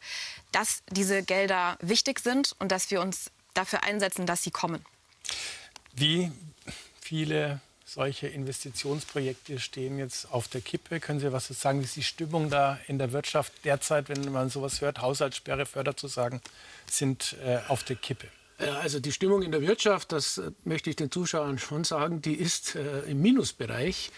dass 0.53 0.83
diese 0.91 1.23
Gelder 1.23 1.79
wichtig 1.81 2.21
sind 2.21 2.55
und 2.59 2.71
dass 2.71 2.91
wir 2.91 3.01
uns 3.01 3.31
dafür 3.55 3.83
einsetzen, 3.83 4.27
dass 4.27 4.43
sie 4.43 4.51
kommen. 4.51 4.85
Wie 5.95 6.31
viele 7.09 7.61
solche 7.87 8.29
Investitionsprojekte 8.29 9.59
stehen 9.59 9.99
jetzt 9.99 10.31
auf 10.31 10.47
der 10.47 10.61
Kippe? 10.61 11.01
Können 11.01 11.21
Sie 11.21 11.33
was 11.33 11.49
sagen? 11.49 11.81
Wie 11.81 11.85
ist 11.85 11.97
die 11.97 12.03
Stimmung 12.03 12.51
da 12.51 12.79
in 12.87 12.99
der 12.99 13.13
Wirtschaft 13.13 13.53
derzeit, 13.65 14.11
wenn 14.11 14.31
man 14.31 14.51
sowas 14.51 14.83
hört? 14.83 15.01
Haushaltssperre, 15.01 15.65
Förderzusagen 15.65 16.43
sind 16.87 17.35
äh, 17.43 17.61
auf 17.69 17.83
der 17.83 17.97
Kippe. 17.97 18.27
Also 18.59 19.01
die 19.01 19.13
Stimmung 19.13 19.43
in 19.43 19.53
der 19.53 19.63
Wirtschaft, 19.63 20.13
das 20.13 20.37
äh, 20.37 20.51
möchte 20.65 20.91
ich 20.91 20.97
den 20.97 21.11
Zuschauern 21.11 21.59
schon 21.59 21.85
sagen, 21.85 22.21
die 22.21 22.35
ist 22.35 22.75
äh, 22.75 23.01
im 23.03 23.23
Minusbereich. 23.23 24.11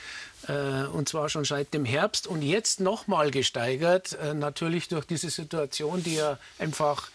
Äh, 0.49 0.87
und 0.87 1.09
zwar 1.09 1.29
schon 1.29 1.45
seit 1.45 1.73
dem 1.73 1.85
Herbst 1.85 2.27
und 2.27 2.43
jetzt 2.43 2.81
nochmal 2.81 3.31
gesteigert. 3.31 4.15
Äh, 4.15 4.35
natürlich 4.35 4.89
durch 4.89 5.05
diese 5.05 5.31
Situation, 5.31 6.03
die 6.03 6.17
ja 6.17 6.39
einfach 6.59 7.09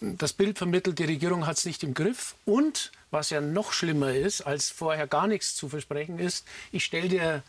das 0.00 0.32
Bild 0.32 0.58
vermittelt, 0.58 0.98
die 0.98 1.04
Regierung 1.04 1.46
hat 1.46 1.58
es 1.58 1.64
nicht 1.64 1.84
im 1.84 1.94
Griff. 1.94 2.34
Und 2.44 2.90
was 3.16 3.30
ja 3.30 3.40
noch 3.40 3.72
schlimmer 3.72 4.12
ist, 4.12 4.42
als 4.42 4.70
vorher 4.70 5.06
gar 5.06 5.26
nichts 5.26 5.56
zu 5.56 5.68
versprechen 5.68 6.18
ist, 6.18 6.46
ich 6.70 6.84
stelle 6.84 7.08
dir 7.08 7.42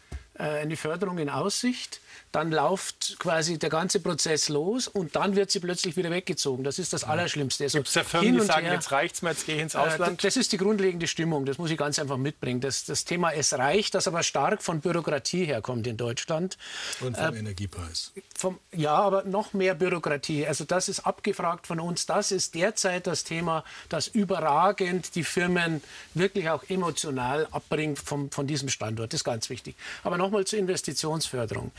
eine 0.44 0.78
Förderung 0.78 1.18
in 1.18 1.30
Aussicht 1.30 2.02
dann 2.32 2.52
läuft 2.52 3.18
quasi 3.20 3.58
der 3.58 3.70
ganze 3.70 4.00
Prozess 4.00 4.50
los 4.50 4.88
und 4.88 5.16
dann 5.16 5.36
wird 5.36 5.50
sie 5.50 5.60
plötzlich 5.60 5.96
wieder 5.96 6.12
weggezogen. 6.12 6.64
Das 6.64 6.78
ist 6.78 6.92
das 6.92 7.04
Allerschlimmste. 7.04 7.64
Also 7.64 7.80
Gibt 7.80 7.88
es 7.88 7.96
ja 7.96 8.04
Firmen, 8.04 8.34
die 8.34 8.42
sagen, 8.42 8.66
her, 8.66 8.76
jetzt 8.76 8.92
reicht's 8.92 9.22
mir, 9.22 9.30
jetzt 9.30 9.46
gehe 9.46 9.56
ich 9.56 9.62
ins 9.62 9.76
äh, 9.76 9.80
Ausland? 9.80 10.24
das 10.24 10.36
ist 10.36 10.52
die 10.52 10.58
grundlegende 10.58 11.08
Stimmung, 11.08 11.46
das 11.46 11.58
muss 11.58 11.72
ich 11.72 11.78
ganz 11.78 12.00
einfach 12.00 12.18
mitbringen. 12.18 12.60
Das, 12.60 12.86
das 12.86 13.06
Thema 13.06 13.32
es 13.32 13.54
reicht, 13.54 13.96
das 13.96 14.08
aber 14.08 14.24
stark 14.24 14.62
von 14.62 14.82
Bürokratie 14.82 15.46
herkommt 15.46 15.88
in 15.88 15.96
Deutschland. 15.96 16.58
Und 17.02 17.18
vom 17.18 17.34
äh, 17.34 17.40
Energiepreis. 17.40 18.12
Vom, 18.36 18.60
ja, 18.72 18.94
aber 18.94 19.24
noch 19.24 19.54
mehr 19.54 19.74
Bürokratie. 19.74 20.46
Also 20.46 20.66
das 20.66 20.90
ist 20.90 21.08
abgefragt 21.08 21.66
von 21.66 21.80
uns. 21.80 22.06
Das 22.06 22.32
ist 22.32 22.56
derzeit 22.56 23.08
das 23.08 23.24
Thema, 23.24 23.64
das 23.90 24.08
überragend 24.08 25.16
die 25.16 25.24
Firmen 25.24 25.82
wirklich 26.14 26.50
auch 26.50 26.64
emotional 26.68 27.48
abbringt 27.52 28.00
vom, 28.00 28.30
von 28.32 28.48
diesem 28.48 28.70
Standort. 28.70 29.14
Das 29.14 29.22
ist 29.22 29.26
ganz 29.26 29.50
wichtig. 29.50 29.76
Aber 30.04 30.18
nochmal 30.28 30.46
zur 30.46 30.60
Investitionsförderung. 30.60 31.72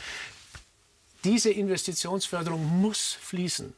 Diese 1.24 1.50
Investitionsförderung 1.50 2.64
muss 2.80 3.18
fließen. 3.20 3.74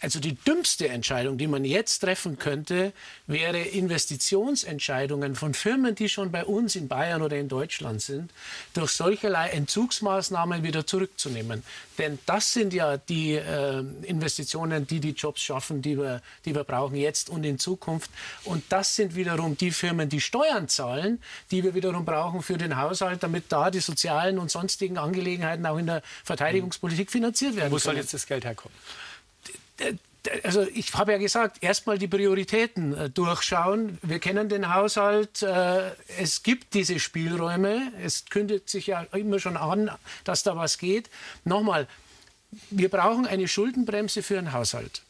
Also 0.00 0.20
die 0.20 0.34
dümmste 0.34 0.88
Entscheidung, 0.88 1.38
die 1.38 1.46
man 1.46 1.64
jetzt 1.64 2.00
treffen 2.00 2.38
könnte, 2.38 2.92
wäre 3.26 3.58
Investitionsentscheidungen 3.58 5.34
von 5.34 5.54
Firmen, 5.54 5.94
die 5.94 6.10
schon 6.10 6.30
bei 6.30 6.44
uns 6.44 6.76
in 6.76 6.86
Bayern 6.86 7.22
oder 7.22 7.38
in 7.38 7.48
Deutschland 7.48 8.02
sind, 8.02 8.30
durch 8.74 8.90
solcherlei 8.90 9.48
Entzugsmaßnahmen 9.48 10.62
wieder 10.62 10.86
zurückzunehmen. 10.86 11.62
Denn 11.96 12.18
das 12.26 12.52
sind 12.52 12.74
ja 12.74 12.98
die 12.98 13.36
äh, 13.36 13.82
Investitionen, 14.02 14.86
die 14.86 15.00
die 15.00 15.12
Jobs 15.12 15.40
schaffen, 15.40 15.80
die 15.80 15.96
wir, 15.96 16.20
die 16.44 16.54
wir 16.54 16.64
brauchen 16.64 16.96
jetzt 16.96 17.30
und 17.30 17.44
in 17.44 17.58
Zukunft. 17.58 18.10
Und 18.44 18.64
das 18.68 18.96
sind 18.96 19.16
wiederum 19.16 19.56
die 19.56 19.70
Firmen, 19.70 20.10
die 20.10 20.20
Steuern 20.20 20.68
zahlen, 20.68 21.22
die 21.50 21.64
wir 21.64 21.74
wiederum 21.74 22.04
brauchen 22.04 22.42
für 22.42 22.58
den 22.58 22.76
Haushalt, 22.76 23.22
damit 23.22 23.44
da 23.48 23.70
die 23.70 23.80
sozialen 23.80 24.38
und 24.38 24.50
sonstigen 24.50 24.98
Angelegenheiten 24.98 25.64
auch 25.64 25.78
in 25.78 25.86
der 25.86 26.02
Verteidigungspolitik 26.22 27.10
finanziert 27.10 27.56
werden. 27.56 27.72
Wo 27.72 27.78
soll 27.78 27.96
jetzt 27.96 28.12
das 28.12 28.26
Geld 28.26 28.44
herkommen? 28.44 28.76
Also 30.42 30.66
ich 30.74 30.94
habe 30.94 31.12
ja 31.12 31.18
gesagt, 31.18 31.62
erstmal 31.62 31.98
die 31.98 32.08
Prioritäten 32.08 32.96
äh, 32.96 33.10
durchschauen. 33.10 33.98
Wir 34.02 34.18
kennen 34.18 34.48
den 34.48 34.74
Haushalt, 34.74 35.42
äh, 35.42 35.90
es 36.18 36.42
gibt 36.42 36.74
diese 36.74 36.98
Spielräume, 36.98 37.92
es 38.02 38.24
kündigt 38.26 38.68
sich 38.68 38.88
ja 38.88 39.02
immer 39.12 39.38
schon 39.38 39.56
an, 39.56 39.90
dass 40.24 40.42
da 40.42 40.56
was 40.56 40.78
geht. 40.78 41.10
Nochmal, 41.44 41.86
wir 42.70 42.88
brauchen 42.88 43.26
eine 43.26 43.48
Schuldenbremse 43.48 44.22
für 44.22 44.38
einen 44.38 44.52
Haushalt. 44.52 45.02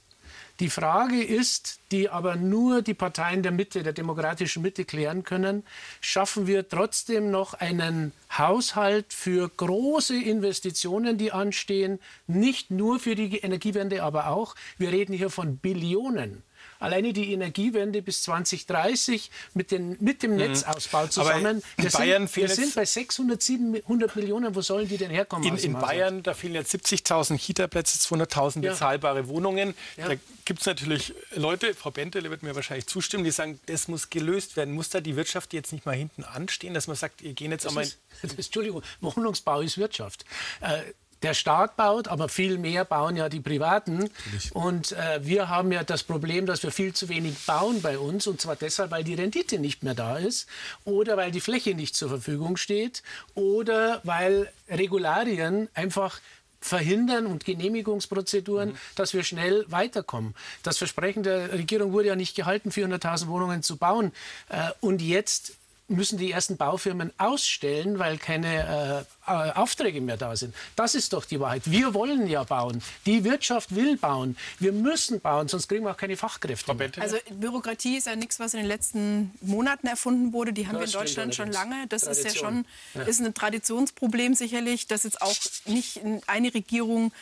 Die 0.59 0.71
Frage 0.71 1.23
ist, 1.23 1.81
die 1.93 2.09
aber 2.09 2.37
nur 2.37 2.81
die 2.81 2.95
Parteien 2.95 3.43
der 3.43 3.53
Mitte, 3.53 3.83
der 3.83 3.93
demokratischen 3.93 4.63
Mitte 4.63 4.87
klären 4.87 5.23
können, 5.23 5.65
schaffen 6.01 6.47
wir 6.47 6.67
trotzdem 6.67 7.31
noch 7.31 7.53
einen 7.53 8.13
Haushalt 8.37 9.13
für 9.13 9.51
große 9.51 10.17
Investitionen, 10.17 11.19
die 11.19 11.31
anstehen, 11.31 12.01
nicht 12.27 12.71
nur 12.71 12.99
für 12.99 13.15
die 13.15 13.37
Energiewende, 13.39 14.03
aber 14.03 14.29
auch, 14.29 14.55
wir 14.79 14.93
reden 14.93 15.13
hier 15.13 15.29
von 15.29 15.59
Billionen. 15.59 16.43
Alleine 16.79 17.13
die 17.13 17.33
Energiewende 17.33 18.03
bis 18.03 18.23
2030 18.23 19.31
mit, 19.55 19.71
den, 19.71 19.97
mit 20.01 20.23
dem 20.23 20.33
mhm. 20.33 20.39
Netzausbau 20.39 21.07
zusammen. 21.07 21.63
in 21.77 21.91
Bayern 21.91 22.27
sind, 22.27 22.37
wir 22.37 22.49
sind 22.49 22.75
bei 22.75 22.85
600, 22.85 23.43
700 23.43 24.17
Millionen. 24.17 24.55
Wo 24.55 24.61
sollen 24.61 24.89
die 24.89 24.97
denn 24.97 25.11
herkommen? 25.11 25.47
In, 25.47 25.57
in 25.57 25.73
Bayern, 25.75 26.23
da 26.23 26.35
fehlen 26.35 26.55
jetzt 26.55 26.75
70.000 26.75 27.39
Kita-Plätze, 27.39 27.99
200.000 27.99 28.63
ja. 28.63 28.73
bezahlbare 28.73 29.29
Wohnungen. 29.29 29.75
Ja. 29.97 30.09
Da 30.09 30.15
gibt 30.45 30.61
es 30.61 30.67
natürlich 30.67 31.15
Leute, 31.35 31.75
Frau 31.75 31.91
Bentele 31.91 32.31
wird 32.31 32.43
mir 32.43 32.55
wahrscheinlich 32.55 32.87
zustimmen, 32.87 33.25
die 33.25 33.31
sagen, 33.31 33.61
das 33.67 33.89
muss 33.89 34.11
gelöst 34.11 34.57
werden. 34.57 34.75
Muss 34.75 34.91
da 34.91 35.01
die 35.01 35.17
Wirtschaft 35.17 35.53
jetzt 35.53 35.73
nicht 35.73 35.87
mal 35.87 35.95
hinten 35.95 36.25
anstehen, 36.25 36.75
dass 36.75 36.87
man 36.87 36.97
sagt, 36.97 37.23
ihr 37.23 37.33
gehen 37.33 37.51
jetzt 37.51 37.67
einmal... 37.67 37.87
Entschuldigung, 38.23 38.83
Wohnungsbau 39.01 39.61
ist 39.61 39.79
Wirtschaft. 39.79 40.25
Äh, 40.61 40.83
der 41.23 41.35
Staat 41.35 41.77
baut, 41.77 42.09
aber 42.09 42.29
viel 42.29 42.59
mehr 42.59 42.85
bauen 42.85 43.17
ja 43.17 43.29
die 43.29 43.41
Privaten. 43.41 44.11
Und 44.53 44.93
äh, 44.93 45.21
wir 45.23 45.49
haben 45.49 45.73
ja 45.73 45.83
das 45.83 46.03
Problem, 46.03 46.47
dass 46.47 46.63
wir 46.63 46.71
viel 46.71 46.93
zu 46.93 47.09
wenig 47.09 47.39
bauen 47.47 47.83
bei 47.83 47.99
uns. 47.99 48.27
Und 48.27 48.41
zwar 48.41 48.57
deshalb, 48.57 48.91
weil 48.91 49.05
die 49.05 49.15
Rendite 49.15 49.59
nicht 49.59 49.83
mehr 49.83 49.95
da 49.95 50.19
ist 50.19 50.49
oder 50.85 51.17
weil 51.17 51.31
die 51.31 51.41
Fläche 51.41 51.75
nicht 51.75 51.97
zur 51.97 52.09
Verfügung 52.09 52.57
steht 52.57 53.03
oder 53.35 54.01
weil 54.05 54.51
Regularien 54.69 55.69
einfach 55.75 56.21
verhindern 56.61 57.27
und 57.27 57.45
Genehmigungsprozeduren, 57.45 58.71
mhm. 58.71 58.77
dass 58.95 59.15
wir 59.15 59.23
schnell 59.25 59.65
weiterkommen. 59.69 60.35
Das 60.63 60.79
Versprechen 60.79 61.23
der 61.23 61.53
Regierung 61.53 61.93
wurde 61.93 62.09
ja 62.09 62.17
nicht 62.17 62.35
gehalten, 62.35 62.71
400.000 62.71 63.29
Wohnungen 63.29 63.63
zu 63.63 63.77
bauen. 63.77 64.13
Äh, 64.49 64.71
und 64.81 65.01
jetzt 65.01 65.55
müssen 65.89 66.19
die 66.19 66.33
ersten 66.33 66.57
Baufirmen 66.57 67.13
ausstellen, 67.19 67.99
weil 67.99 68.19
keine 68.19 69.07
äh, 69.27 69.31
äh, 69.31 69.53
Aufträge 69.53 70.01
mehr 70.01 70.17
da 70.17 70.35
sind. 70.35 70.55
Das 70.75 70.95
ist 70.95 71.13
doch 71.13 71.25
die 71.25 71.39
Wahrheit. 71.39 71.63
Wir 71.67 71.95
wollen 71.95 72.27
ja 72.27 72.45
bauen. 72.45 72.83
Die 73.07 73.25
Wirtschaft 73.25 73.75
will 73.75 73.97
bauen. 73.97 74.37
Wir 74.59 74.73
müssen 74.73 75.21
bauen, 75.21 75.49
sonst 75.49 75.69
kriegen 75.69 75.85
wir 75.85 75.93
auch 75.93 75.97
keine 75.97 76.17
Fachkräfte. 76.17 76.75
Mehr. 76.75 76.91
Also 76.99 77.17
Bürokratie 77.31 77.97
ist 77.97 78.07
ja 78.07 78.17
nichts, 78.17 78.41
was 78.41 78.55
in 78.55 78.61
den 78.61 78.69
letzten 78.69 79.33
Monaten 79.41 79.87
erfunden 79.87 80.33
wurde. 80.33 80.53
Die 80.53 80.67
haben 80.67 80.79
das 80.79 80.93
wir 80.93 81.01
in 81.01 81.07
Deutschland 81.07 81.35
schon 81.35 81.53
lange. 81.53 81.87
Das 81.89 82.03
Tradition. 82.03 82.27
ist 82.27 82.35
ja 82.35 82.41
schon 82.41 82.65
ja. 82.95 83.03
ist 83.03 83.21
ein 83.21 83.35
Traditionsproblem 83.35 84.35
sicherlich, 84.35 84.87
dass 84.87 85.05
jetzt 85.05 85.23
auch 85.23 85.37
nicht 85.67 86.01
eine 86.27 86.53
Regierung 86.53 87.13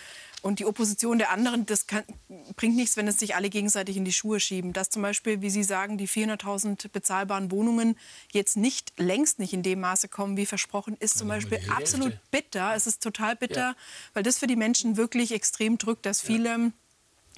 und 0.45 0.59
die 0.59 0.67
Opposition 0.67 1.17
der 1.17 1.31
anderen, 1.31 1.65
das 1.65 1.87
kann, 1.87 2.05
bringt 2.55 2.77
nichts, 2.77 2.99
wenn 2.99 3.09
es 3.09 3.19
sich 3.19 3.35
alle 3.35 3.49
gegenseitig 3.49 3.97
in 3.97 4.05
die 4.05 4.13
Schuhe 4.13 4.41
schieben. 4.41 4.75
Dass 4.75 4.91
zum 4.91 5.01
Beispiel, 5.01 5.41
wie 5.41 5.49
Sie 5.49 5.65
sagen, 5.65 5.97
die 5.97 6.07
400.000 6.07 6.91
bezahlbaren 6.91 7.51
Wohnungen 7.51 7.97
jetzt 8.31 8.59
nicht 8.59 8.93
längst 8.99 9.39
nicht 9.39 9.55
in 9.55 9.63
dem 9.63 9.81
Maße 9.81 10.09
kommen, 10.09 10.37
wie 10.37 10.45
versprochen, 10.45 10.99
ist 11.01 11.17
zum 11.17 11.29
Beispiel 11.29 11.61
absolut 11.75 12.13
bitter. 12.31 12.75
Es 12.75 12.87
ist 12.87 13.03
total 13.03 13.37
bitter, 13.37 13.71
ja. 13.71 13.77
weil 14.13 14.23
das 14.23 14.39
für 14.39 14.47
die 14.47 14.57
Menschen 14.57 14.99
wirklich 14.99 15.33
extrem 15.33 15.79
drückt, 15.79 16.05
dass 16.05 16.21
viele 16.21 16.73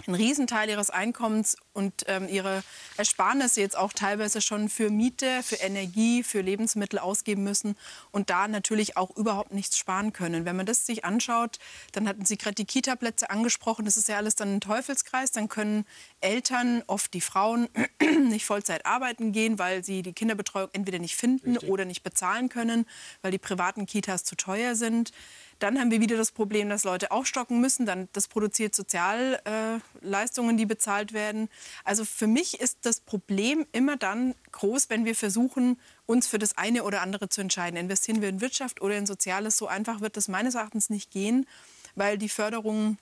einen 0.06 0.14
Riesenteil 0.14 0.68
ihres 0.68 0.90
Einkommens 0.90 1.56
und 1.72 2.04
ähm, 2.06 2.28
ihre 2.28 2.62
Ersparnisse 2.96 3.60
jetzt 3.60 3.76
auch 3.76 3.92
teilweise 3.92 4.40
schon 4.40 4.68
für 4.68 4.90
Miete, 4.90 5.42
für 5.42 5.56
Energie, 5.56 6.22
für 6.22 6.40
Lebensmittel 6.40 6.98
ausgeben 6.98 7.44
müssen 7.44 7.76
und 8.10 8.30
da 8.30 8.48
natürlich 8.48 8.96
auch 8.96 9.16
überhaupt 9.16 9.52
nichts 9.52 9.78
sparen 9.78 10.12
können. 10.12 10.44
Wenn 10.44 10.56
man 10.56 10.66
das 10.66 10.86
sich 10.86 11.04
anschaut, 11.04 11.58
dann 11.92 12.08
hatten 12.08 12.24
Sie 12.24 12.36
gerade 12.36 12.54
die 12.54 12.64
Kita-Plätze 12.64 13.30
angesprochen, 13.30 13.84
das 13.84 13.96
ist 13.96 14.08
ja 14.08 14.16
alles 14.16 14.34
dann 14.34 14.56
ein 14.56 14.60
Teufelskreis, 14.60 15.32
dann 15.32 15.48
können 15.48 15.84
Eltern, 16.20 16.82
oft 16.86 17.12
die 17.14 17.20
Frauen, 17.20 17.68
nicht 18.28 18.46
Vollzeit 18.46 18.86
arbeiten 18.86 19.32
gehen, 19.32 19.58
weil 19.58 19.84
sie 19.84 20.02
die 20.02 20.12
Kinderbetreuung 20.12 20.70
entweder 20.72 20.98
nicht 20.98 21.16
finden 21.16 21.52
Richtig. 21.52 21.70
oder 21.70 21.84
nicht 21.84 22.02
bezahlen 22.02 22.48
können, 22.48 22.86
weil 23.22 23.30
die 23.30 23.38
privaten 23.38 23.86
Kitas 23.86 24.24
zu 24.24 24.36
teuer 24.36 24.74
sind. 24.74 25.12
Dann 25.58 25.78
haben 25.78 25.90
wir 25.90 26.00
wieder 26.00 26.16
das 26.16 26.32
Problem, 26.32 26.68
dass 26.68 26.84
Leute 26.84 27.10
aufstocken 27.10 27.60
müssen. 27.60 27.86
Dann, 27.86 28.08
das 28.12 28.28
produziert 28.28 28.74
Sozialleistungen, 28.74 30.56
äh, 30.56 30.58
die 30.58 30.66
bezahlt 30.66 31.12
werden. 31.12 31.48
Also 31.84 32.04
für 32.04 32.26
mich 32.26 32.60
ist 32.60 32.78
das 32.82 33.00
Problem 33.00 33.66
immer 33.72 33.96
dann 33.96 34.34
groß, 34.52 34.90
wenn 34.90 35.04
wir 35.04 35.14
versuchen, 35.14 35.80
uns 36.04 36.26
für 36.26 36.38
das 36.38 36.58
eine 36.58 36.84
oder 36.84 37.00
andere 37.00 37.28
zu 37.28 37.40
entscheiden. 37.40 37.78
Investieren 37.78 38.20
wir 38.20 38.28
in 38.28 38.40
Wirtschaft 38.40 38.82
oder 38.82 38.96
in 38.96 39.06
Soziales? 39.06 39.56
So 39.56 39.66
einfach 39.66 40.00
wird 40.00 40.16
das 40.16 40.28
meines 40.28 40.54
Erachtens 40.54 40.90
nicht 40.90 41.10
gehen, 41.10 41.46
weil 41.94 42.18
die 42.18 42.28
Förderung 42.28 42.98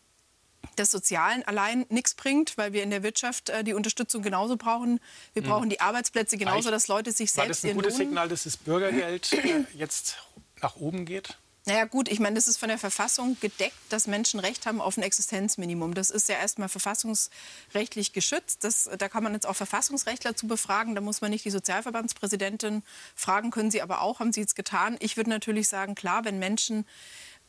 des 0.78 0.90
Sozialen 0.90 1.42
allein 1.44 1.84
nichts 1.88 2.14
bringt, 2.14 2.56
weil 2.56 2.72
wir 2.72 2.82
in 2.82 2.90
der 2.90 3.02
Wirtschaft 3.02 3.50
äh, 3.50 3.64
die 3.64 3.74
Unterstützung 3.74 4.22
genauso 4.22 4.56
brauchen. 4.56 5.00
Wir 5.32 5.42
mhm. 5.42 5.46
brauchen 5.46 5.70
die 5.70 5.80
Arbeitsplätze 5.80 6.36
genauso, 6.36 6.70
dass 6.70 6.88
Leute 6.88 7.12
sich 7.12 7.32
selbst 7.32 7.38
War 7.38 7.48
das 7.48 7.64
ein 7.64 7.74
gutes 7.76 7.96
Signal, 7.96 8.28
dass 8.28 8.44
das 8.44 8.56
Bürgergeld 8.56 9.32
äh, 9.32 9.64
jetzt 9.74 10.18
nach 10.62 10.76
oben 10.76 11.04
geht? 11.04 11.36
Naja 11.66 11.86
gut, 11.86 12.10
ich 12.10 12.20
meine, 12.20 12.34
das 12.34 12.46
ist 12.46 12.58
von 12.58 12.68
der 12.68 12.76
Verfassung 12.76 13.38
gedeckt, 13.40 13.78
dass 13.88 14.06
Menschen 14.06 14.38
Recht 14.38 14.66
haben 14.66 14.82
auf 14.82 14.98
ein 14.98 15.02
Existenzminimum. 15.02 15.94
Das 15.94 16.10
ist 16.10 16.28
ja 16.28 16.34
erstmal 16.36 16.68
verfassungsrechtlich 16.68 18.12
geschützt. 18.12 18.64
Das, 18.64 18.90
da 18.98 19.08
kann 19.08 19.24
man 19.24 19.32
jetzt 19.32 19.46
auch 19.46 19.56
Verfassungsrechtler 19.56 20.36
zu 20.36 20.46
befragen. 20.46 20.94
Da 20.94 21.00
muss 21.00 21.22
man 21.22 21.30
nicht 21.30 21.46
die 21.46 21.50
Sozialverbandspräsidentin 21.50 22.82
fragen, 23.14 23.50
können 23.50 23.70
Sie 23.70 23.80
aber 23.80 24.02
auch, 24.02 24.20
haben 24.20 24.32
Sie 24.32 24.42
es 24.42 24.54
getan. 24.54 24.96
Ich 25.00 25.16
würde 25.16 25.30
natürlich 25.30 25.68
sagen, 25.68 25.94
klar, 25.94 26.26
wenn 26.26 26.38
Menschen 26.38 26.84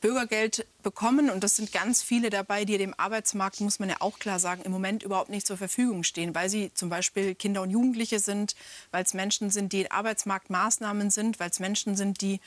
Bürgergeld 0.01 0.67
bekommen, 0.83 1.29
und 1.29 1.43
das 1.43 1.55
sind 1.55 1.71
ganz 1.71 2.03
viele 2.03 2.29
dabei, 2.29 2.63
die 2.63 2.77
dem 2.77 2.93
Arbeitsmarkt, 2.95 3.59
muss 3.61 3.79
man 3.79 3.89
ja 3.89 3.95
auch 4.01 4.19
klar 4.19 4.39
sagen, 4.39 4.61
im 4.61 4.71
Moment 4.71 5.01
überhaupt 5.01 5.29
nicht 5.29 5.47
zur 5.47 5.57
Verfügung 5.57 6.03
stehen, 6.03 6.35
weil 6.35 6.47
sie 6.47 6.71
zum 6.73 6.89
Beispiel 6.89 7.33
Kinder 7.33 7.63
und 7.63 7.71
Jugendliche 7.71 8.19
sind, 8.19 8.55
weil 8.91 9.03
es 9.03 9.13
Menschen 9.13 9.49
sind, 9.49 9.73
die 9.73 9.81
in 9.81 9.91
Arbeitsmarktmaßnahmen 9.91 11.09
sind, 11.09 11.39
weil 11.39 11.49
es 11.49 11.59
Menschen 11.59 11.95
sind, 11.95 12.21
die 12.21 12.39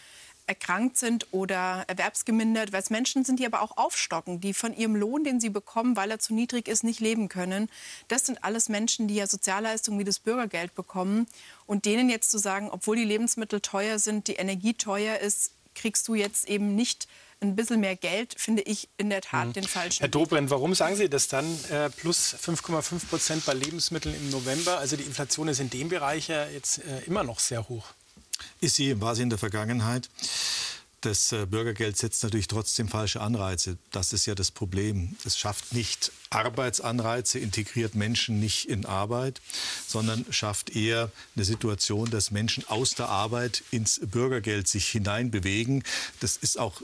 erkrankt 0.48 0.96
sind 0.96 1.26
oder 1.30 1.84
erwerbsgemindert, 1.86 2.72
weil 2.72 2.82
es 2.82 2.90
Menschen 2.90 3.24
sind, 3.24 3.38
die 3.38 3.46
aber 3.46 3.62
auch 3.62 3.76
aufstocken, 3.76 4.40
die 4.40 4.54
von 4.54 4.74
ihrem 4.74 4.96
Lohn, 4.96 5.22
den 5.22 5.40
sie 5.40 5.50
bekommen, 5.50 5.96
weil 5.96 6.10
er 6.10 6.18
zu 6.18 6.34
niedrig 6.34 6.68
ist, 6.68 6.84
nicht 6.84 7.00
leben 7.00 7.28
können. 7.28 7.68
Das 8.08 8.26
sind 8.26 8.42
alles 8.42 8.68
Menschen, 8.68 9.08
die 9.08 9.16
ja 9.16 9.26
Sozialleistungen 9.26 9.98
wie 9.98 10.04
das 10.04 10.18
Bürgergeld 10.18 10.74
bekommen. 10.74 11.26
Und 11.66 11.84
denen 11.84 12.08
jetzt 12.08 12.30
zu 12.30 12.38
sagen, 12.38 12.70
obwohl 12.70 12.96
die 12.96 13.04
Lebensmittel 13.04 13.60
teuer 13.60 13.98
sind, 13.98 14.26
die 14.26 14.34
Energie 14.34 14.74
teuer 14.74 15.18
ist, 15.18 15.52
kriegst 15.74 16.08
du 16.08 16.14
jetzt 16.14 16.48
eben 16.48 16.74
nicht 16.74 17.06
ein 17.40 17.54
bisschen 17.54 17.80
mehr 17.80 17.94
Geld, 17.94 18.34
finde 18.36 18.62
ich 18.62 18.88
in 18.96 19.10
der 19.10 19.20
Tat 19.20 19.48
mhm. 19.48 19.52
den 19.52 19.64
falschen. 19.64 20.00
Herr 20.00 20.08
Dobrindt, 20.08 20.50
warum 20.50 20.74
sagen 20.74 20.96
Sie 20.96 21.08
das 21.08 21.28
dann? 21.28 21.46
Äh, 21.70 21.90
plus 21.90 22.34
5,5 22.34 23.06
Prozent 23.08 23.46
bei 23.46 23.54
Lebensmitteln 23.54 24.14
im 24.14 24.30
November. 24.30 24.78
Also 24.78 24.96
die 24.96 25.04
Inflation 25.04 25.46
ist 25.48 25.60
in 25.60 25.70
dem 25.70 25.88
Bereich 25.88 26.28
ja 26.28 26.48
jetzt 26.48 26.78
äh, 26.78 27.00
immer 27.06 27.22
noch 27.22 27.38
sehr 27.38 27.68
hoch. 27.68 27.86
Ist 28.60 28.76
sie, 28.76 29.00
war 29.00 29.14
sie 29.14 29.22
in 29.22 29.30
der 29.30 29.38
Vergangenheit. 29.38 30.08
Das 31.02 31.30
äh, 31.30 31.46
Bürgergeld 31.46 31.96
setzt 31.96 32.24
natürlich 32.24 32.48
trotzdem 32.48 32.88
falsche 32.88 33.20
Anreize. 33.20 33.78
Das 33.92 34.12
ist 34.12 34.26
ja 34.26 34.34
das 34.34 34.50
Problem. 34.50 35.14
Es 35.24 35.38
schafft 35.38 35.72
nicht 35.72 36.10
Arbeitsanreize, 36.30 37.38
integriert 37.38 37.94
Menschen 37.94 38.40
nicht 38.40 38.68
in 38.68 38.84
Arbeit, 38.84 39.40
sondern 39.86 40.26
schafft 40.30 40.74
eher 40.74 41.12
eine 41.36 41.44
Situation, 41.44 42.10
dass 42.10 42.32
Menschen 42.32 42.66
aus 42.66 42.96
der 42.96 43.08
Arbeit 43.08 43.62
ins 43.70 44.00
Bürgergeld 44.04 44.66
sich 44.66 44.88
hineinbewegen. 44.88 45.84
Das 46.18 46.36
ist 46.36 46.58
auch 46.58 46.82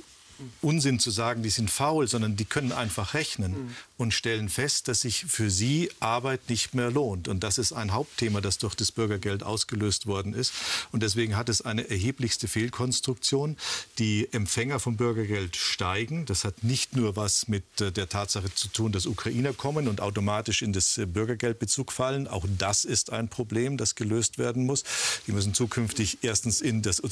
Unsinn 0.61 0.99
zu 0.99 1.11
sagen, 1.11 1.43
die 1.43 1.51
sind 1.51 1.70
faul, 1.70 2.09
sondern 2.09 2.37
die 2.37 2.45
können 2.45 2.72
einfach 2.72 3.14
rechnen 3.14 3.53
mhm. 3.53 3.76
und 3.97 4.14
stellen 4.14 4.49
fest, 4.49 4.89
dass 4.89 5.03
sich 5.03 5.24
für 5.26 5.51
sie 5.51 5.91
Arbeit 6.01 6.49
nicht 6.49 6.74
mehr 6.74 6.91
lohnt. 6.91 7.28
Und 7.28 7.45
das 7.45 7.59
ist 7.59 7.72
ein 7.72 7.93
Hauptthema, 7.93 8.41
das 8.41 8.59
durch 8.59 8.74
das 8.74 8.93
Bürgergeld 8.93 9.43
ausgelöst 9.43 10.07
worden 10.07 10.35
ist. 10.35 10.53
Und 10.93 11.03
deswegen 11.03 11.37
hat 11.37 11.49
es 11.49 11.62
eine 11.62 11.89
erheblichste 11.89 12.49
Fehlkonstruktion. 12.49 13.57
Die 13.99 14.32
Empfänger 14.32 14.80
von 14.80 14.97
Bürgergeld 14.97 15.57
steigen. 15.57 16.26
Das 16.26 16.45
hat 16.45 16.64
nicht 16.64 16.97
nur 16.97 17.16
was 17.16 17.49
mit 17.49 17.64
äh, 17.80 17.93
der 17.93 18.09
Tatsache 18.09 18.53
zu 18.55 18.68
tun, 18.68 18.93
dass 18.93 19.07
Ukrainer 19.07 19.53
kommen 19.53 19.89
und 19.89 20.01
automatisch 20.01 20.62
in 20.62 20.72
das 20.72 20.99
äh, 20.99 21.07
Bürgergeldbezug 21.07 21.93
fallen. 21.93 22.28
Auch 22.28 22.47
das 22.59 22.85
ist 22.85 23.12
ein 23.12 23.28
Problem, 23.28 23.76
das 23.76 23.95
gelöst 23.95 24.39
werden 24.39 24.66
muss. 24.66 24.85
Die 25.26 25.32
müssen 25.32 25.55
zukünftig 25.55 26.18
erstens 26.22 26.61
in 26.61 26.82
das, 26.82 27.03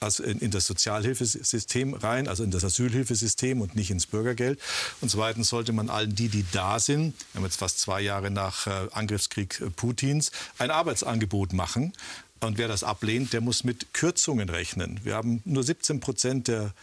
also 0.00 0.22
in 0.22 0.50
das 0.50 0.66
Sozialhilfesystem 0.66 1.94
rein, 1.94 2.28
also 2.28 2.44
in 2.44 2.50
das 2.50 2.61
das 2.62 2.72
Asylhilfesystem 2.74 3.60
und 3.60 3.76
nicht 3.76 3.90
ins 3.90 4.06
Bürgergeld. 4.06 4.60
Und 5.00 5.10
zweitens 5.10 5.48
sollte 5.48 5.72
man 5.72 5.90
allen 5.90 6.14
die, 6.14 6.28
die 6.28 6.44
da 6.52 6.78
sind, 6.78 7.14
wir 7.32 7.38
haben 7.38 7.44
jetzt 7.44 7.58
fast 7.58 7.80
zwei 7.80 8.00
Jahre 8.00 8.30
nach 8.30 8.66
äh, 8.66 8.88
Angriffskrieg 8.92 9.60
äh, 9.60 9.70
Putins, 9.70 10.32
ein 10.58 10.70
Arbeitsangebot 10.70 11.52
machen. 11.52 11.92
Und 12.40 12.58
wer 12.58 12.68
das 12.68 12.82
ablehnt, 12.82 13.32
der 13.32 13.40
muss 13.40 13.62
mit 13.62 13.94
Kürzungen 13.94 14.48
rechnen. 14.48 15.00
Wir 15.04 15.14
haben 15.14 15.42
nur 15.44 15.62
17 15.62 16.00
Prozent 16.00 16.48
der 16.48 16.74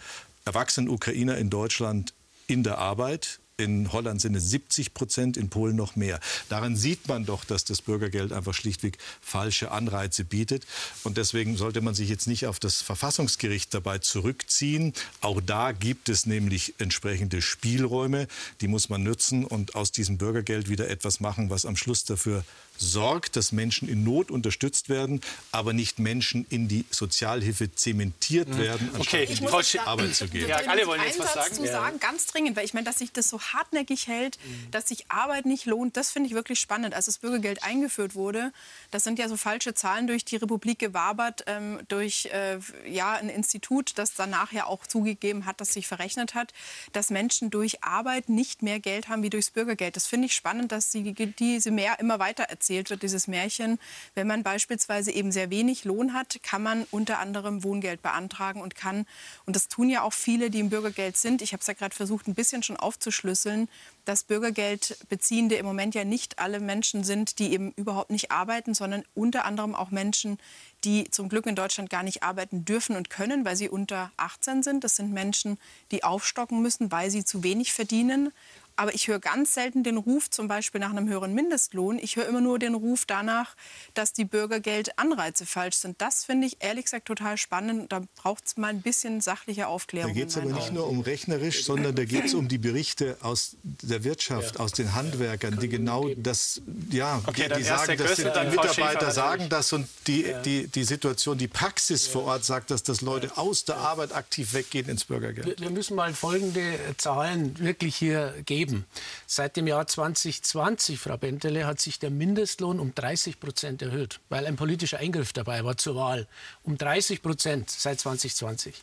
erwachsenen 0.46 0.90
Ukrainer 0.90 1.38
in 1.38 1.50
Deutschland 1.50 2.14
in 2.48 2.64
der 2.64 2.78
Arbeit. 2.78 3.40
In 3.60 3.92
Holland 3.92 4.22
sind 4.22 4.36
es 4.36 4.50
70 4.50 4.94
Prozent, 4.94 5.36
in 5.36 5.50
Polen 5.50 5.76
noch 5.76 5.98
mehr. 5.98 6.22
Daran 6.48 6.78
sieht 6.78 7.10
man 7.10 7.26
doch, 7.26 7.44
dass 7.44 7.66
das 7.66 7.82
Bürgergeld 7.82 8.32
einfach 8.32 8.54
schlichtweg 8.54 8.98
falsche 9.20 9.72
Anreize 9.72 10.24
bietet. 10.24 10.66
Und 11.04 11.18
deswegen 11.18 11.58
sollte 11.58 11.82
man 11.82 11.94
sich 11.94 12.08
jetzt 12.08 12.28
nicht 12.28 12.46
auf 12.46 12.60
das 12.60 12.82
Verfassungsgericht 12.82 13.74
dabei 13.74 13.98
zurückziehen. 13.98 14.94
Auch 15.20 15.42
da 15.42 15.74
gibt 15.74 16.08
es 16.08 16.26
nämlich 16.26 16.76
entsprechende 16.78 17.42
Spielräume, 17.42 18.30
die 18.62 18.70
muss 18.70 18.88
man 18.88 19.04
nutzen 19.04 19.44
und 19.44 19.76
aus 19.76 19.92
diesem 19.92 20.18
Bürgergeld 20.18 20.70
wieder 20.70 20.90
etwas 20.90 21.20
machen, 21.20 21.50
was 21.50 21.66
am 21.66 21.76
Schluss 21.76 22.06
dafür 22.06 22.46
sorgt, 22.80 23.36
dass 23.36 23.52
Menschen 23.52 23.88
in 23.90 24.04
Not 24.04 24.32
unterstützt 24.32 24.90
werden, 24.90 25.22
aber 25.52 25.74
nicht 25.74 26.00
Menschen 26.00 26.46
in 26.50 26.68
die 26.68 26.86
Sozialhilfe 26.90 27.74
zementiert 27.74 28.50
mhm. 28.50 28.58
werden, 28.58 28.92
okay. 28.98 29.28
ich 29.30 29.42
muss 29.42 29.76
Arbeit 29.78 30.16
zu 30.16 30.28
geben. 30.28 30.50
Ja, 30.50 30.58
alle 30.58 30.88
wollen 30.88 31.02
jetzt 31.04 31.20
was 31.20 31.34
sagen. 31.34 31.54
Zu 31.54 31.68
sagen, 31.68 32.00
ganz 32.00 32.28
dringend, 32.28 32.56
weil 32.56 32.66
ich 32.66 32.74
meine, 32.74 32.86
dass 32.86 33.00
sich 33.00 33.12
das 33.12 33.30
so 33.30 33.40
hartnäckig 33.42 34.08
hält, 34.08 34.38
mhm. 34.44 34.72
dass 34.72 34.88
sich 34.88 35.10
Arbeit 35.10 35.46
nicht 35.46 35.66
lohnt, 35.66 35.98
das 35.98 36.12
finde 36.12 36.28
ich 36.30 36.36
wirklich 36.36 36.60
spannend. 36.60 36.94
Als 36.94 37.06
das 37.06 37.18
Bürgergeld 37.18 37.64
eingeführt 37.64 38.16
wurde, 38.16 38.52
das 38.92 39.04
sind 39.04 39.20
ja 39.20 39.28
so 39.28 39.38
falsche 39.38 39.74
Zahlen 39.74 40.08
durch 40.08 40.26
die 40.26 40.38
Republik 40.38 40.80
gewabert, 40.80 41.44
ähm, 41.48 41.80
durch 41.88 42.28
äh, 42.28 42.60
ja, 42.88 43.14
ein 43.14 43.30
Institut, 43.30 43.98
das 43.98 44.14
danach 44.14 44.52
ja 44.52 44.66
auch 44.66 44.88
zugegeben 44.88 45.46
hat, 45.46 45.62
dass 45.62 45.74
sich 45.74 45.88
verrechnet 45.88 46.34
hat, 46.34 46.54
dass 46.94 47.10
Menschen 47.10 47.50
durch 47.50 47.84
Arbeit 47.84 48.30
nicht 48.30 48.62
mehr 48.62 48.80
Geld 48.80 49.10
haben 49.10 49.24
wie 49.24 49.30
durchs 49.30 49.52
Bürgergeld. 49.52 49.96
Das 49.96 50.08
finde 50.08 50.28
ich 50.28 50.34
spannend, 50.34 50.72
dass 50.72 50.92
sie 50.92 51.14
diese 51.14 51.72
mehr 51.72 52.00
immer 52.00 52.20
weiter 52.20 52.50
erzählt 52.70 52.90
wird, 52.92 53.02
dieses 53.02 53.28
Märchen. 53.28 53.80
Wenn 54.14 54.28
man 54.28 54.44
beispielsweise 54.44 55.12
eben 55.12 55.32
sehr 55.32 55.50
wenig 55.50 55.86
Lohn 55.86 56.14
hat, 56.14 56.40
kann 56.44 56.62
man 56.62 56.86
unter 56.92 57.18
anderem 57.18 57.64
Wohngeld 57.64 58.04
beantragen 58.04 58.62
und 58.62 58.76
kann, 58.76 59.08
und 59.46 59.56
das 59.56 59.68
tun 59.68 59.90
ja 59.90 60.04
auch 60.04 60.14
viele, 60.14 60.52
die 60.52 60.60
im 60.60 60.70
Bürgergeld 60.70 61.18
sind, 61.18 61.42
ich 61.42 61.54
habe 61.54 61.62
es 61.62 61.68
ja 61.68 61.74
gerade 61.74 61.96
versucht, 61.96 62.28
ein 62.28 62.36
bisschen 62.36 62.62
schon 62.62 62.78
aufzuschlüsseln, 62.78 63.70
dass 64.06 64.24
Bürgergeldbeziehende 64.24 65.56
im 65.56 65.66
Moment 65.66 65.96
ja 65.96 66.04
nicht 66.04 66.38
alle 66.38 66.60
Menschen 66.60 67.04
sind, 67.04 67.40
die 67.40 67.54
eben 67.54 67.72
überhaupt 67.76 68.12
nicht 68.12 68.32
arbeiten, 68.32 68.74
sondern 68.76 69.04
unter 69.16 69.46
anderem 69.46 69.74
auch 69.74 69.90
Menschen, 69.90 70.38
die 70.84 71.10
zum 71.12 71.28
Glück 71.28 71.46
in 71.46 71.56
Deutschland 71.56 71.90
gar 71.90 72.04
nicht 72.04 72.24
arbeiten 72.24 72.66
dürfen 72.66 72.96
und 72.96 73.10
können, 73.10 73.46
weil 73.46 73.56
sie 73.56 73.70
unter 73.70 74.12
18 74.18 74.64
sind. 74.64 74.84
Das 74.84 74.96
sind 74.96 75.12
Menschen, 75.12 75.58
die 75.92 76.04
aufstocken 76.04 76.62
müssen, 76.62 76.92
weil 76.92 77.12
sie 77.12 77.26
zu 77.26 77.44
wenig 77.44 77.74
verdienen. 77.74 78.32
Aber 78.80 78.96
ich 78.96 79.10
höre 79.10 79.20
ganz 79.20 79.56
selten 79.56 79.84
den 79.84 79.98
Ruf 79.98 80.30
zum 80.30 80.48
Beispiel 80.48 80.80
nach 80.80 80.92
einem 80.92 81.10
höheren 81.10 81.34
Mindestlohn. 81.34 82.00
Ich 82.00 82.16
höre 82.16 82.26
immer 82.30 82.40
nur 82.40 82.60
den 82.60 82.76
Ruf 82.76 83.04
danach, 83.06 83.58
dass 83.94 84.14
die 84.14 84.24
Bürgergeldanreize 84.24 85.46
falsch 85.46 85.76
sind. 85.76 86.02
Das 86.02 86.24
finde 86.24 86.48
ich 86.48 86.64
ehrlich 86.64 86.86
gesagt 86.86 87.06
total 87.06 87.36
spannend. 87.36 87.92
Da 87.92 88.04
braucht 88.16 88.48
es 88.48 88.56
mal 88.56 88.70
ein 88.70 88.82
bisschen 88.82 89.20
sachliche 89.20 89.68
Aufklärung. 89.68 90.14
Da 90.14 90.18
geht 90.18 90.30
es 90.30 90.38
aber 90.38 90.54
nicht 90.54 90.72
nur 90.72 90.88
um 90.88 91.02
rechnerisch, 91.02 91.66
sondern 91.66 91.94
da 91.94 92.06
geht 92.06 92.24
es 92.24 92.34
um 92.34 92.48
die 92.48 92.58
Berichte 92.58 93.18
aus 93.22 93.58
der 93.64 94.06
Wirtschaft, 94.06 94.62
aus 94.62 94.72
den 94.72 94.96
Handwerkern, 94.96 95.60
die 95.60 95.68
genau 95.68 96.08
das, 96.16 96.62
ja, 96.90 97.22
okay, 97.28 97.50
die, 97.58 97.64
sagen, 97.64 97.98
das, 97.98 98.16
die 98.16 98.24
Mitarbeiter 98.24 99.12
sagen 99.12 99.50
das 99.50 99.74
und 99.74 99.90
die, 100.08 100.26
die, 100.46 100.68
die 100.68 100.84
Situation, 100.86 101.38
die 101.38 101.50
Praxis 101.50 102.08
vor 102.08 102.24
Ort 102.24 102.46
sagt, 102.46 102.72
dass 102.72 102.82
das 102.84 103.02
Leute 103.02 103.38
aus 103.38 103.66
der 103.66 103.76
Arbeit 103.76 104.16
aktiv 104.16 104.54
weggehen 104.54 104.88
ins 104.88 105.04
Bürgergeld. 105.04 105.60
Wir 105.60 105.70
müssen 105.70 105.98
mal 105.98 106.14
folgende 106.14 106.80
Zahlen 106.96 107.60
wirklich 107.60 107.98
hier 107.98 108.36
geben 108.46 108.69
geben. 108.70 108.86
Seit 109.26 109.58
dem 109.58 109.68
Jahr 109.68 109.88
2020, 109.88 111.00
Frau 111.00 111.18
Bentele, 111.18 111.66
hat 111.66 111.80
sich 111.80 112.00
der 112.00 112.10
Mindestlohn 112.10 112.80
um 112.80 112.94
30 112.94 113.40
Prozent 113.40 113.82
erhöht, 113.82 114.20
weil 114.30 114.46
ein 114.46 114.56
politischer 114.56 115.00
Eingriff 115.00 115.34
dabei 115.34 115.64
war 115.64 115.78
zur 115.78 115.96
Wahl. 115.96 116.28
Um 116.64 116.78
30 116.78 117.22
Prozent 117.22 117.70
seit 117.70 118.00
2020. 118.00 118.76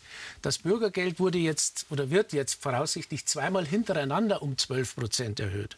Das 0.43 0.59
Bürgergeld 0.59 1.19
wurde 1.19 1.39
jetzt 1.39 1.87
oder 1.91 2.11
wird 2.11 2.33
jetzt 2.33 2.63
voraussichtlich 2.63 3.27
zweimal 3.27 3.67
hintereinander 3.67 4.43
um 4.43 4.57
12 4.57 4.97
Prozent 4.97 5.41
erhöht. 5.41 5.77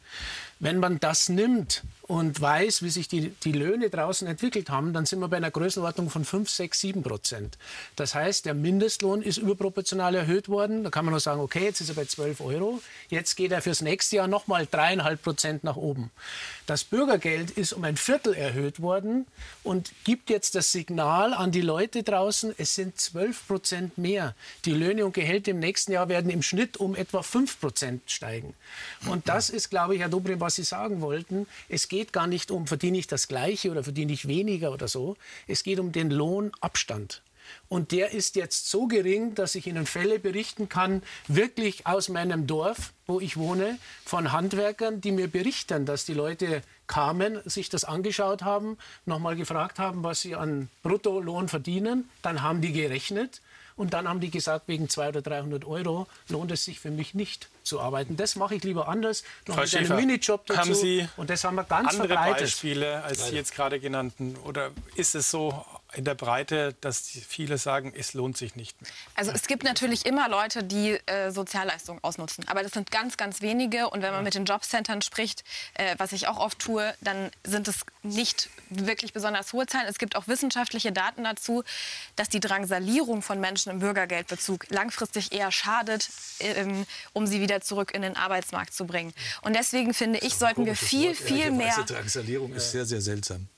Wenn 0.60 0.78
man 0.78 0.98
das 0.98 1.28
nimmt 1.28 1.84
und 2.08 2.40
weiß, 2.40 2.82
wie 2.82 2.88
sich 2.88 3.06
die, 3.06 3.28
die 3.44 3.52
Löhne 3.52 3.90
draußen 3.90 4.26
entwickelt 4.26 4.70
haben, 4.70 4.94
dann 4.94 5.04
sind 5.04 5.20
wir 5.20 5.28
bei 5.28 5.36
einer 5.36 5.50
Größenordnung 5.50 6.08
von 6.08 6.24
5, 6.24 6.48
6, 6.48 6.80
7 6.80 7.02
Prozent. 7.02 7.58
Das 7.96 8.14
heißt, 8.14 8.46
der 8.46 8.54
Mindestlohn 8.54 9.20
ist 9.20 9.36
überproportional 9.36 10.14
erhöht 10.14 10.48
worden. 10.48 10.84
Da 10.84 10.90
kann 10.90 11.04
man 11.04 11.12
nur 11.12 11.20
sagen, 11.20 11.40
okay, 11.40 11.64
jetzt 11.64 11.82
ist 11.82 11.90
er 11.90 11.94
bei 11.94 12.06
12 12.06 12.40
Euro. 12.40 12.80
Jetzt 13.10 13.36
geht 13.36 13.52
er 13.52 13.60
fürs 13.60 13.82
nächste 13.82 14.16
Jahr 14.16 14.26
nochmal 14.26 14.64
3,5 14.64 15.16
Prozent 15.16 15.64
nach 15.64 15.76
oben. 15.76 16.10
Das 16.66 16.82
Bürgergeld 16.82 17.50
ist 17.50 17.74
um 17.74 17.84
ein 17.84 17.98
Viertel 17.98 18.34
erhöht 18.34 18.80
worden 18.80 19.26
und 19.62 19.92
gibt 20.04 20.30
jetzt 20.30 20.54
das 20.54 20.72
Signal 20.72 21.34
an 21.34 21.52
die 21.52 21.60
Leute 21.60 22.02
draußen, 22.02 22.54
es 22.56 22.74
sind 22.74 22.98
12 22.98 23.46
Prozent 23.46 23.98
mehr. 23.98 24.34
Die 24.64 24.72
Löhne 24.72 25.04
und 25.04 25.12
Gehälter 25.12 25.50
im 25.50 25.60
nächsten 25.60 25.92
Jahr 25.92 26.08
werden 26.08 26.30
im 26.30 26.42
Schnitt 26.42 26.78
um 26.78 26.96
etwa 26.96 27.22
5 27.22 27.60
Prozent 27.60 28.10
steigen. 28.10 28.54
Und 29.06 29.28
das 29.28 29.50
ist, 29.50 29.68
glaube 29.68 29.94
ich, 29.94 30.00
Herr 30.00 30.08
Dobrin, 30.08 30.40
was 30.48 30.54
Sie 30.54 30.64
sagen 30.64 31.02
wollten. 31.02 31.46
Es 31.68 31.88
geht 31.88 32.14
gar 32.14 32.26
nicht 32.26 32.50
um, 32.50 32.66
verdiene 32.66 32.96
ich 32.96 33.06
das 33.06 33.28
Gleiche 33.28 33.70
oder 33.70 33.84
verdiene 33.84 34.14
ich 34.14 34.28
weniger 34.28 34.72
oder 34.72 34.88
so. 34.88 35.18
Es 35.46 35.62
geht 35.62 35.78
um 35.78 35.92
den 35.92 36.10
Lohnabstand. 36.10 37.20
Und 37.68 37.92
der 37.92 38.12
ist 38.12 38.34
jetzt 38.34 38.70
so 38.70 38.86
gering, 38.86 39.34
dass 39.34 39.54
ich 39.54 39.66
Ihnen 39.66 39.84
Fälle 39.84 40.18
berichten 40.18 40.70
kann, 40.70 41.02
wirklich 41.26 41.86
aus 41.86 42.08
meinem 42.08 42.46
Dorf, 42.46 42.94
wo 43.06 43.20
ich 43.20 43.36
wohne, 43.36 43.78
von 44.06 44.32
Handwerkern, 44.32 45.02
die 45.02 45.12
mir 45.12 45.28
berichten, 45.28 45.84
dass 45.84 46.06
die 46.06 46.14
Leute 46.14 46.62
kamen, 46.86 47.42
sich 47.44 47.68
das 47.68 47.84
angeschaut 47.84 48.40
haben, 48.40 48.78
nochmal 49.04 49.36
gefragt 49.36 49.78
haben, 49.78 50.02
was 50.02 50.22
sie 50.22 50.34
an 50.34 50.70
Bruttolohn 50.82 51.48
verdienen. 51.48 52.08
Dann 52.22 52.40
haben 52.40 52.62
die 52.62 52.72
gerechnet 52.72 53.42
Und 53.78 53.94
dann 53.94 54.08
haben 54.08 54.20
die 54.20 54.30
gesagt, 54.30 54.68
wegen 54.68 54.88
200 54.88 55.26
oder 55.26 55.36
300 55.36 55.64
Euro 55.64 56.06
lohnt 56.28 56.50
es 56.50 56.64
sich 56.64 56.80
für 56.80 56.90
mich 56.90 57.14
nicht 57.14 57.48
zu 57.62 57.80
arbeiten. 57.80 58.16
Das 58.16 58.36
mache 58.36 58.56
ich 58.56 58.64
lieber 58.64 58.88
anders. 58.88 59.22
Mit 59.46 59.56
einem 59.56 59.66
Schäfer, 59.66 59.94
Minijob 59.94 60.44
dazu. 60.46 60.60
haben 60.60 60.74
Sie 60.74 61.08
und 61.16 61.30
das 61.30 61.44
haben 61.44 61.54
wir 61.54 61.64
ganz 61.64 61.92
andere 61.92 62.08
verbreitet. 62.08 62.40
Beispiele 62.40 63.02
als 63.04 63.30
die 63.30 63.36
jetzt 63.36 63.54
gerade 63.54 63.78
genannten? 63.78 64.36
Oder 64.44 64.72
ist 64.96 65.14
es 65.14 65.30
so 65.30 65.64
in 65.94 66.04
der 66.04 66.14
Breite, 66.14 66.74
dass 66.80 67.00
viele 67.00 67.56
sagen, 67.56 67.92
es 67.96 68.12
lohnt 68.12 68.36
sich 68.36 68.56
nicht 68.56 68.80
mehr? 68.80 68.90
Also 69.14 69.30
es 69.30 69.46
gibt 69.46 69.64
natürlich 69.64 70.04
immer 70.04 70.28
Leute, 70.28 70.62
die 70.62 70.98
äh, 71.06 71.30
Sozialleistungen 71.30 72.02
ausnutzen. 72.04 72.46
Aber 72.46 72.62
das 72.62 72.72
sind 72.72 72.90
ganz, 72.90 73.16
ganz 73.16 73.40
wenige. 73.40 73.88
Und 73.88 74.02
wenn 74.02 74.12
man 74.12 74.22
mit 74.22 74.34
den 74.34 74.44
Jobcentern 74.44 75.00
spricht, 75.00 75.44
äh, 75.74 75.94
was 75.98 76.12
ich 76.12 76.28
auch 76.28 76.38
oft 76.38 76.58
tue, 76.58 76.94
dann 77.00 77.30
sind 77.42 77.68
es 77.68 77.86
nicht 78.02 78.50
wirklich 78.68 79.14
besonders 79.14 79.52
hohe 79.54 79.66
Zahlen. 79.66 79.86
Es 79.88 79.98
gibt 79.98 80.14
auch 80.16 80.28
wissenschaftliche 80.28 80.92
Daten 80.92 81.24
dazu, 81.24 81.64
dass 82.16 82.28
die 82.28 82.40
Drangsalierung 82.40 83.22
von 83.22 83.40
Menschen 83.40 83.72
im 83.72 83.78
Bürgergeldbezug 83.78 84.66
langfristig 84.68 85.32
eher 85.32 85.50
schadet, 85.50 86.10
ähm, 86.40 86.84
um 87.14 87.26
sie 87.26 87.40
wieder 87.40 87.62
zurück 87.62 87.94
in 87.94 88.02
den 88.02 88.16
Arbeitsmarkt 88.16 88.74
zu 88.74 88.86
bringen. 88.86 89.14
Und 89.40 89.56
deswegen 89.56 89.94
finde 89.94 90.18
ich, 90.18 90.34
sollten 90.34 90.66
wir 90.66 90.76
viel, 90.76 91.14
viel 91.14 91.50
mehr... 91.50 91.74
Drangsalierung 91.86 92.52
ist 92.52 92.72
sehr, 92.72 92.84
sehr 92.84 93.00
seltsam. 93.00 93.48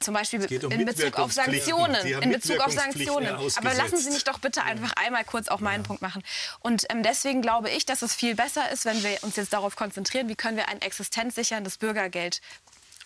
Zum 0.00 0.14
Beispiel 0.14 0.40
um 0.64 0.72
in 0.72 0.86
Bezug 0.86 1.18
auf. 1.18 1.30
Sanktionen. 1.30 1.94
In 2.22 2.32
Bezug 2.32 2.58
auf 2.60 2.72
Sanktionen. 2.72 3.28
Aber 3.28 3.74
lassen 3.74 3.98
Sie 3.98 4.10
mich 4.10 4.24
doch 4.24 4.38
bitte 4.38 4.62
einfach 4.62 4.94
einmal 4.96 5.24
kurz 5.24 5.48
auch 5.48 5.60
meinen 5.60 5.82
Punkt 5.82 6.00
machen. 6.00 6.22
Und 6.60 6.86
ähm, 6.88 7.02
deswegen 7.02 7.42
glaube 7.42 7.68
ich, 7.68 7.84
dass 7.84 8.00
es 8.00 8.14
viel 8.14 8.34
besser 8.34 8.70
ist, 8.70 8.86
wenn 8.86 9.02
wir 9.02 9.18
uns 9.22 9.36
jetzt 9.36 9.52
darauf 9.52 9.76
konzentrieren, 9.76 10.28
wie 10.30 10.36
können 10.36 10.56
wir 10.56 10.70
ein 10.70 10.80
existenzsicherndes 10.80 11.76
Bürgergeld 11.76 12.40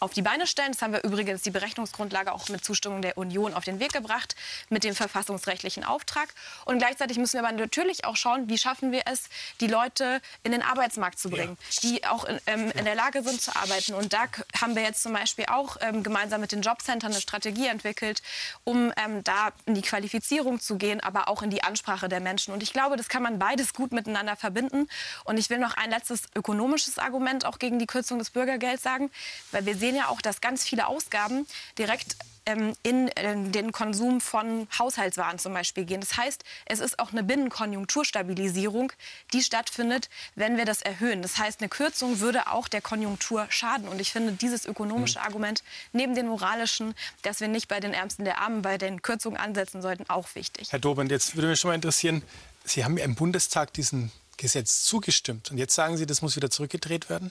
auf 0.05 0.13
die 0.13 0.23
Beine 0.23 0.47
stellen. 0.47 0.73
Das 0.73 0.83
haben 0.83 0.93
wir 0.93 1.03
übrigens 1.03 1.43
die 1.43 1.51
Berechnungsgrundlage 1.51 2.33
auch 2.33 2.49
mit 2.51 2.65
Zustimmung 2.65 3.03
der 3.03 3.17
Union 3.17 3.55
auf 3.55 3.65
den 3.65 3.81
Weg 3.81 3.93
gebracht, 3.93 4.37
mit 4.69 4.85
dem 4.85 4.95
verfassungsrechtlichen 4.95 5.83
Auftrag. 5.83 6.29
Und 6.67 6.79
gleichzeitig 6.79 7.17
müssen 7.17 7.35
wir 7.35 7.47
aber 7.47 7.57
natürlich 7.57 8.05
auch 8.05 8.17
schauen, 8.17 8.49
wie 8.49 8.59
schaffen 8.59 8.93
wir 8.93 9.03
es, 9.07 9.25
die 9.61 9.67
Leute 9.67 10.21
in 10.43 10.53
den 10.53 10.63
Arbeitsmarkt 10.63 11.19
zu 11.19 11.31
bringen, 11.31 11.57
die 11.83 12.05
auch 12.05 12.25
in, 12.25 12.39
ähm, 12.47 12.71
in 12.73 12.85
der 12.85 12.95
Lage 12.95 13.23
sind 13.23 13.41
zu 13.41 13.57
arbeiten. 13.57 13.95
Und 13.95 14.13
da 14.13 14.25
haben 14.61 14.77
wir 14.77 14.83
jetzt 14.83 15.03
zum 15.03 15.15
Beispiel 15.15 15.47
auch 15.47 15.79
ähm, 15.81 16.03
gemeinsam 16.03 16.41
mit 16.41 16.53
den 16.53 16.61
Jobcentern 16.61 17.13
eine 17.13 17.21
Strategie 17.21 17.67
entwickelt, 17.67 18.23
um 18.65 18.93
ähm, 18.97 19.25
da 19.25 19.53
in 19.65 19.75
die 19.75 19.83
Qualifizierung 19.83 20.61
zu 20.61 20.77
gehen, 20.77 21.01
aber 21.01 21.29
auch 21.29 21.43
in 21.43 21.51
die 21.51 21.65
Ansprache 21.65 22.09
der 22.09 22.21
Menschen. 22.21 22.53
Und 22.53 22.63
ich 22.63 22.73
glaube, 22.73 22.97
das 22.97 23.09
kann 23.09 23.23
man 23.23 23.39
beides 23.39 23.73
gut 23.73 23.93
miteinander 23.93 24.37
verbinden. 24.37 24.87
Und 25.25 25.39
ich 25.39 25.49
will 25.49 25.59
noch 25.59 25.77
ein 25.79 25.91
letztes 25.91 26.25
ökonomisches 26.35 26.99
Argument 26.99 27.47
auch 27.47 27.59
gegen 27.59 27.79
die 27.79 27.87
Kürzung 27.87 28.19
des 28.19 28.31
Bürgergelds 28.31 28.83
sagen, 28.83 29.11
weil 29.51 29.65
wir 29.65 29.77
sehen 29.77 29.94
ja 29.95 30.09
auch, 30.09 30.21
dass 30.21 30.41
ganz 30.41 30.65
viele 30.65 30.87
Ausgaben 30.87 31.47
direkt 31.79 32.17
ähm, 32.47 32.75
in 32.83 33.09
äh, 33.09 33.51
den 33.51 33.73
Konsum 33.73 34.21
von 34.21 34.69
Haushaltswaren 34.79 35.39
zum 35.39 35.55
Beispiel 35.55 35.85
gehen. 35.85 36.01
Das 36.01 36.17
heißt, 36.17 36.45
es 36.67 36.81
ist 36.81 36.99
auch 36.99 37.13
eine 37.13 37.23
Binnenkonjunkturstabilisierung, 37.23 38.93
die 39.33 39.43
stattfindet, 39.43 40.11
wenn 40.35 40.57
wir 40.57 40.65
das 40.65 40.83
erhöhen. 40.83 41.23
Das 41.23 41.39
heißt, 41.39 41.61
eine 41.61 41.69
Kürzung 41.69 42.21
würde 42.21 42.49
auch 42.49 42.69
der 42.69 42.83
Konjunktur 42.83 43.47
schaden. 43.49 43.89
Und 43.89 44.01
ich 44.01 44.13
finde 44.13 44.33
dieses 44.33 44.67
ökonomische 44.67 45.21
Argument 45.21 45.63
neben 45.93 46.15
dem 46.15 46.27
moralischen, 46.27 46.95
dass 47.23 47.41
wir 47.41 47.49
nicht 47.49 47.69
bei 47.69 47.81
den 47.81 47.95
Ärmsten 47.95 48.25
der 48.25 48.39
Armen 48.39 48.63
bei 48.63 48.79
den 48.79 49.03
Kürzungen 49.03 49.39
ansetzen 49.39 49.81
sollten, 49.81 50.05
auch 50.09 50.35
wichtig. 50.35 50.71
Herr 50.71 50.79
Dobend, 50.79 51.11
jetzt 51.11 51.37
würde 51.37 51.49
mich 51.49 51.61
schon 51.61 51.71
mal 51.71 51.75
interessieren, 51.75 52.23
Sie 52.67 52.85
haben 52.85 52.97
ja 52.97 53.05
im 53.05 53.15
Bundestag 53.15 53.75
diesem 53.75 54.11
Gesetz 54.37 54.85
zugestimmt. 54.85 55.51
Und 55.51 55.59
jetzt 55.59 55.75
sagen 55.75 55.97
Sie, 55.97 56.07
das 56.07 56.23
muss 56.23 56.37
wieder 56.37 56.51
zurückgedreht 56.51 57.11
werden? 57.11 57.31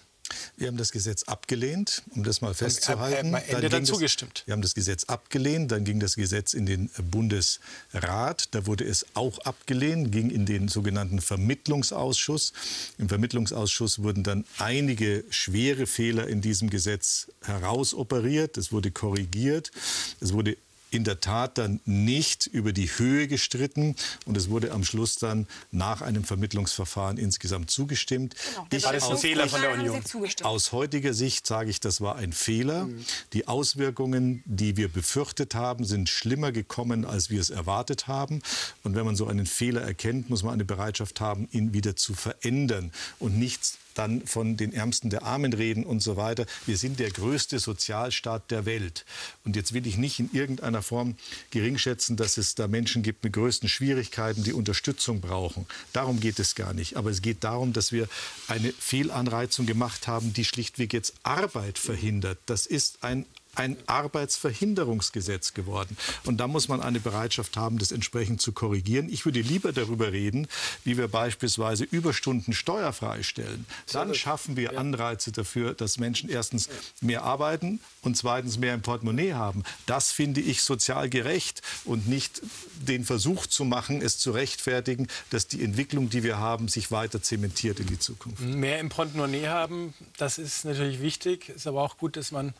Wir 0.57 0.67
haben 0.67 0.77
das 0.77 0.91
Gesetz 0.91 1.23
abgelehnt, 1.23 2.03
um 2.11 2.23
das 2.23 2.41
mal 2.41 2.53
festzuhalten. 2.53 3.33
Herr 3.33 3.49
Ende 3.49 3.69
dann 3.69 3.85
zugestimmt. 3.85 4.39
Das, 4.39 4.47
wir 4.47 4.53
haben 4.53 4.61
das 4.61 4.73
Gesetz 4.73 5.05
abgelehnt, 5.05 5.71
dann 5.71 5.83
ging 5.83 5.99
das 5.99 6.15
Gesetz 6.15 6.53
in 6.53 6.65
den 6.65 6.89
Bundesrat, 7.11 8.49
da 8.51 8.65
wurde 8.65 8.83
es 8.85 9.05
auch 9.13 9.39
abgelehnt, 9.39 10.11
ging 10.11 10.29
in 10.29 10.45
den 10.45 10.67
sogenannten 10.67 11.21
Vermittlungsausschuss. 11.21 12.53
Im 12.97 13.09
Vermittlungsausschuss 13.09 13.99
wurden 14.03 14.23
dann 14.23 14.45
einige 14.57 15.23
schwere 15.29 15.87
Fehler 15.87 16.27
in 16.27 16.41
diesem 16.41 16.69
Gesetz 16.69 17.27
herausoperiert, 17.43 18.57
es 18.57 18.71
wurde 18.71 18.91
korrigiert, 18.91 19.71
es 20.19 20.33
wurde 20.33 20.57
in 20.93 21.03
der 21.03 21.19
Tat 21.19 21.57
dann 21.57 21.79
nicht 21.85 22.45
über 22.47 22.71
die 22.73 22.87
Höhe 22.87 23.27
gestritten 23.27 23.95
und 24.25 24.37
es 24.37 24.49
wurde 24.49 24.71
am 24.71 24.83
Schluss 24.83 25.15
dann 25.15 25.47
nach 25.71 26.01
einem 26.01 26.23
Vermittlungsverfahren 26.23 27.17
insgesamt 27.17 27.71
zugestimmt. 27.71 28.35
Ich 28.71 28.83
War 28.83 28.93
das 28.93 29.03
ein 29.05 29.13
aus- 29.13 29.21
Fehler 29.21 29.47
von 29.49 29.61
der 29.61 29.73
Union? 29.73 30.01
aus 30.43 30.71
heutiger 30.71 31.13
Sicht 31.13 31.47
sage 31.47 31.69
ich, 31.69 31.79
das 31.79 31.99
war 32.01 32.15
ein 32.15 32.31
Fehler. 32.33 32.87
Die 33.33 33.47
Auswirkungen, 33.47 34.43
die 34.45 34.77
wir 34.77 34.87
befürchtet 34.87 35.55
haben, 35.55 35.85
sind 35.85 36.09
schlimmer 36.09 36.51
gekommen, 36.51 37.05
als 37.05 37.29
wir 37.29 37.41
es 37.41 37.49
erwartet 37.49 38.07
haben. 38.07 38.41
Und 38.83 38.95
wenn 38.95 39.05
man 39.05 39.15
so 39.15 39.27
einen 39.27 39.45
Fehler 39.45 39.81
erkennt, 39.81 40.29
muss 40.29 40.43
man 40.43 40.53
eine 40.53 40.65
Bereitschaft 40.65 41.19
haben, 41.21 41.47
ihn 41.51 41.73
wieder 41.73 41.95
zu 41.95 42.13
verändern 42.13 42.91
und 43.19 43.37
nicht 43.37 43.77
dann 43.93 44.25
von 44.25 44.57
den 44.57 44.73
Ärmsten 44.73 45.09
der 45.09 45.23
Armen 45.23 45.53
reden 45.53 45.83
und 45.83 46.01
so 46.01 46.17
weiter. 46.17 46.45
Wir 46.65 46.77
sind 46.77 46.99
der 46.99 47.11
größte 47.11 47.59
Sozialstaat 47.59 48.51
der 48.51 48.65
Welt. 48.65 49.05
Und 49.45 49.55
jetzt 49.55 49.73
will 49.73 49.87
ich 49.87 49.97
nicht 49.97 50.19
in 50.19 50.29
irgendeiner 50.33 50.81
Form 50.81 51.15
geringschätzen, 51.51 52.17
dass 52.17 52.37
es 52.37 52.55
da 52.55 52.67
Menschen 52.67 53.03
gibt 53.03 53.23
mit 53.23 53.33
größten 53.33 53.69
Schwierigkeiten, 53.69 54.43
die 54.43 54.53
Unterstützung 54.53 55.21
brauchen. 55.21 55.65
Darum 55.93 56.19
geht 56.19 56.39
es 56.39 56.55
gar 56.55 56.73
nicht. 56.73 56.97
Aber 56.97 57.09
es 57.09 57.21
geht 57.21 57.43
darum, 57.43 57.73
dass 57.73 57.91
wir 57.91 58.07
eine 58.47 58.73
Fehlanreizung 58.73 59.65
gemacht 59.65 60.07
haben, 60.07 60.33
die 60.33 60.45
schlichtweg 60.45 60.93
jetzt 60.93 61.13
Arbeit 61.23 61.77
verhindert. 61.79 62.39
Das 62.45 62.65
ist 62.65 63.03
ein 63.03 63.25
ein 63.55 63.77
Arbeitsverhinderungsgesetz 63.85 65.53
geworden. 65.53 65.97
Und 66.25 66.37
da 66.37 66.47
muss 66.47 66.67
man 66.67 66.81
eine 66.81 66.99
Bereitschaft 66.99 67.57
haben, 67.57 67.77
das 67.77 67.91
entsprechend 67.91 68.41
zu 68.41 68.51
korrigieren. 68.51 69.09
Ich 69.09 69.25
würde 69.25 69.41
lieber 69.41 69.73
darüber 69.73 70.11
reden, 70.11 70.47
wie 70.83 70.97
wir 70.97 71.07
beispielsweise 71.07 71.83
Überstunden 71.83 72.53
steuerfrei 72.53 73.23
stellen. 73.23 73.65
Dann 73.91 74.13
schaffen 74.15 74.55
wir 74.55 74.77
Anreize 74.77 75.31
dafür, 75.31 75.73
dass 75.73 75.97
Menschen 75.97 76.29
erstens 76.29 76.69
mehr 77.01 77.23
arbeiten 77.23 77.79
und 78.01 78.17
zweitens 78.17 78.57
mehr 78.57 78.73
im 78.73 78.81
Portemonnaie 78.81 79.33
haben. 79.33 79.63
Das 79.85 80.11
finde 80.11 80.41
ich 80.41 80.63
sozial 80.63 81.09
gerecht 81.09 81.61
und 81.85 82.07
nicht 82.07 82.41
den 82.81 83.05
Versuch 83.05 83.47
zu 83.47 83.65
machen, 83.65 84.01
es 84.01 84.17
zu 84.17 84.31
rechtfertigen, 84.31 85.07
dass 85.29 85.47
die 85.47 85.63
Entwicklung, 85.63 86.09
die 86.09 86.23
wir 86.23 86.37
haben, 86.37 86.67
sich 86.67 86.91
weiter 86.91 87.21
zementiert 87.21 87.79
in 87.79 87.87
die 87.87 87.99
Zukunft. 87.99 88.41
Mehr 88.41 88.79
im 88.79 88.89
Portemonnaie 88.89 89.47
haben, 89.47 89.93
das 90.17 90.37
ist 90.37 90.65
natürlich 90.65 91.01
wichtig. 91.01 91.49
Ist 91.49 91.67
aber 91.67 91.81
auch 91.81 91.97
gut, 91.97 92.17
dass 92.17 92.31
man 92.31 92.53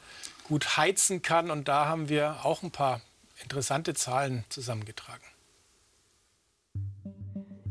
gut 0.44 0.78
heizen 0.78 1.22
kann. 1.22 1.52
Und 1.52 1.68
da 1.68 1.88
haben 1.88 2.10
wir 2.10 2.46
auch 2.46 2.64
ein 2.64 2.72
paar 2.72 3.02
interessante 3.42 3.94
Zahlen 3.94 4.46
zusammengetragen. 4.50 5.24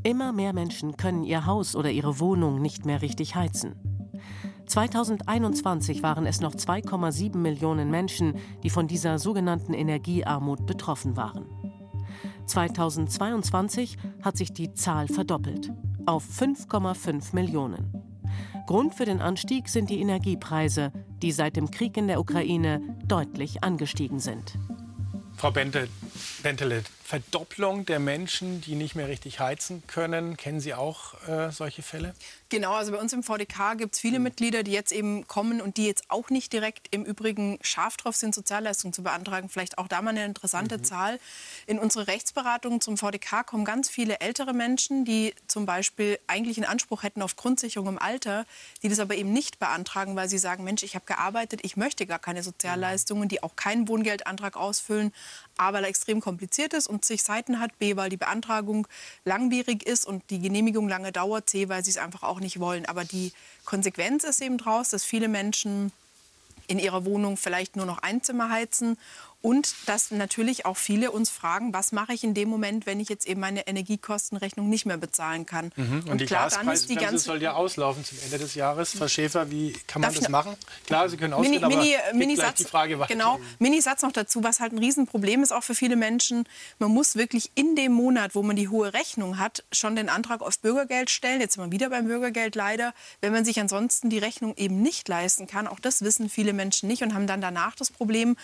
Immer 0.05 0.33
mehr 0.33 0.53
Menschen 0.53 0.97
können 0.97 1.23
ihr 1.23 1.47
Haus 1.47 1.77
oder 1.77 1.91
ihre 1.91 2.19
Wohnung 2.19 2.61
nicht 2.61 2.85
mehr 2.85 3.03
richtig 3.03 3.37
heizen. 3.37 3.77
2021 4.67 6.03
waren 6.03 6.27
es 6.27 6.41
noch 6.41 6.55
2,7 6.55 7.37
Millionen 7.37 7.91
Menschen, 7.91 8.37
die 8.63 8.71
von 8.71 8.89
dieser 8.89 9.19
sogenannten 9.19 9.75
Energiearmut 9.75 10.67
betroffen 10.67 11.17
waren. 11.17 11.47
2022 12.47 13.99
hat 14.23 14.37
sich 14.37 14.53
die 14.53 14.73
Zahl 14.73 15.09
verdoppelt 15.09 15.71
auf 16.07 16.25
5,5 16.25 17.35
Millionen. 17.35 18.12
Grund 18.67 18.95
für 18.95 19.05
den 19.05 19.21
Anstieg 19.21 19.69
sind 19.69 19.91
die 19.91 20.01
Energiepreise, 20.01 20.93
die 21.23 21.33
seit 21.33 21.57
dem 21.57 21.71
Krieg 21.71 21.97
in 21.97 22.07
der 22.07 22.21
Ukraine 22.21 22.81
deutlich 23.07 23.63
angestiegen 23.65 24.21
sind. 24.21 24.59
Frau 25.37 25.51
Bente, 25.51 25.89
Bentele, 26.43 26.83
Verdopplung 27.05 27.85
der 27.85 27.99
Menschen, 27.99 28.63
die 28.63 28.75
nicht 28.75 28.95
mehr 28.95 29.07
richtig 29.07 29.39
heizen 29.39 29.83
können. 29.87 30.39
Kennen 30.39 30.61
Sie 30.61 30.73
auch 30.73 31.13
äh, 31.29 31.51
solche 31.51 31.83
Fälle? 31.83 32.15
Genau, 32.49 32.73
also 32.73 32.93
bei 32.93 32.99
uns 32.99 33.13
im 33.13 33.23
VDK 33.23 33.77
gibt 33.77 33.95
es 33.95 34.01
viele 34.01 34.19
Mitglieder, 34.19 34.63
die 34.63 34.73
jetzt 34.73 34.93
eben 34.93 35.27
kommen 35.27 35.61
und 35.61 35.77
die 35.77 35.87
jetzt 35.87 36.05
auch 36.09 36.31
nicht 36.31 36.53
direkt 36.53 36.89
im 36.91 37.05
Übrigen 37.05 37.59
scharf 37.61 37.97
drauf 37.99 38.17
sind, 38.17 38.35
Sozialleistungen 38.35 38.95
zu 38.95 39.03
beantragen. 39.03 39.51
Vielleicht 39.51 39.77
auch 39.77 39.89
da 39.89 40.01
mal 40.01 40.11
eine 40.11 40.25
interessante 40.25 40.81
Zahl. 40.81 41.19
In 41.67 41.79
unsere 41.79 42.07
Rechtsberatung 42.07 42.81
zum 42.81 42.97
VDK 42.97 43.47
kommen 43.47 43.65
ganz 43.65 43.91
viele 43.91 44.21
ältere 44.21 44.55
Menschen, 44.55 45.05
die 45.05 45.35
zum 45.47 45.67
Beispiel 45.67 46.19
eigentlich 46.29 46.57
einen 46.57 46.67
Anspruch 46.67 47.03
hätten 47.03 47.21
auf 47.21 47.37
Grundsicherung 47.37 47.89
im 47.89 47.99
Alter, 47.99 48.47
die 48.83 48.89
das 48.89 49.01
aber 49.01 49.17
eben 49.17 49.33
nicht 49.33 49.59
beantragen, 49.59 50.17
weil 50.17 50.31
sie 50.31 50.39
sagen, 50.39 50.65
Mensch, 50.65 50.83
ich 50.83 50.95
habe 50.95 51.05
gearbeitet, 51.05 51.61
ich 51.63 51.77
möchte 51.77 52.07
gar 52.07 52.19
keine 52.19 52.43
Sozialleistungen, 52.43 53.29
die 53.29 53.43
auch 53.43 53.57
keinen 53.57 53.89
Wohngeldantrag 53.89 54.57
ausfüllen, 54.57 55.13
A, 55.57 55.73
weil 55.73 55.85
er 55.85 55.89
extrem 55.89 56.21
kompliziert 56.21 56.73
ist 56.75 56.87
und 56.87 57.05
zig 57.05 57.23
Seiten 57.23 57.61
hat, 57.61 57.79
B, 57.79 57.97
weil 57.97 58.11
die 58.11 58.17
Beantragung 58.17 58.87
langwierig 59.25 59.85
ist 59.85 60.07
und 60.07 60.23
die 60.31 60.41
Genehmigung 60.41 60.89
lange 60.89 61.13
dauert, 61.13 61.49
C, 61.49 61.69
weil 61.69 61.85
sie 61.85 61.91
es 61.91 61.99
einfach 61.99 62.23
auch 62.23 62.41
nicht 62.41 62.61
wollen. 62.61 62.87
Aber 62.87 63.05
die 63.05 63.33
Konsequenz 63.65 64.25
ist 64.25 64.41
eben 64.41 64.59
daraus, 64.59 64.91
dass 64.91 65.05
viele 65.05 65.29
Menschen 65.29 65.93
in 66.67 66.79
ihrer 66.79 67.05
Wohnung 67.05 67.37
vielleicht 67.37 67.77
nur 67.77 67.87
noch 67.87 67.99
ein 67.99 68.23
Zimmer 68.23 68.51
heizen 68.51 68.97
Und 69.43 69.75
dass 69.87 70.11
natürlich 70.11 70.67
auch 70.67 70.77
viele 70.77 71.11
uns 71.11 71.31
fragen, 71.31 71.75
was 71.75 71.93
mache 71.93 72.13
ich 72.13 72.25
in 72.25 72.35
dem 72.35 72.49
Moment, 72.49 72.87
wenn 72.87 73.01
ich 73.01 73.09
jetzt 73.09 73.27
eben 73.27 73.41
meine 73.41 73.67
Energiekostenrechnung 73.67 74.69
nicht 74.69 74.87
mehr 74.87 74.97
bezahlen 74.97 75.47
kann. 75.47 75.73
Mhm. 75.77 76.03
Und, 76.05 76.11
Und 76.11 76.21
die 76.21 76.27
klar, 76.27 76.49
die 76.49 76.55
Gaspreisbremse 76.55 77.05
ganze 77.05 77.25
soll 77.25 77.43
ja 77.43 77.55
auslaufen 77.55 78.05
zum 78.05 78.19
Ende 78.25 78.39
des 78.39 78.55
Jahres. 78.55 78.93
Frau 78.93 79.09
Schäfer, 79.09 79.51
wie 79.51 79.73
kann 79.87 80.03
man 80.03 80.15
das 80.15 80.29
machen? 80.29 80.57
Klar, 80.87 81.09
Sie 81.09 81.17
können 81.17 81.39
Mini, 81.41 81.57
ausführen, 81.57 81.79
Mini, 81.79 81.97
aber 81.97 82.17
Mini 82.17 82.37
Satz, 82.37 82.59
die 82.59 82.65
Frage 82.65 82.99
weiter. 82.99 83.13
genau, 83.13 83.41
Mini-Satz 83.59 84.03
noch 84.03 84.13
dazu, 84.13 84.45
was 84.45 84.61
halt 84.61 84.73
ein 84.73 84.79
Riesenproblem 84.79 85.43
ist 85.43 85.53
auch 85.53 85.63
für 85.63 85.75
viele 85.75 85.97
Menschen. 85.97 86.45
Man 86.79 86.91
muss 86.91 87.17
wirklich 87.17 87.51
in 87.55 87.77
dem 87.77 87.93
Monat, 87.93 88.35
wo 88.35 88.43
man 88.43 88.57
die 88.57 88.69
hohe 88.69 88.93
Rechnung 88.93 89.39
hat, 89.39 89.65
schon 89.73 89.97
den 89.97 90.09
Antrag 90.09 90.43
auf 90.43 90.59
Bürgergeld 90.59 91.11
stellen. 91.11 91.41
Jetzt 91.41 91.55
sind 91.55 91.65
wir 91.65 91.73
wieder 91.73 91.91
beim 91.91 92.07
Bürgergeld 92.07 92.55
leider, 92.55 92.95
wenn 93.21 93.33
man 93.33 93.45
sich 93.45 93.61
ansonsten 93.61 94.11
die 94.11 94.19
Rechnung 94.19 94.55
eben 94.57 94.83
nicht 94.83 95.09
leisten 95.09 95.47
kann. 95.47 95.67
Auch 95.67 95.81
das 95.81 96.03
wissen 96.03 96.29
viele 96.29 96.53
Menschen 96.53 96.89
nicht 96.89 97.03
und 97.03 97.15
haben 97.15 97.27
dann 97.27 97.41
danach 97.41 97.75
das 97.75 97.91
Problem, 97.91 98.37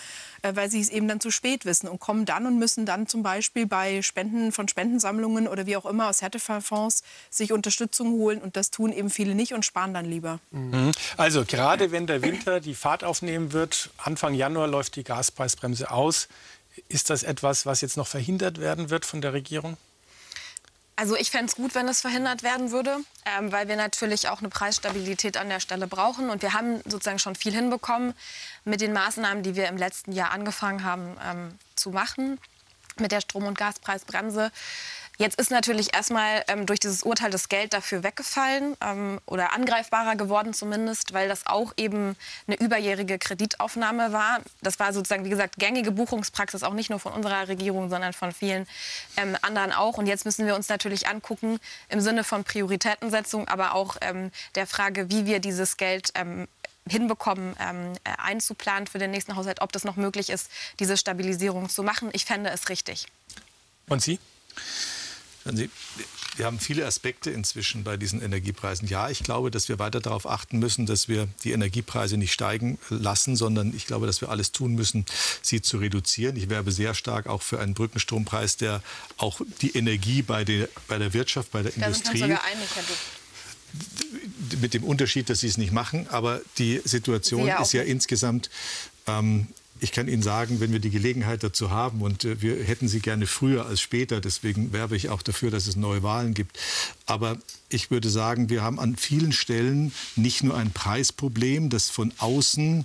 äh, 0.42 0.54
weil 0.54 0.70
sie 0.70 0.87
es 0.88 0.94
eben 0.94 1.08
dann 1.08 1.20
zu 1.20 1.30
spät 1.30 1.64
wissen 1.64 1.88
und 1.88 2.00
kommen 2.00 2.24
dann 2.24 2.46
und 2.46 2.58
müssen 2.58 2.86
dann 2.86 3.06
zum 3.06 3.22
Beispiel 3.22 3.66
bei 3.66 4.02
Spenden 4.02 4.52
von 4.52 4.68
Spendensammlungen 4.68 5.48
oder 5.48 5.66
wie 5.66 5.76
auch 5.76 5.86
immer 5.86 6.08
aus 6.08 6.22
Härtefallfonds 6.22 7.02
sich 7.30 7.52
Unterstützung 7.52 8.12
holen 8.12 8.40
und 8.40 8.56
das 8.56 8.70
tun 8.70 8.92
eben 8.92 9.10
viele 9.10 9.34
nicht 9.34 9.54
und 9.54 9.64
sparen 9.64 9.94
dann 9.94 10.06
lieber. 10.06 10.40
Mhm. 10.50 10.92
Also 11.16 11.44
gerade 11.44 11.92
wenn 11.92 12.06
der 12.06 12.22
Winter 12.22 12.60
die 12.60 12.74
Fahrt 12.74 13.04
aufnehmen 13.04 13.52
wird, 13.52 13.90
Anfang 13.98 14.34
Januar 14.34 14.66
läuft 14.66 14.96
die 14.96 15.04
Gaspreisbremse 15.04 15.90
aus. 15.90 16.28
Ist 16.88 17.10
das 17.10 17.22
etwas, 17.22 17.66
was 17.66 17.80
jetzt 17.80 17.96
noch 17.96 18.06
verhindert 18.06 18.60
werden 18.60 18.90
wird 18.90 19.04
von 19.04 19.20
der 19.20 19.32
Regierung? 19.32 19.76
Also 20.98 21.14
ich 21.14 21.30
fände 21.30 21.46
es 21.46 21.54
gut, 21.54 21.76
wenn 21.76 21.86
es 21.86 22.00
verhindert 22.00 22.42
werden 22.42 22.72
würde, 22.72 22.96
ähm, 23.24 23.52
weil 23.52 23.68
wir 23.68 23.76
natürlich 23.76 24.28
auch 24.30 24.40
eine 24.40 24.48
Preisstabilität 24.48 25.36
an 25.36 25.48
der 25.48 25.60
Stelle 25.60 25.86
brauchen. 25.86 26.28
Und 26.28 26.42
wir 26.42 26.54
haben 26.54 26.80
sozusagen 26.86 27.20
schon 27.20 27.36
viel 27.36 27.52
hinbekommen 27.52 28.14
mit 28.64 28.80
den 28.80 28.92
Maßnahmen, 28.92 29.44
die 29.44 29.54
wir 29.54 29.68
im 29.68 29.76
letzten 29.76 30.10
Jahr 30.10 30.32
angefangen 30.32 30.82
haben 30.82 31.16
ähm, 31.24 31.58
zu 31.76 31.90
machen, 31.90 32.40
mit 32.98 33.12
der 33.12 33.20
Strom- 33.20 33.46
und 33.46 33.56
Gaspreisbremse. 33.56 34.50
Jetzt 35.20 35.40
ist 35.40 35.50
natürlich 35.50 35.94
erstmal 35.94 36.44
ähm, 36.46 36.64
durch 36.64 36.78
dieses 36.78 37.02
Urteil 37.02 37.32
das 37.32 37.48
Geld 37.48 37.72
dafür 37.72 38.04
weggefallen 38.04 38.76
ähm, 38.80 39.20
oder 39.26 39.52
angreifbarer 39.52 40.14
geworden 40.14 40.54
zumindest, 40.54 41.12
weil 41.12 41.28
das 41.28 41.44
auch 41.44 41.72
eben 41.76 42.14
eine 42.46 42.56
überjährige 42.56 43.18
Kreditaufnahme 43.18 44.12
war. 44.12 44.38
Das 44.62 44.78
war 44.78 44.92
sozusagen, 44.92 45.24
wie 45.24 45.28
gesagt, 45.28 45.56
gängige 45.56 45.90
Buchungspraxis, 45.90 46.62
auch 46.62 46.72
nicht 46.72 46.88
nur 46.88 47.00
von 47.00 47.12
unserer 47.12 47.48
Regierung, 47.48 47.90
sondern 47.90 48.12
von 48.12 48.30
vielen 48.30 48.68
ähm, 49.16 49.36
anderen 49.42 49.72
auch. 49.72 49.98
Und 49.98 50.06
jetzt 50.06 50.24
müssen 50.24 50.46
wir 50.46 50.54
uns 50.54 50.68
natürlich 50.68 51.08
angucken 51.08 51.58
im 51.88 52.00
Sinne 52.00 52.22
von 52.22 52.44
Prioritätensetzung, 52.44 53.48
aber 53.48 53.74
auch 53.74 53.96
ähm, 54.02 54.30
der 54.54 54.68
Frage, 54.68 55.10
wie 55.10 55.26
wir 55.26 55.40
dieses 55.40 55.76
Geld 55.76 56.12
ähm, 56.14 56.46
hinbekommen, 56.88 57.56
ähm, 57.58 57.92
äh, 58.04 58.10
einzuplanen 58.18 58.86
für 58.86 58.98
den 58.98 59.10
nächsten 59.10 59.34
Haushalt, 59.34 59.62
ob 59.62 59.72
das 59.72 59.82
noch 59.82 59.96
möglich 59.96 60.30
ist, 60.30 60.48
diese 60.78 60.96
Stabilisierung 60.96 61.68
zu 61.68 61.82
machen. 61.82 62.10
Ich 62.12 62.24
fände 62.24 62.50
es 62.50 62.68
richtig. 62.68 63.08
Und 63.88 64.00
Sie? 64.00 64.20
Sie, 65.56 65.70
wir 66.36 66.46
haben 66.46 66.60
viele 66.60 66.86
Aspekte 66.86 67.30
inzwischen 67.30 67.84
bei 67.84 67.96
diesen 67.96 68.22
Energiepreisen. 68.22 68.88
Ja, 68.88 69.10
ich 69.10 69.22
glaube, 69.22 69.50
dass 69.50 69.68
wir 69.68 69.78
weiter 69.78 70.00
darauf 70.00 70.28
achten 70.28 70.58
müssen, 70.58 70.86
dass 70.86 71.08
wir 71.08 71.28
die 71.44 71.52
Energiepreise 71.52 72.16
nicht 72.16 72.32
steigen 72.32 72.78
lassen, 72.90 73.36
sondern 73.36 73.74
ich 73.74 73.86
glaube, 73.86 74.06
dass 74.06 74.20
wir 74.20 74.28
alles 74.28 74.52
tun 74.52 74.74
müssen, 74.74 75.04
sie 75.42 75.62
zu 75.62 75.78
reduzieren. 75.78 76.36
Ich 76.36 76.48
werbe 76.48 76.70
sehr 76.72 76.94
stark 76.94 77.26
auch 77.26 77.42
für 77.42 77.60
einen 77.60 77.74
Brückenstrompreis, 77.74 78.56
der 78.56 78.82
auch 79.16 79.40
die 79.62 79.76
Energie 79.76 80.22
bei 80.22 80.44
der, 80.44 80.68
bei 80.86 80.98
der 80.98 81.12
Wirtschaft, 81.12 81.50
bei 81.50 81.62
der 81.62 81.72
Da 81.72 81.74
sind 81.74 81.82
wir 81.82 81.88
uns 81.88 81.96
Industrie 81.98 82.18
sogar 82.20 82.44
einig, 82.44 82.68
Herr 82.74 82.82
Duck. 82.84 84.60
mit 84.60 84.74
dem 84.74 84.84
Unterschied, 84.84 85.28
dass 85.30 85.40
sie 85.40 85.48
es 85.48 85.58
nicht 85.58 85.72
machen. 85.72 86.06
Aber 86.08 86.40
die 86.58 86.80
Situation 86.84 87.46
ja 87.46 87.60
ist 87.60 87.72
ja 87.72 87.82
insgesamt, 87.82 88.50
ähm, 89.06 89.48
ich 89.80 89.92
kann 89.92 90.08
Ihnen 90.08 90.22
sagen, 90.22 90.60
wenn 90.60 90.72
wir 90.72 90.80
die 90.80 90.90
Gelegenheit 90.90 91.42
dazu 91.42 91.70
haben 91.70 92.02
und 92.02 92.24
äh, 92.24 92.40
wir 92.42 92.62
hätten 92.62 92.88
sie 92.88 93.00
gerne 93.00 93.26
früher 93.26 93.66
als 93.66 93.80
später, 93.80 94.20
deswegen 94.20 94.72
werbe 94.72 94.96
ich 94.96 95.08
auch 95.08 95.22
dafür, 95.22 95.50
dass 95.50 95.66
es 95.66 95.76
neue 95.76 96.02
Wahlen 96.02 96.34
gibt. 96.34 96.58
Aber 97.06 97.38
ich 97.68 97.90
würde 97.90 98.08
sagen, 98.08 98.48
wir 98.48 98.62
haben 98.62 98.80
an 98.80 98.96
vielen 98.96 99.32
Stellen 99.32 99.92
nicht 100.16 100.42
nur 100.42 100.56
ein 100.56 100.72
Preisproblem, 100.72 101.68
das 101.70 101.90
von 101.90 102.12
außen 102.18 102.84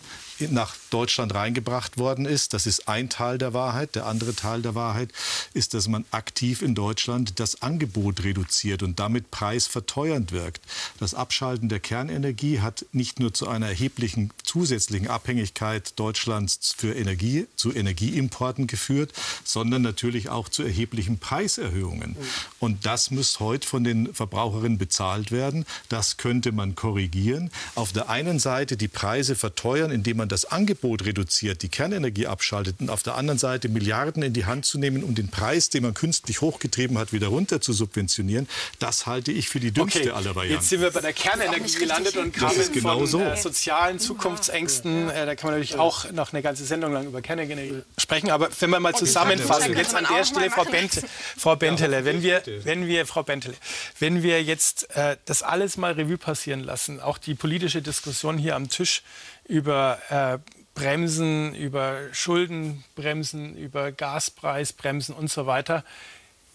nach 0.51 0.75
Deutschland 0.89 1.33
reingebracht 1.33 1.97
worden 1.97 2.25
ist. 2.25 2.53
Das 2.53 2.65
ist 2.65 2.87
ein 2.87 3.09
Teil 3.09 3.37
der 3.37 3.53
Wahrheit. 3.53 3.95
Der 3.95 4.07
andere 4.07 4.35
Teil 4.35 4.61
der 4.61 4.75
Wahrheit 4.75 5.11
ist, 5.53 5.73
dass 5.73 5.87
man 5.87 6.05
aktiv 6.11 6.61
in 6.61 6.75
Deutschland 6.75 7.39
das 7.39 7.61
Angebot 7.61 8.23
reduziert 8.23 8.83
und 8.83 8.99
damit 8.99 9.31
preisverteuernd 9.31 10.31
wirkt. 10.31 10.65
Das 10.99 11.13
Abschalten 11.13 11.69
der 11.69 11.79
Kernenergie 11.79 12.59
hat 12.59 12.85
nicht 12.91 13.19
nur 13.19 13.33
zu 13.33 13.47
einer 13.47 13.67
erheblichen 13.67 14.31
zusätzlichen 14.43 15.07
Abhängigkeit 15.07 15.97
Deutschlands 15.97 16.73
für 16.75 16.93
Energie, 16.93 17.47
zu 17.55 17.73
Energieimporten 17.73 18.67
geführt, 18.67 19.13
sondern 19.43 19.81
natürlich 19.81 20.29
auch 20.29 20.49
zu 20.49 20.63
erheblichen 20.63 21.19
Preiserhöhungen. 21.19 22.17
Und 22.59 22.85
das 22.85 23.11
muss 23.11 23.39
heute 23.39 23.67
von 23.67 23.83
den 23.83 24.13
Verbraucherinnen 24.13 24.72
bezahlt 24.77 25.31
werden. 25.31 25.65
Das 25.89 26.17
könnte 26.17 26.51
man 26.51 26.75
korrigieren. 26.75 27.51
Auf 27.75 27.91
der 27.93 28.09
einen 28.09 28.39
Seite 28.39 28.77
die 28.77 28.87
Preise 28.87 29.35
verteuern, 29.35 29.91
indem 29.91 30.17
man 30.17 30.29
das 30.29 30.45
Angebot 30.45 31.05
reduziert, 31.05 31.61
die 31.61 31.69
Kernenergie 31.69 32.27
abschaltet 32.27 32.77
und 32.79 32.89
auf 32.89 33.03
der 33.03 33.15
anderen 33.15 33.39
Seite 33.39 33.69
Milliarden 33.69 34.23
in 34.23 34.33
die 34.33 34.45
Hand 34.45 34.65
zu 34.65 34.77
nehmen, 34.77 35.03
um 35.03 35.15
den 35.15 35.29
Preis, 35.29 35.69
den 35.69 35.83
man 35.83 35.93
künstlich 35.93 36.41
hochgetrieben 36.41 36.97
hat, 36.97 37.13
wieder 37.13 37.27
runter 37.27 37.61
zu 37.61 37.73
subventionieren, 37.73 38.47
das 38.79 39.05
halte 39.05 39.31
ich 39.31 39.49
für 39.49 39.59
die 39.59 39.71
dümmste 39.71 39.99
Okay, 39.99 40.09
aller 40.11 40.35
Varianten. 40.35 40.59
jetzt 40.59 40.69
sind 40.69 40.81
wir 40.81 40.91
bei 40.91 41.01
der 41.01 41.13
Kernenergie 41.13 41.73
gelandet 41.77 42.17
und 42.17 42.33
kamen 42.33 42.71
genau 42.73 42.99
von 42.99 43.07
so. 43.07 43.21
äh, 43.21 43.37
sozialen 43.37 43.99
Zukunftsängsten. 43.99 45.09
Äh, 45.09 45.25
da 45.25 45.35
kann 45.35 45.51
man 45.51 45.59
natürlich 45.59 45.79
auch 45.79 46.11
noch 46.11 46.33
eine 46.33 46.41
ganze 46.41 46.65
Sendung 46.65 46.93
lang 46.93 47.07
über 47.07 47.21
Kernenergie 47.21 47.81
sprechen. 47.97 48.29
Aber 48.31 48.49
wenn 48.59 48.69
wir 48.69 48.79
mal 48.79 48.91
die 48.93 48.99
zusammenfassen, 48.99 49.75
jetzt 49.75 49.95
an 49.95 50.05
der 50.13 50.23
Stelle, 50.25 50.49
Frau, 50.49 50.65
Bente. 50.65 51.03
Frau 51.37 51.55
Bentele, 51.55 52.05
wenn 52.05 52.21
wir, 52.23 52.41
wenn 52.63 52.87
wir, 52.87 53.05
Frau 53.05 53.23
Bentele, 53.23 53.55
wenn 53.99 54.23
wir 54.23 54.41
jetzt 54.43 54.62
äh, 54.95 55.17
das 55.25 55.43
alles 55.43 55.77
mal 55.77 55.93
Revue 55.93 56.17
passieren 56.17 56.61
lassen, 56.61 56.99
auch 56.99 57.17
die 57.17 57.35
politische 57.35 57.81
Diskussion 57.81 58.37
hier 58.37 58.55
am 58.55 58.69
Tisch 58.69 59.03
über 59.45 59.99
äh, 60.09 60.39
Bremsen, 60.75 61.53
über 61.53 62.13
Schuldenbremsen, 62.13 63.55
über 63.55 63.91
Gaspreisbremsen 63.91 65.13
und 65.13 65.29
so 65.31 65.45
weiter. 65.45 65.83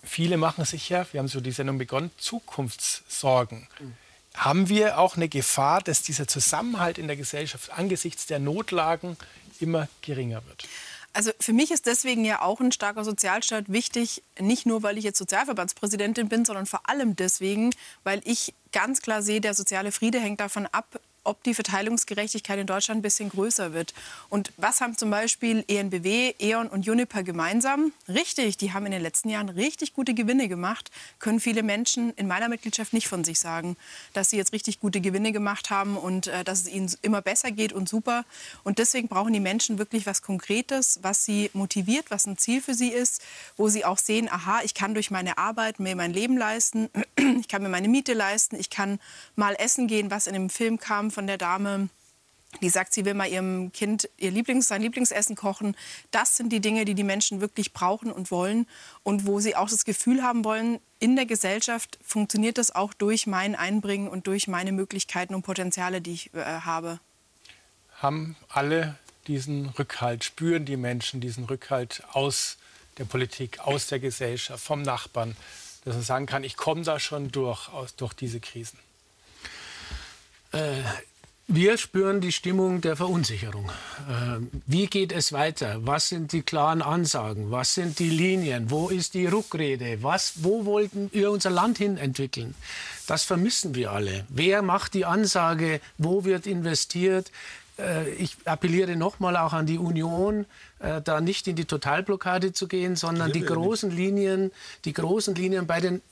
Viele 0.02 0.36
machen 0.36 0.64
sich 0.64 0.88
ja, 0.88 1.06
wir 1.12 1.20
haben 1.20 1.28
so 1.28 1.40
die 1.40 1.52
Sendung 1.52 1.78
begonnen, 1.78 2.10
Zukunftssorgen. 2.18 3.68
Haben 4.34 4.68
wir 4.68 4.98
auch 4.98 5.16
eine 5.16 5.28
Gefahr, 5.28 5.80
dass 5.80 6.02
dieser 6.02 6.28
Zusammenhalt 6.28 6.98
in 6.98 7.06
der 7.06 7.16
Gesellschaft 7.16 7.70
angesichts 7.70 8.26
der 8.26 8.38
Notlagen 8.38 9.16
immer 9.60 9.88
geringer 10.02 10.44
wird? 10.46 10.64
Also 11.18 11.32
für 11.40 11.52
mich 11.52 11.72
ist 11.72 11.86
deswegen 11.86 12.24
ja 12.24 12.42
auch 12.42 12.60
ein 12.60 12.70
starker 12.70 13.02
Sozialstaat 13.02 13.72
wichtig, 13.72 14.22
nicht 14.38 14.66
nur, 14.66 14.84
weil 14.84 14.98
ich 14.98 15.02
jetzt 15.02 15.18
Sozialverbandspräsidentin 15.18 16.28
bin, 16.28 16.44
sondern 16.44 16.64
vor 16.64 16.88
allem 16.88 17.16
deswegen, 17.16 17.70
weil 18.04 18.20
ich 18.22 18.54
ganz 18.70 19.02
klar 19.02 19.20
sehe, 19.20 19.40
der 19.40 19.54
soziale 19.54 19.90
Friede 19.90 20.20
hängt 20.20 20.38
davon 20.38 20.66
ab, 20.66 21.00
ob 21.28 21.42
die 21.42 21.54
Verteilungsgerechtigkeit 21.54 22.58
in 22.58 22.66
Deutschland 22.66 22.98
ein 23.00 23.02
bisschen 23.02 23.28
größer 23.28 23.72
wird. 23.72 23.92
Und 24.30 24.52
was 24.56 24.80
haben 24.80 24.96
zum 24.96 25.10
Beispiel 25.10 25.64
ENBW, 25.68 26.34
E.ON 26.40 26.68
und 26.68 26.88
Uniper 26.88 27.22
gemeinsam? 27.22 27.92
Richtig, 28.08 28.56
die 28.56 28.72
haben 28.72 28.86
in 28.86 28.92
den 28.92 29.02
letzten 29.02 29.28
Jahren 29.28 29.50
richtig 29.50 29.92
gute 29.92 30.14
Gewinne 30.14 30.48
gemacht. 30.48 30.90
Können 31.18 31.38
viele 31.38 31.62
Menschen 31.62 32.12
in 32.14 32.26
meiner 32.26 32.48
Mitgliedschaft 32.48 32.92
nicht 32.92 33.08
von 33.08 33.24
sich 33.24 33.38
sagen, 33.38 33.76
dass 34.14 34.30
sie 34.30 34.38
jetzt 34.38 34.52
richtig 34.52 34.80
gute 34.80 35.00
Gewinne 35.00 35.32
gemacht 35.32 35.70
haben 35.70 35.96
und 35.96 36.28
äh, 36.28 36.44
dass 36.44 36.60
es 36.60 36.68
ihnen 36.68 36.90
immer 37.02 37.20
besser 37.20 37.50
geht 37.50 37.72
und 37.74 37.88
super. 37.88 38.24
Und 38.64 38.78
deswegen 38.78 39.08
brauchen 39.08 39.32
die 39.32 39.40
Menschen 39.40 39.78
wirklich 39.78 40.06
was 40.06 40.22
Konkretes, 40.22 41.00
was 41.02 41.24
sie 41.24 41.50
motiviert, 41.52 42.10
was 42.10 42.26
ein 42.26 42.38
Ziel 42.38 42.62
für 42.62 42.74
sie 42.74 42.88
ist, 42.88 43.22
wo 43.56 43.68
sie 43.68 43.84
auch 43.84 43.98
sehen, 43.98 44.28
aha, 44.30 44.60
ich 44.64 44.72
kann 44.72 44.94
durch 44.94 45.10
meine 45.10 45.36
Arbeit 45.36 45.78
mir 45.78 45.94
mein 45.94 46.12
Leben 46.12 46.38
leisten, 46.38 46.88
ich 47.40 47.48
kann 47.48 47.62
mir 47.62 47.68
meine 47.68 47.88
Miete 47.88 48.14
leisten, 48.14 48.56
ich 48.56 48.70
kann 48.70 48.98
mal 49.36 49.54
essen 49.58 49.88
gehen, 49.88 50.10
was 50.10 50.26
in 50.26 50.32
dem 50.32 50.48
Film 50.48 50.78
kam 50.78 51.10
von 51.18 51.26
der 51.26 51.36
Dame, 51.36 51.88
die 52.62 52.68
sagt, 52.68 52.92
sie 52.92 53.04
will 53.04 53.14
mal 53.14 53.26
ihrem 53.26 53.72
Kind 53.72 54.08
ihr 54.18 54.30
Lieblings, 54.30 54.68
sein 54.68 54.82
Lieblingsessen 54.82 55.34
kochen. 55.34 55.76
Das 56.12 56.36
sind 56.36 56.50
die 56.52 56.60
Dinge, 56.60 56.84
die 56.84 56.94
die 56.94 57.02
Menschen 57.02 57.40
wirklich 57.40 57.72
brauchen 57.72 58.12
und 58.12 58.30
wollen 58.30 58.68
und 59.02 59.26
wo 59.26 59.40
sie 59.40 59.56
auch 59.56 59.68
das 59.68 59.84
Gefühl 59.84 60.22
haben 60.22 60.44
wollen, 60.44 60.78
in 61.00 61.16
der 61.16 61.26
Gesellschaft 61.26 61.98
funktioniert 62.04 62.56
das 62.56 62.72
auch 62.72 62.94
durch 62.94 63.26
mein 63.26 63.56
Einbringen 63.56 64.06
und 64.06 64.28
durch 64.28 64.46
meine 64.46 64.70
Möglichkeiten 64.70 65.34
und 65.34 65.42
Potenziale, 65.42 66.00
die 66.00 66.12
ich 66.12 66.34
äh, 66.34 66.44
habe. 66.44 67.00
Haben 67.96 68.36
alle 68.48 68.96
diesen 69.26 69.70
Rückhalt, 69.70 70.22
spüren 70.22 70.66
die 70.66 70.76
Menschen 70.76 71.20
diesen 71.20 71.46
Rückhalt 71.46 72.04
aus 72.12 72.58
der 72.98 73.06
Politik, 73.06 73.58
aus 73.58 73.88
der 73.88 73.98
Gesellschaft, 73.98 74.62
vom 74.62 74.82
Nachbarn, 74.82 75.36
dass 75.84 75.96
man 75.96 76.04
sagen 76.04 76.26
kann, 76.26 76.44
ich 76.44 76.56
komme 76.56 76.82
da 76.82 77.00
schon 77.00 77.32
durch, 77.32 77.68
aus, 77.70 77.96
durch 77.96 78.12
diese 78.12 78.38
Krisen? 78.38 78.78
Äh, 80.52 80.80
wir 81.48 81.78
spüren 81.78 82.20
die 82.20 82.32
Stimmung 82.32 82.80
der 82.80 82.94
Verunsicherung. 82.94 83.70
Äh, 84.08 84.40
wie 84.66 84.86
geht 84.86 85.12
es 85.12 85.32
weiter? 85.32 85.78
Was 85.80 86.08
sind 86.08 86.32
die 86.32 86.42
klaren 86.42 86.82
Ansagen? 86.82 87.50
Was 87.50 87.74
sind 87.74 87.98
die 87.98 88.10
Linien? 88.10 88.70
Wo 88.70 88.88
ist 88.88 89.14
die 89.14 89.26
Rückrede? 89.26 90.02
Was, 90.02 90.44
wo 90.44 90.64
wollten 90.64 91.10
wir 91.12 91.30
unser 91.30 91.50
Land 91.50 91.78
hin 91.78 91.96
entwickeln? 91.96 92.54
Das 93.06 93.24
vermissen 93.24 93.74
wir 93.74 93.92
alle. 93.92 94.24
Wer 94.28 94.62
macht 94.62 94.94
die 94.94 95.04
Ansage? 95.04 95.80
Wo 95.96 96.24
wird 96.24 96.46
investiert? 96.46 97.32
äh, 97.78 98.10
ich 98.10 98.36
appelliere 98.44 98.96
nochmal 98.96 99.36
auch 99.36 99.52
an 99.52 99.66
die 99.66 99.78
Union, 99.78 100.46
äh, 100.80 101.00
da 101.00 101.20
nicht 101.20 101.46
in 101.46 101.56
die 101.56 101.64
Totalblockade 101.64 102.52
zu 102.52 102.68
gehen, 102.68 102.96
sondern 102.96 103.32
die 103.32 103.42
großen 103.42 103.90
Linien, 103.90 104.50
die 104.84 104.92
großen 104.92 105.34
Linien 105.34 105.66
bei 105.66 105.80
den 105.80 106.02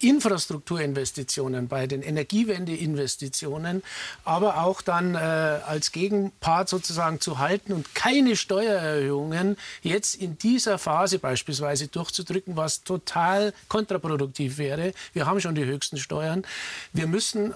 Infrastrukturinvestitionen, 0.00 1.68
bei 1.68 1.86
den 1.86 2.02
Energiewendeinvestitionen, 2.02 3.82
aber 4.24 4.62
auch 4.62 4.82
dann 4.82 5.14
äh, 5.14 5.18
als 5.18 5.92
Gegenpart 5.92 6.68
sozusagen 6.68 7.20
zu 7.20 7.38
halten 7.38 7.72
und 7.72 7.94
keine 7.94 8.36
Steuererhöhungen 8.36 9.56
jetzt 9.82 10.14
in 10.16 10.38
dieser 10.38 10.78
Phase 10.78 11.18
beispielsweise 11.18 11.88
durchzudrücken, 11.88 12.56
was 12.56 12.84
total 12.84 13.52
kontraproduktiv 13.68 14.58
wäre. 14.58 14.92
Wir 15.12 15.26
haben 15.26 15.40
schon 15.40 15.54
die 15.54 15.64
höchsten 15.64 15.98
Steuern. 15.98 16.44
Wir 16.92 17.06
müssen 17.06 17.54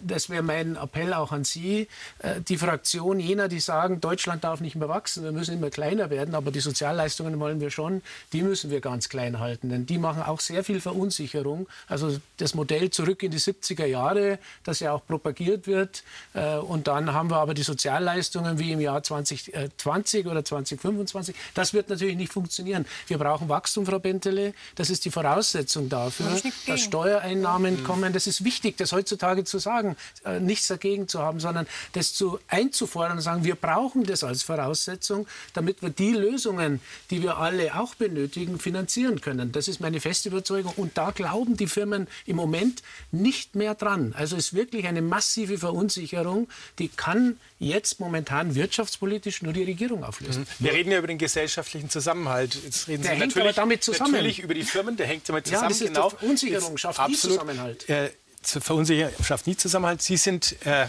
das 0.00 0.30
wäre 0.30 0.42
mein 0.42 0.76
Appell 0.76 1.12
auch 1.12 1.32
an 1.32 1.44
Sie, 1.44 1.88
äh, 2.18 2.40
die 2.40 2.56
Fraktion 2.56 3.20
jener, 3.20 3.48
die 3.48 3.60
sagen, 3.60 4.00
Deutschland 4.00 4.44
darf 4.44 4.60
nicht 4.60 4.74
mehr 4.74 4.88
wachsen, 4.88 5.22
wir 5.22 5.32
müssen 5.32 5.54
immer 5.54 5.70
kleiner 5.70 6.10
werden, 6.10 6.34
aber 6.34 6.50
die 6.50 6.60
Sozialleistungen 6.60 7.38
wollen 7.38 7.60
wir 7.60 7.70
schon, 7.70 8.02
die 8.32 8.42
müssen 8.42 8.70
wir 8.70 8.80
ganz 8.80 9.08
klein 9.08 9.38
halten, 9.38 9.68
denn 9.68 9.86
die 9.86 9.98
machen 9.98 10.22
auch 10.22 10.40
sehr 10.40 10.64
viel 10.64 10.80
Verunsicherung. 10.80 11.68
Also 11.88 12.18
das 12.38 12.54
Modell 12.54 12.90
zurück 12.90 13.22
in 13.22 13.30
die 13.30 13.38
70er 13.38 13.86
Jahre, 13.86 14.38
das 14.64 14.80
ja 14.80 14.92
auch 14.92 15.06
propagiert 15.06 15.66
wird, 15.66 16.04
äh, 16.34 16.56
und 16.56 16.88
dann 16.88 17.12
haben 17.12 17.30
wir 17.30 17.36
aber 17.36 17.54
die 17.54 17.62
Sozialleistungen 17.62 18.58
wie 18.58 18.72
im 18.72 18.80
Jahr 18.80 19.02
2020 19.02 20.26
oder 20.26 20.44
2025. 20.44 21.34
Das 21.54 21.74
wird 21.74 21.88
natürlich 21.88 22.16
nicht 22.16 22.32
funktionieren. 22.32 22.86
Wir 23.06 23.18
brauchen 23.18 23.48
Wachstum, 23.48 23.86
Frau 23.86 23.98
Bentele. 23.98 24.54
Das 24.74 24.90
ist 24.90 25.04
die 25.04 25.10
Voraussetzung 25.10 25.88
dafür, 25.88 26.40
dass 26.66 26.80
Steuereinnahmen 26.80 27.80
mhm. 27.80 27.84
kommen. 27.84 28.12
Das 28.12 28.26
ist 28.26 28.44
wichtig, 28.44 28.76
das 28.78 28.92
heutzutage 28.92 29.44
zu 29.44 29.58
sagen 29.58 29.81
sagen, 29.82 29.96
äh, 30.24 30.40
nichts 30.40 30.68
dagegen 30.68 31.08
zu 31.08 31.20
haben, 31.20 31.40
sondern 31.40 31.66
das 31.92 32.14
zu 32.14 32.38
einzufordern 32.48 33.18
und 33.18 33.22
sagen, 33.22 33.44
wir 33.44 33.54
brauchen 33.54 34.04
das 34.04 34.24
als 34.24 34.42
Voraussetzung, 34.42 35.26
damit 35.54 35.82
wir 35.82 35.90
die 35.90 36.12
Lösungen, 36.12 36.80
die 37.10 37.22
wir 37.22 37.38
alle 37.38 37.78
auch 37.78 37.94
benötigen, 37.94 38.58
finanzieren 38.58 39.20
können. 39.20 39.52
Das 39.52 39.68
ist 39.68 39.80
meine 39.80 40.00
feste 40.00 40.28
Überzeugung. 40.28 40.72
Und 40.76 40.96
da 40.96 41.10
glauben 41.10 41.56
die 41.56 41.66
Firmen 41.66 42.06
im 42.26 42.36
Moment 42.36 42.82
nicht 43.10 43.54
mehr 43.54 43.74
dran. 43.74 44.14
Also 44.16 44.36
es 44.36 44.46
ist 44.46 44.54
wirklich 44.54 44.86
eine 44.86 45.02
massive 45.02 45.58
Verunsicherung, 45.58 46.48
die 46.78 46.88
kann 46.88 47.36
jetzt 47.58 48.00
momentan 48.00 48.54
wirtschaftspolitisch 48.54 49.42
nur 49.42 49.52
die 49.52 49.62
Regierung 49.62 50.04
auflösen. 50.04 50.42
Mhm. 50.58 50.64
Wir 50.64 50.72
reden 50.72 50.90
ja 50.90 50.98
über 50.98 51.06
den 51.06 51.18
gesellschaftlichen 51.18 51.90
Zusammenhalt. 51.90 52.56
Jetzt 52.64 52.88
reden 52.88 53.02
der 53.02 53.12
Sie 53.12 53.20
hängt 53.20 53.34
natürlich, 53.36 53.58
aber 53.58 53.66
damit 53.66 53.84
zusammen. 53.84 54.12
natürlich 54.12 54.40
über 54.40 54.54
die 54.54 54.64
Firmen, 54.64 54.96
der 54.96 55.06
hängt 55.06 55.28
damit 55.28 55.46
zusammen. 55.46 55.62
Ja, 55.62 55.68
das 55.68 55.80
ist 55.80 55.86
genau. 55.88 56.10
Verunsicherung 56.10 56.76
schafft 56.76 57.08
nie 57.08 57.14
Zusammenhalt. 57.14 57.88
Äh, 57.88 58.10
Verunsicherung 58.44 59.12
schafft 59.24 59.46
nie 59.46 59.56
Zusammenhalt. 59.56 60.02
Sie 60.02 60.16
sind 60.16 60.56
äh, 60.66 60.86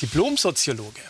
Diplom-Soziologe. 0.00 1.00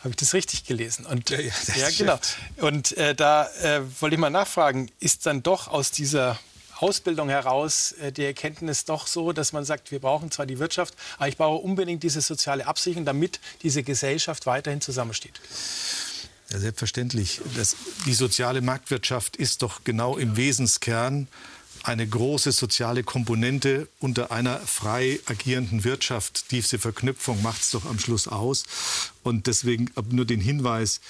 Habe 0.00 0.10
ich 0.10 0.16
das 0.16 0.34
richtig 0.34 0.64
gelesen? 0.64 1.06
Und, 1.06 1.30
ja, 1.30 1.40
ja, 1.40 1.52
ja 1.76 1.88
genau. 1.90 2.18
Und 2.58 2.96
äh, 2.96 3.14
da 3.14 3.48
äh, 3.62 3.80
wollte 4.00 4.14
ich 4.14 4.20
mal 4.20 4.30
nachfragen, 4.30 4.90
ist 5.00 5.26
dann 5.26 5.42
doch 5.42 5.68
aus 5.68 5.90
dieser 5.90 6.38
Ausbildung 6.78 7.28
heraus 7.28 7.92
äh, 7.92 8.12
die 8.12 8.24
Erkenntnis 8.24 8.84
doch 8.84 9.06
so, 9.06 9.32
dass 9.32 9.52
man 9.52 9.64
sagt, 9.64 9.90
wir 9.90 9.98
brauchen 9.98 10.30
zwar 10.30 10.46
die 10.46 10.58
Wirtschaft, 10.58 10.94
aber 11.16 11.28
ich 11.28 11.36
brauche 11.36 11.62
unbedingt 11.62 12.02
diese 12.02 12.20
soziale 12.20 12.66
Absicherung, 12.66 13.04
damit 13.04 13.40
diese 13.62 13.82
Gesellschaft 13.82 14.46
weiterhin 14.46 14.80
zusammensteht? 14.80 15.40
Ja, 16.50 16.58
selbstverständlich. 16.58 17.40
Das, 17.56 17.76
die 18.04 18.14
soziale 18.14 18.60
Marktwirtschaft 18.60 19.36
ist 19.36 19.62
doch 19.62 19.82
genau 19.84 20.16
im 20.16 20.36
Wesenskern 20.36 21.28
eine 21.86 22.06
große 22.06 22.50
soziale 22.50 23.04
Komponente 23.04 23.88
unter 24.00 24.32
einer 24.32 24.58
frei 24.58 25.20
agierenden 25.26 25.84
Wirtschaft. 25.84 26.50
Diese 26.50 26.78
Verknüpfung 26.80 27.42
macht 27.42 27.62
es 27.62 27.70
doch 27.70 27.86
am 27.86 28.00
Schluss 28.00 28.26
aus. 28.26 28.64
Und 29.22 29.46
deswegen 29.46 29.90
nur 30.12 30.24
den 30.24 30.40
Hinweis, 30.40 31.00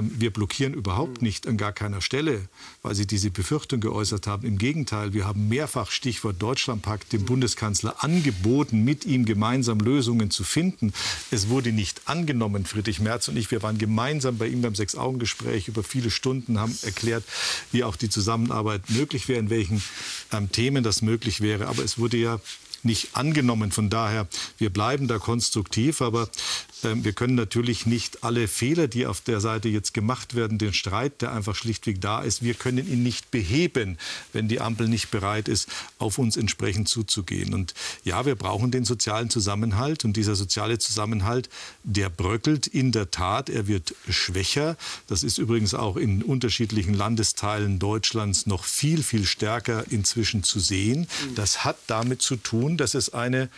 wir 0.00 0.32
blockieren 0.32 0.74
überhaupt 0.74 1.22
nicht 1.22 1.46
an 1.46 1.56
gar 1.56 1.72
keiner 1.72 2.00
Stelle, 2.00 2.48
weil 2.82 2.94
Sie 2.94 3.06
diese 3.06 3.30
Befürchtung 3.30 3.80
geäußert 3.80 4.26
haben. 4.26 4.46
Im 4.46 4.58
Gegenteil, 4.58 5.12
wir 5.12 5.26
haben 5.26 5.48
mehrfach 5.48 5.90
Stichwort 5.90 6.40
Deutschlandpakt 6.40 7.12
dem 7.12 7.24
Bundeskanzler 7.24 8.02
angeboten, 8.02 8.84
mit 8.84 9.04
ihm 9.04 9.24
gemeinsam 9.24 9.78
Lösungen 9.80 10.30
zu 10.30 10.44
finden. 10.44 10.92
Es 11.30 11.48
wurde 11.48 11.72
nicht 11.72 12.02
angenommen. 12.06 12.64
Friedrich 12.64 13.00
Merz 13.00 13.28
und 13.28 13.36
ich, 13.36 13.50
wir 13.50 13.62
waren 13.62 13.78
gemeinsam 13.78 14.38
bei 14.38 14.46
ihm 14.46 14.62
beim 14.62 14.74
Sechs-Augen-Gespräch 14.74 15.68
über 15.68 15.82
viele 15.82 16.10
Stunden, 16.10 16.58
haben 16.58 16.76
erklärt, 16.82 17.24
wie 17.70 17.84
auch 17.84 17.96
die 17.96 18.08
Zusammenarbeit 18.08 18.88
möglich 18.88 19.28
wäre, 19.28 19.40
in 19.40 19.50
welchen 19.50 19.82
ähm, 20.32 20.50
Themen 20.50 20.82
das 20.82 21.02
möglich 21.02 21.40
wäre. 21.40 21.68
Aber 21.68 21.84
es 21.84 21.98
wurde 21.98 22.16
ja 22.16 22.40
nicht 22.84 23.16
angenommen. 23.16 23.72
Von 23.72 23.90
daher, 23.90 24.26
wir 24.58 24.70
bleiben 24.70 25.08
da 25.08 25.18
konstruktiv, 25.18 26.02
aber 26.02 26.28
äh, 26.82 26.94
wir 26.96 27.12
können 27.12 27.34
natürlich 27.34 27.86
nicht 27.86 28.24
alle 28.24 28.48
Fehler, 28.48 28.88
die 28.88 29.06
auf 29.06 29.20
der 29.20 29.40
Seite 29.40 29.68
jetzt 29.68 29.94
gemacht 29.94 30.34
werden, 30.34 30.58
den 30.58 30.72
Streit, 30.72 31.22
der 31.22 31.32
einfach 31.32 31.54
schlichtweg 31.54 32.00
da 32.00 32.22
ist, 32.22 32.42
wir 32.42 32.54
können 32.54 32.90
ihn 32.90 33.02
nicht 33.02 33.30
beheben, 33.30 33.98
wenn 34.32 34.48
die 34.48 34.60
Ampel 34.60 34.88
nicht 34.88 35.10
bereit 35.10 35.48
ist, 35.48 35.68
auf 35.98 36.18
uns 36.18 36.36
entsprechend 36.36 36.88
zuzugehen. 36.88 37.54
Und 37.54 37.74
ja, 38.04 38.24
wir 38.26 38.34
brauchen 38.34 38.70
den 38.70 38.84
sozialen 38.84 39.30
Zusammenhalt 39.30 40.04
und 40.04 40.16
dieser 40.16 40.34
soziale 40.34 40.78
Zusammenhalt, 40.78 41.48
der 41.84 42.08
bröckelt 42.08 42.66
in 42.66 42.92
der 42.92 43.10
Tat, 43.10 43.48
er 43.48 43.66
wird 43.66 43.94
schwächer. 44.08 44.76
Das 45.06 45.22
ist 45.22 45.38
übrigens 45.38 45.74
auch 45.74 45.96
in 45.96 46.22
unterschiedlichen 46.22 46.94
Landesteilen 46.94 47.78
Deutschlands 47.78 48.46
noch 48.46 48.64
viel, 48.64 49.02
viel 49.02 49.24
stärker 49.24 49.84
inzwischen 49.90 50.42
zu 50.42 50.60
sehen. 50.60 51.06
Das 51.34 51.64
hat 51.64 51.76
damit 51.86 52.22
zu 52.22 52.36
tun, 52.36 52.71
dass 52.76 52.94
es 52.94 53.12
eine 53.12 53.48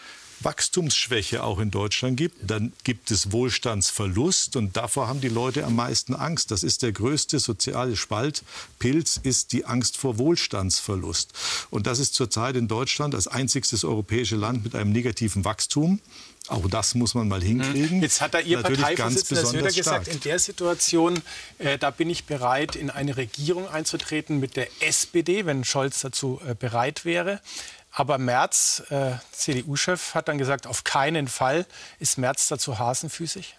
Wachstumsschwäche 0.41 1.43
auch 1.43 1.59
in 1.59 1.71
Deutschland 1.71 2.17
gibt, 2.17 2.51
dann 2.51 2.73
gibt 2.85 3.11
es 3.11 3.33
Wohlstandsverlust 3.33 4.57
und 4.57 4.77
davor 4.77 5.09
haben 5.09 5.21
die 5.21 5.29
Leute 5.29 5.65
am 5.65 5.77
meisten 5.77 6.15
Angst. 6.15 6.51
Das 6.51 6.63
ist 6.63 6.83
der 6.83 6.93
größte 6.93 7.39
soziale 7.39 7.97
Spaltpilz, 7.97 9.21
ist 9.23 9.53
die 9.53 9.65
Angst 9.65 9.97
vor 9.97 10.19
Wohlstandsverlust. 10.19 11.33
Und 11.71 11.87
das 11.87 11.99
ist 11.99 12.15
zurzeit 12.15 12.57
in 12.57 12.69
Deutschland 12.69 13.15
als 13.15 13.29
einziges 13.29 13.85
europäische 13.85 14.37
Land 14.37 14.65
mit 14.65 14.75
einem 14.75 14.93
negativen 14.93 15.45
Wachstum. 15.45 16.01
Auch 16.49 16.69
das 16.69 16.95
muss 16.95 17.15
man 17.15 17.27
mal 17.27 17.43
hinkriegen. 17.43 18.03
Jetzt 18.03 18.21
hat 18.21 18.35
da 18.35 18.39
Ihr 18.39 18.59
Natürlich 18.59 18.83
Parteivorsitzender 18.83 19.47
Söder 19.47 19.73
gesagt, 19.73 20.09
in 20.09 20.21
der 20.21 20.39
Situation, 20.39 21.23
äh, 21.59 21.79
da 21.79 21.91
bin 21.91 22.11
ich 22.11 22.25
bereit, 22.25 22.77
in 22.77 22.91
eine 22.91 23.17
Regierung 23.17 23.67
einzutreten 23.67 24.41
mit 24.41 24.57
der 24.57 24.69
SPD, 24.81 25.47
wenn 25.47 25.65
Scholz 25.65 26.01
dazu 26.01 26.43
äh, 26.47 26.55
bereit 26.55 27.07
wäre. 27.07 27.41
Aber 27.97 28.19
Merz, 28.19 28.83
äh, 28.91 29.13
CDU-Chef, 29.31 30.15
hat 30.15 30.27
dann 30.29 30.37
gesagt, 30.37 30.67
auf 30.67 30.83
keinen 30.83 31.29
Fall. 31.29 31.65
Ist 32.01 32.19
Merz 32.19 32.49
dazu 32.49 32.79
hasenfüßig? 32.79 33.57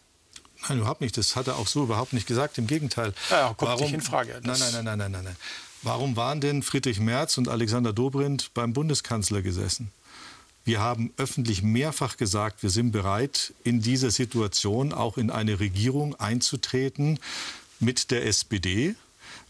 Nein, 0.68 0.80
überhaupt 0.80 1.02
nicht. 1.02 1.18
Das 1.18 1.38
hat 1.38 1.48
er 1.48 1.56
auch 1.56 1.68
so 1.68 1.84
überhaupt 1.84 2.12
nicht 2.12 2.28
gesagt. 2.28 2.58
Im 2.58 2.68
Gegenteil. 2.68 3.14
Ja, 3.30 3.54
kommt 3.54 3.72
Warum? 3.72 3.84
nicht 3.84 3.94
in 3.94 4.02
Frage. 4.02 4.42
Nein, 4.44 4.60
nein, 4.60 4.84
nein, 4.84 4.98
nein, 4.98 5.12
nein, 5.12 5.24
nein. 5.24 5.36
Warum 5.84 6.18
waren 6.18 6.42
denn 6.42 6.64
Friedrich 6.64 7.00
Merz 7.00 7.38
und 7.38 7.48
Alexander 7.48 7.94
Dobrindt 7.94 8.54
beim 8.54 8.74
Bundeskanzler 8.74 9.42
gesessen? 9.42 9.92
Wir 10.66 10.82
haben 10.82 11.14
öffentlich 11.16 11.62
mehrfach 11.62 12.18
gesagt, 12.18 12.64
wir 12.64 12.72
sind 12.72 12.92
bereit, 12.92 13.54
in 13.64 13.82
dieser 13.82 14.10
Situation 14.10 14.94
auch 14.94 15.18
in 15.18 15.30
eine 15.30 15.60
Regierung 15.60 16.16
einzutreten 16.16 17.20
mit 17.80 18.10
der 18.10 18.26
SPD 18.26 18.96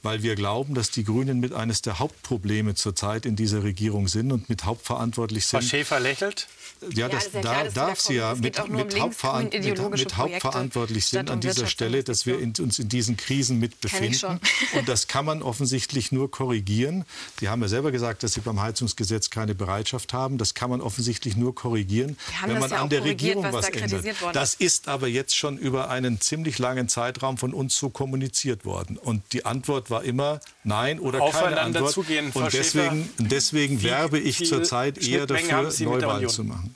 weil 0.06 0.24
wir 0.24 0.36
glauben, 0.36 0.76
dass 0.76 0.92
die 0.92 1.04
Grünen 1.04 1.40
mit 1.40 1.52
eines 1.52 1.82
der 1.82 2.00
Hauptprobleme 2.00 2.76
zurzeit 2.76 3.26
in 3.26 3.36
dieser 3.36 3.64
Regierung 3.64 4.08
sind 4.08 4.32
und 4.32 4.50
mit 4.50 4.64
hauptverantwortlich 4.64 5.48
sind. 5.48 5.62
Frau 5.62 5.68
Schäfer 5.68 6.00
lächelt. 6.00 6.48
Ja, 6.94 7.10
das, 7.10 7.32
ja, 7.34 7.42
da 7.42 7.64
darf 7.64 8.00
sie 8.00 8.16
ja 8.16 8.36
mit, 8.36 8.70
mit, 8.70 9.00
Hauptveran 9.00 9.46
mit, 9.46 9.92
mit 9.92 10.18
hauptverantwortlich 10.18 11.06
sind 11.06 11.30
an 11.30 11.40
dieser 11.40 11.68
Stelle, 11.68 12.04
dass 12.04 12.26
wir 12.26 12.40
in, 12.40 12.54
uns 12.60 12.80
in 12.80 12.90
diesen 12.90 13.18
Krisen 13.18 13.60
mit 13.60 13.82
befinden. 13.82 14.40
Und 14.78 14.88
das 14.88 15.08
kann 15.08 15.26
man 15.26 15.42
offensichtlich 15.42 16.12
nur 16.12 16.30
korrigieren. 16.30 17.06
Sie 17.40 17.50
haben 17.50 17.62
ja 17.62 17.68
selber 17.68 17.92
gesagt, 17.92 18.24
dass 18.24 18.34
Sie 18.34 18.42
beim 18.42 18.62
Heizungsgesetz 18.62 19.30
keine 19.30 19.56
Bereitschaft 19.56 20.14
haben. 20.14 20.38
Das 20.38 20.54
kann 20.54 20.70
man 20.70 20.82
offensichtlich 20.82 21.38
nur 21.38 21.56
korrigieren, 21.56 22.18
wenn 22.46 22.60
man 22.60 22.70
ja 22.70 22.82
an 22.82 22.90
der 22.90 23.04
Regierung 23.04 23.46
was, 23.46 23.54
was 23.54 23.70
ändert. 23.70 24.06
Das 24.34 24.54
ist 24.54 24.88
aber 24.88 25.08
jetzt 25.08 25.36
schon 25.36 25.58
über 25.58 25.90
einen 25.90 26.20
ziemlich 26.22 26.60
langen 26.60 26.90
Zeitraum 26.90 27.38
von 27.38 27.54
uns 27.54 27.78
so 27.78 27.90
kommuniziert 27.90 28.66
worden. 28.66 28.98
Und 28.98 29.24
die 29.34 29.46
Antwort 29.46 29.90
war 29.90 29.95
immer 30.04 30.40
Nein 30.64 31.00
oder 31.00 31.20
keine 31.32 31.60
Antwort. 31.60 31.92
Zugehen, 31.92 32.32
und 32.32 32.54
deswegen, 32.54 33.10
deswegen 33.18 33.84
werbe 33.84 34.20
ich 34.20 34.46
zurzeit 34.46 34.98
eher 34.98 35.26
dafür, 35.26 35.72
Neuwahlen 35.80 36.30
zu 36.30 36.44
machen. 36.44 36.76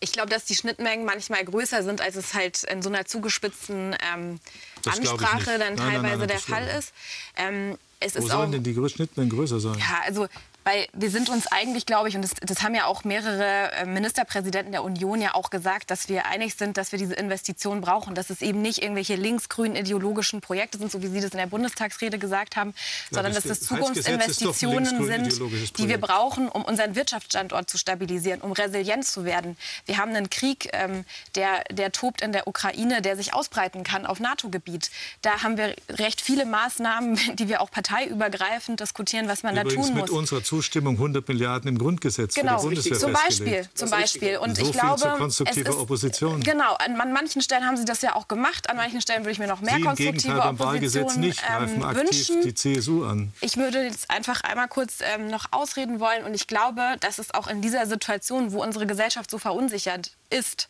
Ich 0.00 0.12
glaube, 0.12 0.30
dass 0.30 0.44
die 0.44 0.56
Schnittmengen 0.56 1.04
manchmal 1.06 1.44
größer 1.44 1.84
sind, 1.84 2.00
als 2.00 2.16
es 2.16 2.34
halt 2.34 2.64
in 2.64 2.82
so 2.82 2.88
einer 2.88 3.04
zugespitzten 3.04 3.96
ähm, 4.12 4.40
Ansprache 4.84 5.58
dann 5.58 5.74
nein, 5.74 5.76
teilweise 5.76 6.02
nein, 6.02 6.18
nein, 6.18 6.28
der 6.28 6.38
Fall 6.40 6.66
ist. 6.76 6.92
Ähm, 7.36 7.78
es 8.04 8.14
Wo 8.14 8.18
ist 8.20 8.30
sollen 8.30 8.48
auch, 8.48 8.50
denn 8.50 8.62
die 8.62 8.88
Schnittmengen 8.88 9.30
größer 9.30 9.60
sein? 9.60 9.78
Ja, 9.78 10.02
also 10.06 10.26
Weil 10.64 10.86
wir 10.92 11.10
sind 11.10 11.28
uns 11.28 11.48
eigentlich, 11.48 11.86
glaube 11.86 12.08
ich, 12.08 12.14
und 12.14 12.22
das, 12.22 12.34
das 12.34 12.62
haben 12.62 12.74
ja 12.74 12.86
auch 12.86 13.02
mehrere 13.02 13.72
äh, 13.72 13.84
Ministerpräsidenten 13.84 14.70
der 14.70 14.84
Union 14.84 15.20
ja 15.20 15.34
auch 15.34 15.50
gesagt, 15.50 15.90
dass 15.90 16.08
wir 16.08 16.26
einig 16.26 16.54
sind, 16.54 16.76
dass 16.76 16.92
wir 16.92 16.98
diese 16.98 17.14
Investitionen 17.14 17.80
brauchen. 17.80 18.14
Dass 18.14 18.30
es 18.30 18.42
eben 18.42 18.62
nicht 18.62 18.80
irgendwelche 18.80 19.16
linksgrünen 19.16 19.76
ideologischen 19.76 20.40
Projekte 20.40 20.78
sind, 20.78 20.92
so 20.92 21.02
wie 21.02 21.08
Sie 21.08 21.20
das 21.20 21.32
in 21.32 21.38
der 21.38 21.46
Bundestagsrede 21.46 22.18
gesagt 22.18 22.54
haben, 22.54 22.70
ja, 22.70 23.16
sondern 23.16 23.34
dass 23.34 23.44
das 23.44 23.60
Zukunftsinvestitionen 23.60 25.04
sind, 25.04 25.78
die 25.78 25.88
wir 25.88 25.98
brauchen, 25.98 26.48
um 26.48 26.64
unseren 26.64 26.94
Wirtschaftsstandort 26.94 27.68
zu 27.68 27.76
stabilisieren, 27.76 28.40
um 28.40 28.52
resilient 28.52 29.04
zu 29.04 29.24
werden. 29.24 29.56
Wir 29.86 29.98
haben 29.98 30.14
einen 30.14 30.30
Krieg, 30.30 30.68
ähm, 30.72 31.04
der, 31.34 31.64
der 31.72 31.90
tobt 31.90 32.20
in 32.22 32.32
der 32.32 32.46
Ukraine, 32.46 33.02
der 33.02 33.16
sich 33.16 33.34
ausbreiten 33.34 33.82
kann 33.82 34.06
auf 34.06 34.20
NATO-Gebiet. 34.20 34.90
Da 35.22 35.42
haben 35.42 35.56
wir 35.56 35.74
recht 35.88 36.20
viele 36.20 36.46
Maßnahmen, 36.46 37.18
die 37.34 37.48
wir 37.48 37.60
auch 37.60 37.70
parteiübergreifend 37.92 38.80
diskutieren, 38.80 39.28
was 39.28 39.42
man 39.42 39.56
Übrigens 39.56 39.88
da 39.88 40.06
tun 40.06 40.24
muss. 40.24 40.44
Zustimmung 40.44 40.94
100 40.94 41.26
Milliarden 41.28 41.68
im 41.68 41.78
Grundgesetz 41.78 42.34
genau. 42.34 42.58
für 42.58 42.70
die 42.70 42.76
Bundeswehr 42.76 42.98
zum 42.98 43.12
Beispiel, 43.12 43.68
zum 43.74 43.90
Beispiel. 43.90 44.36
Und 44.38 44.56
so 44.56 44.62
ich 44.62 44.72
glaube, 44.72 45.14
konstruktiver 45.18 45.70
ist, 45.70 45.76
Opposition. 45.76 46.42
Genau, 46.42 46.74
an, 46.74 47.00
an, 47.00 47.12
manchen 47.12 47.42
Stellen 47.42 47.64
haben 47.64 47.76
Sie 47.76 47.84
das 47.84 48.02
ja 48.02 48.14
auch 48.14 48.28
gemacht. 48.28 48.70
An 48.70 48.76
manchen 48.76 49.00
Stellen 49.00 49.20
würde 49.20 49.32
ich 49.32 49.38
mir 49.38 49.46
noch 49.46 49.60
mehr 49.60 49.76
Sie 49.76 49.82
konstruktive 49.82 50.34
beim 50.34 50.58
Wahlgesetz 50.58 51.16
nicht, 51.16 51.42
ähm, 51.48 51.82
aktiv 51.82 52.28
wünschen. 52.28 52.42
die 52.42 52.54
CSU 52.54 53.04
an. 53.04 53.32
Ich 53.40 53.56
würde 53.56 53.82
jetzt 53.82 54.10
einfach 54.10 54.42
einmal 54.42 54.68
kurz 54.68 54.98
ähm, 55.00 55.28
noch 55.28 55.46
ausreden 55.50 56.00
wollen. 56.00 56.24
Und 56.24 56.34
ich 56.34 56.46
glaube, 56.46 56.96
dass 57.00 57.18
es 57.18 57.32
auch 57.34 57.48
in 57.48 57.60
dieser 57.60 57.86
Situation, 57.86 58.52
wo 58.52 58.62
unsere 58.62 58.86
Gesellschaft 58.86 59.30
so 59.30 59.38
verunsichert 59.38 60.12
ist, 60.30 60.68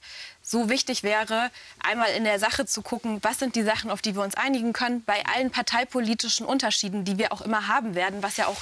so 0.52 0.68
wichtig 0.68 1.02
wäre, 1.02 1.50
einmal 1.82 2.10
in 2.10 2.24
der 2.24 2.38
Sache 2.38 2.66
zu 2.66 2.82
gucken, 2.82 3.18
was 3.22 3.38
sind 3.38 3.56
die 3.56 3.62
Sachen, 3.62 3.90
auf 3.90 4.02
die 4.02 4.14
wir 4.14 4.22
uns 4.22 4.36
einigen 4.36 4.72
können, 4.72 5.02
bei 5.02 5.24
allen 5.26 5.50
parteipolitischen 5.50 6.46
Unterschieden, 6.46 7.04
die 7.04 7.18
wir 7.18 7.32
auch 7.32 7.40
immer 7.40 7.66
haben 7.66 7.94
werden, 7.94 8.22
was 8.22 8.36
ja 8.36 8.46
auch 8.46 8.60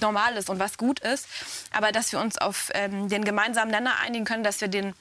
normal 0.00 0.36
ist 0.36 0.50
und 0.50 0.58
was 0.58 0.76
gut 0.76 1.00
ist, 1.00 1.26
aber 1.72 1.90
dass 1.90 2.12
wir 2.12 2.20
uns 2.20 2.36
auf 2.36 2.70
ähm, 2.74 3.08
den 3.08 3.24
gemeinsamen 3.24 3.70
Nenner 3.70 3.98
einigen 4.00 4.26
können, 4.26 4.44
dass 4.44 4.60
wir 4.60 4.68
den 4.68 4.92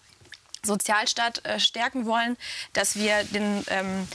Sozialstaat 0.63 1.45
äh, 1.45 1.59
stärken 1.59 2.05
wollen, 2.05 2.38
dass 2.72 2.95
wir 2.95 3.24
den 3.26 3.63
ähm, 3.68 4.07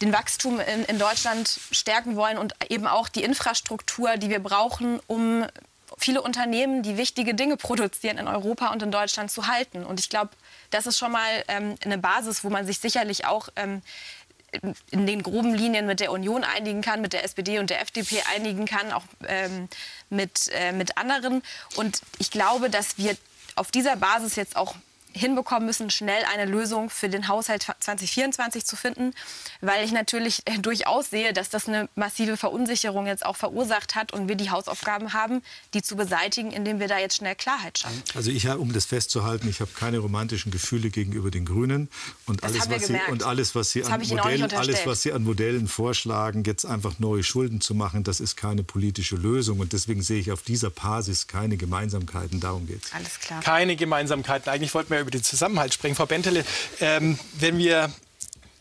den 0.00 0.12
Wachstum 0.12 0.60
in, 0.60 0.84
in, 0.84 0.98
Deutschland 1.00 1.58
stärken 1.72 2.14
wollen 2.14 2.38
und 2.38 2.54
eben 2.68 2.86
auch 2.86 3.08
die 3.08 3.24
Infrastruktur, 3.24 4.16
die 4.16 4.30
wir 4.30 4.38
brauchen, 4.38 5.00
um 5.08 5.44
viele 5.96 6.22
Unternehmen, 6.22 6.84
die 6.84 6.96
wichtige 6.96 7.34
Dinge 7.34 7.56
produzieren 7.68 8.18
in 8.18 8.28
Europa 8.28 8.68
und 8.68 8.82
in 8.82 8.92
Deutschland 8.92 9.30
zu 9.32 9.48
halten. 9.48 9.84
Und 9.84 9.98
ich 9.98 10.08
glaube, 10.08 10.30
das 10.70 10.86
ist 10.86 10.98
schon 10.98 11.12
mal 11.12 11.44
ähm, 11.48 11.74
eine 11.84 11.98
Basis, 11.98 12.44
wo 12.44 12.50
man 12.50 12.66
sich 12.66 12.78
sicherlich 12.78 13.24
auch 13.24 13.48
ähm, 13.56 13.82
in 14.90 15.06
den 15.06 15.22
groben 15.22 15.54
Linien 15.54 15.86
mit 15.86 16.00
der 16.00 16.10
Union 16.10 16.42
einigen 16.42 16.80
kann, 16.80 17.00
mit 17.00 17.12
der 17.12 17.24
SPD 17.24 17.58
und 17.58 17.70
der 17.70 17.82
FDP 17.82 18.22
einigen 18.34 18.64
kann, 18.64 18.92
auch 18.92 19.04
ähm, 19.26 19.68
mit, 20.08 20.48
äh, 20.52 20.72
mit 20.72 20.96
anderen. 20.96 21.42
Und 21.76 22.00
ich 22.18 22.30
glaube, 22.30 22.70
dass 22.70 22.96
wir 22.96 23.16
auf 23.56 23.70
dieser 23.70 23.96
Basis 23.96 24.36
jetzt 24.36 24.56
auch 24.56 24.74
hinbekommen 25.18 25.66
müssen, 25.66 25.90
schnell 25.90 26.22
eine 26.32 26.44
Lösung 26.44 26.90
für 26.90 27.08
den 27.08 27.28
Haushalt 27.28 27.66
2024 27.80 28.64
zu 28.64 28.76
finden, 28.76 29.12
weil 29.60 29.84
ich 29.84 29.92
natürlich 29.92 30.42
äh, 30.46 30.58
durchaus 30.58 31.10
sehe, 31.10 31.32
dass 31.32 31.50
das 31.50 31.68
eine 31.68 31.88
massive 31.94 32.36
Verunsicherung 32.36 33.06
jetzt 33.06 33.24
auch 33.24 33.36
verursacht 33.36 33.94
hat 33.94 34.12
und 34.12 34.28
wir 34.28 34.36
die 34.36 34.50
Hausaufgaben 34.50 35.12
haben, 35.12 35.42
die 35.74 35.82
zu 35.82 35.96
beseitigen, 35.96 36.52
indem 36.52 36.80
wir 36.80 36.88
da 36.88 36.98
jetzt 36.98 37.16
schnell 37.16 37.34
Klarheit 37.34 37.78
schaffen. 37.78 38.02
Also 38.14 38.30
ich 38.30 38.46
habe, 38.46 38.60
um 38.60 38.72
das 38.72 38.86
festzuhalten, 38.86 39.48
ich 39.48 39.60
habe 39.60 39.70
keine 39.72 39.98
romantischen 39.98 40.52
Gefühle 40.52 40.90
gegenüber 40.90 41.30
den 41.30 41.44
Grünen 41.44 41.88
und 42.26 42.42
das 42.42 42.52
alles, 42.52 42.70
was 42.70 42.86
sie, 42.86 42.98
und 43.10 43.22
alles, 43.22 43.54
was 43.54 43.70
sie 43.70 43.84
an 43.84 44.00
Modellen, 44.00 44.52
alles, 44.52 44.86
was 44.86 45.02
sie 45.02 45.12
an 45.12 45.24
Modellen 45.24 45.68
vorschlagen, 45.68 46.44
jetzt 46.44 46.64
einfach 46.64 46.98
neue 46.98 47.22
Schulden 47.22 47.60
zu 47.60 47.74
machen, 47.74 48.04
das 48.04 48.20
ist 48.20 48.36
keine 48.36 48.62
politische 48.62 49.16
Lösung 49.16 49.60
und 49.60 49.72
deswegen 49.72 50.02
sehe 50.02 50.20
ich 50.20 50.32
auf 50.32 50.42
dieser 50.42 50.70
Basis 50.70 51.26
keine 51.26 51.56
Gemeinsamkeiten. 51.56 52.40
Darum 52.40 52.66
geht 52.66 52.84
es. 52.84 52.92
Alles 52.92 53.18
klar. 53.18 53.40
Keine 53.42 53.76
Gemeinsamkeiten. 53.76 54.50
Eigentlich 54.52 54.74
wollten 54.74 54.90
wir 54.90 55.00
über 55.00 55.07
den 55.10 55.22
Zusammenhalt 55.22 55.74
sprechen. 55.74 55.94
Frau 55.94 56.06
Bentele, 56.06 56.44
ähm, 56.80 57.18
wenn 57.34 57.58
wir 57.58 57.90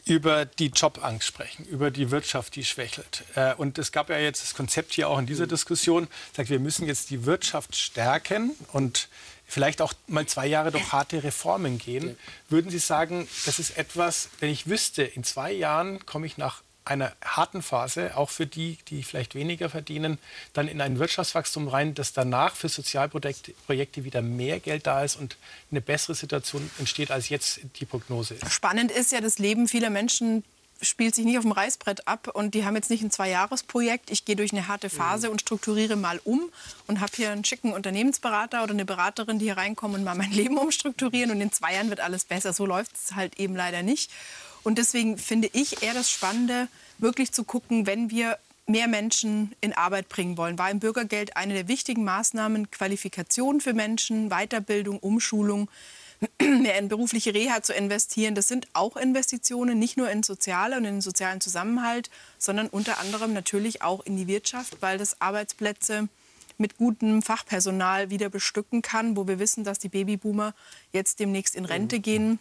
über 0.05 0.45
die 0.45 0.67
Jobangst 0.67 1.27
sprechen, 1.27 1.65
über 1.65 1.91
die 1.91 2.11
Wirtschaft, 2.11 2.55
die 2.55 2.63
schwächelt. 2.63 3.23
Äh, 3.35 3.53
und 3.55 3.77
es 3.77 3.91
gab 3.91 4.09
ja 4.09 4.17
jetzt 4.17 4.41
das 4.41 4.55
Konzept 4.55 4.93
hier 4.93 5.09
auch 5.09 5.19
in 5.19 5.25
dieser 5.25 5.47
Diskussion, 5.47 6.07
sagt, 6.35 6.49
wir 6.49 6.59
müssen 6.59 6.87
jetzt 6.87 7.09
die 7.09 7.25
Wirtschaft 7.25 7.75
stärken 7.75 8.51
und 8.71 9.09
vielleicht 9.45 9.81
auch 9.81 9.93
mal 10.07 10.25
zwei 10.25 10.47
Jahre 10.47 10.71
durch 10.71 10.91
harte 10.91 11.23
Reformen 11.23 11.77
gehen. 11.77 12.17
Würden 12.49 12.71
Sie 12.71 12.79
sagen, 12.79 13.27
das 13.45 13.59
ist 13.59 13.77
etwas, 13.77 14.29
wenn 14.39 14.49
ich 14.49 14.67
wüsste, 14.67 15.03
in 15.03 15.23
zwei 15.23 15.51
Jahren 15.51 16.05
komme 16.05 16.25
ich 16.25 16.37
nach 16.37 16.61
einer 16.87 17.13
harten 17.23 17.61
Phase, 17.61 18.15
auch 18.17 18.29
für 18.29 18.45
die, 18.45 18.77
die 18.87 19.03
vielleicht 19.03 19.35
weniger 19.35 19.69
verdienen, 19.69 20.17
dann 20.53 20.67
in 20.67 20.81
ein 20.81 20.99
Wirtschaftswachstum 20.99 21.67
rein, 21.67 21.93
dass 21.93 22.13
danach 22.13 22.55
für 22.55 22.69
Sozialprojekte 22.69 24.03
wieder 24.03 24.21
mehr 24.21 24.59
Geld 24.59 24.87
da 24.87 25.03
ist 25.03 25.15
und 25.15 25.37
eine 25.71 25.81
bessere 25.81 26.15
Situation 26.15 26.69
entsteht, 26.79 27.11
als 27.11 27.29
jetzt 27.29 27.59
die 27.79 27.85
Prognose 27.85 28.35
ist. 28.35 28.51
Spannend 28.51 28.91
ist 28.91 29.11
ja, 29.11 29.21
das 29.21 29.39
Leben 29.39 29.67
vieler 29.67 29.89
Menschen 29.89 30.43
spielt 30.81 31.15
sich 31.15 31.25
nicht 31.25 31.37
auf 31.37 31.43
dem 31.43 31.51
Reißbrett 31.51 32.07
ab 32.07 32.29
und 32.33 32.53
die 32.53 32.65
haben 32.65 32.75
jetzt 32.75 32.89
nicht 32.89 33.03
ein 33.03 33.11
Zweijahresprojekt. 33.11 34.11
Ich 34.11 34.25
gehe 34.25 34.35
durch 34.35 34.51
eine 34.51 34.67
harte 34.67 34.89
Phase 34.89 35.31
und 35.31 35.41
strukturiere 35.41 35.95
mal 35.95 36.19
um 36.23 36.51
und 36.87 36.99
habe 36.99 37.11
hier 37.15 37.31
einen 37.31 37.43
schicken 37.43 37.73
Unternehmensberater 37.73 38.63
oder 38.63 38.73
eine 38.73 38.85
Beraterin, 38.85 39.39
die 39.39 39.45
hier 39.45 39.57
reinkommen 39.57 39.97
und 39.97 40.03
mal 40.03 40.15
mein 40.15 40.31
Leben 40.37 40.57
umstrukturieren 40.57 41.31
und 41.31 41.41
in 41.41 41.51
zwei 41.51 41.73
Jahren 41.73 41.89
wird 41.89 41.99
alles 41.99 42.25
besser. 42.25 42.53
So 42.53 42.65
läuft 42.65 42.95
es 42.95 43.15
halt 43.15 43.39
eben 43.39 43.55
leider 43.55 43.83
nicht. 43.83 44.11
Und 44.67 44.77
deswegen 44.79 45.17
finde 45.17 45.49
ich 45.53 45.81
eher 45.81 45.93
das 45.93 46.11
Spannende, 46.11 46.67
wirklich 46.97 47.31
zu 47.31 47.45
gucken, 47.45 47.87
wenn 47.87 48.09
wir 48.09 48.37
mehr 48.65 48.89
Menschen 48.89 49.55
in 49.61 49.71
Arbeit 49.71 50.09
bringen 50.09 50.35
wollen. 50.35 50.59
War 50.59 50.69
im 50.69 50.81
Bürgergeld 50.81 51.37
eine 51.37 51.53
der 51.53 51.69
wichtigen 51.69 52.03
Maßnahmen, 52.03 52.69
Qualifikation 52.69 53.61
für 53.61 53.71
Menschen, 53.71 54.27
Weiterbildung, 54.27 54.99
Umschulung, 54.99 55.69
mehr 56.41 56.77
in 56.77 56.89
berufliche 56.89 57.33
Reha 57.33 57.63
zu 57.63 57.71
investieren. 57.71 58.35
Das 58.35 58.49
sind 58.49 58.67
auch 58.73 58.97
Investitionen, 58.97 59.79
nicht 59.79 59.95
nur 59.95 60.11
in 60.11 60.21
soziale 60.21 60.75
und 60.75 60.83
in 60.83 60.95
den 60.95 61.01
sozialen 61.01 61.39
Zusammenhalt, 61.39 62.09
sondern 62.37 62.67
unter 62.67 62.99
anderem 62.99 63.31
natürlich 63.31 63.83
auch 63.83 64.05
in 64.05 64.17
die 64.17 64.27
Wirtschaft, 64.27 64.81
weil 64.81 64.97
das 64.97 65.21
Arbeitsplätze 65.21 66.09
mit 66.57 66.75
gutem 66.75 67.21
Fachpersonal 67.21 68.09
wieder 68.09 68.27
bestücken 68.27 68.81
kann, 68.81 69.15
wo 69.15 69.29
wir 69.29 69.39
wissen, 69.39 69.63
dass 69.63 69.79
die 69.79 69.87
Babyboomer 69.87 70.53
jetzt 70.91 71.21
demnächst 71.21 71.55
in 71.55 71.63
Rente 71.63 72.01
gehen 72.01 72.39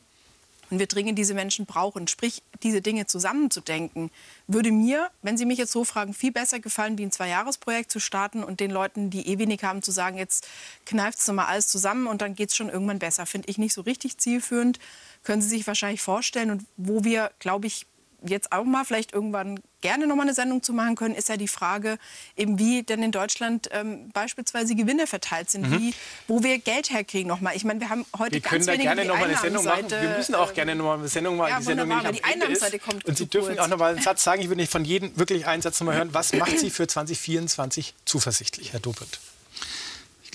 und 0.70 0.78
wir 0.78 0.86
dringend 0.86 1.18
diese 1.18 1.34
Menschen 1.34 1.66
brauchen. 1.66 2.08
Sprich, 2.08 2.42
diese 2.62 2.82
Dinge 2.82 3.06
zusammenzudenken, 3.06 4.10
würde 4.46 4.72
mir, 4.72 5.10
wenn 5.22 5.36
Sie 5.36 5.46
mich 5.46 5.58
jetzt 5.58 5.72
so 5.72 5.84
fragen, 5.84 6.14
viel 6.14 6.32
besser 6.32 6.60
gefallen, 6.60 6.98
wie 6.98 7.04
ein 7.04 7.12
Zweijahresprojekt 7.12 7.90
zu 7.90 8.00
starten 8.00 8.42
und 8.42 8.60
den 8.60 8.70
Leuten, 8.70 9.10
die 9.10 9.26
eh 9.28 9.38
wenig 9.38 9.62
haben, 9.64 9.82
zu 9.82 9.92
sagen, 9.92 10.18
jetzt 10.18 10.46
kneift 10.84 11.18
es 11.18 11.26
mal 11.28 11.46
alles 11.46 11.68
zusammen 11.68 12.06
und 12.06 12.22
dann 12.22 12.34
geht 12.34 12.50
es 12.50 12.56
schon 12.56 12.68
irgendwann 12.68 12.98
besser. 12.98 13.26
Finde 13.26 13.48
ich 13.48 13.58
nicht 13.58 13.74
so 13.74 13.82
richtig 13.82 14.18
zielführend. 14.18 14.78
Können 15.22 15.42
Sie 15.42 15.48
sich 15.48 15.66
wahrscheinlich 15.66 16.02
vorstellen. 16.02 16.50
Und 16.50 16.64
wo 16.76 17.04
wir, 17.04 17.30
glaube 17.38 17.66
ich, 17.66 17.86
jetzt 18.22 18.52
auch 18.52 18.64
mal 18.64 18.84
vielleicht 18.84 19.12
irgendwann 19.12 19.60
gerne 19.80 20.06
noch 20.06 20.16
mal 20.16 20.22
eine 20.22 20.34
Sendung 20.34 20.62
zu 20.62 20.72
machen 20.72 20.96
können, 20.96 21.14
ist 21.14 21.28
ja 21.28 21.36
die 21.36 21.48
Frage, 21.48 21.98
eben 22.36 22.58
wie 22.58 22.82
denn 22.82 23.02
in 23.02 23.12
Deutschland 23.12 23.68
ähm, 23.72 24.10
beispielsweise 24.10 24.74
Gewinne 24.74 25.06
verteilt 25.06 25.50
sind, 25.50 25.70
mhm. 25.70 25.78
wie, 25.78 25.94
wo 26.26 26.42
wir 26.42 26.58
Geld 26.58 26.90
herkriegen 26.90 27.28
noch 27.28 27.40
mal. 27.40 27.54
Ich 27.54 27.64
meine, 27.64 27.80
wir 27.80 27.88
haben 27.88 28.04
heute 28.18 28.32
wir 28.32 28.40
ganz 28.40 28.66
können 28.66 28.66
da 28.66 28.76
gerne 28.76 29.04
noch 29.04 29.18
mal 29.18 29.24
eine 29.24 29.36
Sendung 29.36 29.64
machen. 29.64 29.90
Wir 29.90 30.16
müssen 30.16 30.34
auch 30.34 30.54
gerne 30.54 30.74
noch 30.74 30.84
mal 30.84 30.98
eine 30.98 31.08
Sendung 31.08 31.36
machen. 31.36 31.50
Ja, 31.50 31.58
die 31.58 31.64
Sendung 31.64 31.88
wunderbar, 31.88 32.12
die 32.12 32.24
Einnahmenseite 32.24 32.78
kommt 32.78 33.04
Und 33.04 33.16
Sie 33.16 33.26
dürfen 33.26 33.54
kurz. 33.54 33.60
auch 33.60 33.68
noch 33.68 33.78
mal 33.78 33.92
einen 33.92 34.02
Satz 34.02 34.24
sagen. 34.24 34.40
Ich 34.40 34.48
würde 34.48 34.60
nicht 34.60 34.72
von 34.72 34.84
jedem 34.84 35.16
wirklich 35.16 35.46
einen 35.46 35.62
Satz 35.62 35.78
noch 35.80 35.86
mal 35.86 35.94
hören. 35.96 36.12
Was 36.12 36.32
macht 36.32 36.58
Sie 36.58 36.70
für 36.70 36.86
2024 36.86 37.94
zuversichtlich, 38.04 38.72
Herr 38.72 38.80
Dobrindt? 38.80 39.20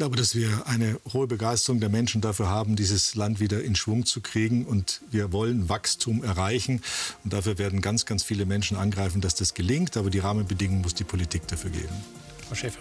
Ich 0.02 0.04
glaube, 0.04 0.18
dass 0.18 0.34
wir 0.34 0.64
eine 0.66 1.00
hohe 1.14 1.28
Begeisterung 1.28 1.80
der 1.80 1.90
Menschen 1.90 2.22
dafür 2.22 2.50
haben, 2.50 2.76
dieses 2.76 3.14
Land 3.14 3.40
wieder 3.40 3.64
in 3.64 3.76
Schwung 3.76 4.04
zu 4.04 4.20
kriegen. 4.20 4.66
Und 4.66 5.00
wir 5.12 5.32
wollen 5.32 5.70
Wachstum 5.70 6.24
erreichen. 6.24 6.82
Und 7.24 7.34
dafür 7.34 7.60
werden 7.60 7.82
ganz, 7.82 8.08
ganz 8.08 8.24
viele 8.24 8.48
Menschen 8.48 8.78
angreifen, 8.78 9.22
dass 9.22 9.36
das 9.36 9.54
gelingt. 9.54 9.98
Aber 9.98 10.10
die 10.10 10.18
Rahmenbedingungen 10.18 10.82
muss 10.82 10.96
die 10.96 11.04
Politik 11.04 11.48
dafür 11.48 11.70
geben. 11.70 11.94
Frau 12.48 12.56
Schäfer. 12.56 12.80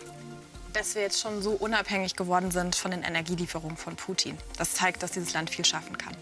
Dass 0.72 0.94
wir 0.94 1.02
jetzt 1.02 1.20
schon 1.20 1.42
so 1.42 1.50
unabhängig 1.50 2.16
geworden 2.16 2.50
sind 2.52 2.74
von 2.74 2.90
den 2.90 3.02
Energielieferungen 3.02 3.76
von 3.76 3.96
Putin. 3.96 4.38
Das 4.56 4.72
zeigt, 4.72 5.02
dass 5.02 5.12
dieses 5.12 5.34
Land 5.34 5.50
viel 5.50 5.66
schaffen 5.66 5.98
kann. 5.98 6.14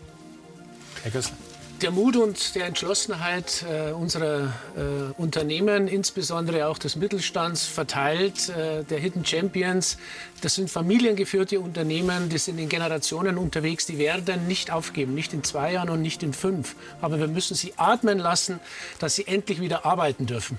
Herr 1.04 1.12
Gössler 1.12 1.36
der 1.82 1.90
Mut 1.90 2.16
und 2.16 2.54
der 2.54 2.66
Entschlossenheit 2.66 3.64
äh, 3.68 3.92
unserer 3.92 4.52
äh, 4.76 5.20
Unternehmen, 5.20 5.86
insbesondere 5.86 6.66
auch 6.66 6.78
des 6.78 6.96
Mittelstands, 6.96 7.66
verteilt, 7.66 8.48
äh, 8.48 8.84
der 8.84 8.98
Hidden 8.98 9.24
Champions. 9.24 9.98
Das 10.40 10.54
sind 10.54 10.70
familiengeführte 10.70 11.60
Unternehmen, 11.60 12.28
die 12.28 12.38
sind 12.38 12.58
in 12.58 12.68
Generationen 12.68 13.38
unterwegs, 13.38 13.86
die 13.86 13.98
werden 13.98 14.46
nicht 14.48 14.70
aufgeben, 14.70 15.14
nicht 15.14 15.32
in 15.32 15.44
zwei 15.44 15.72
Jahren 15.72 15.90
und 15.90 16.02
nicht 16.02 16.22
in 16.22 16.32
fünf. 16.32 16.74
Aber 17.00 17.18
wir 17.18 17.28
müssen 17.28 17.54
sie 17.54 17.74
atmen 17.76 18.18
lassen, 18.18 18.60
dass 18.98 19.14
sie 19.14 19.26
endlich 19.26 19.60
wieder 19.60 19.84
arbeiten 19.86 20.26
dürfen. 20.26 20.58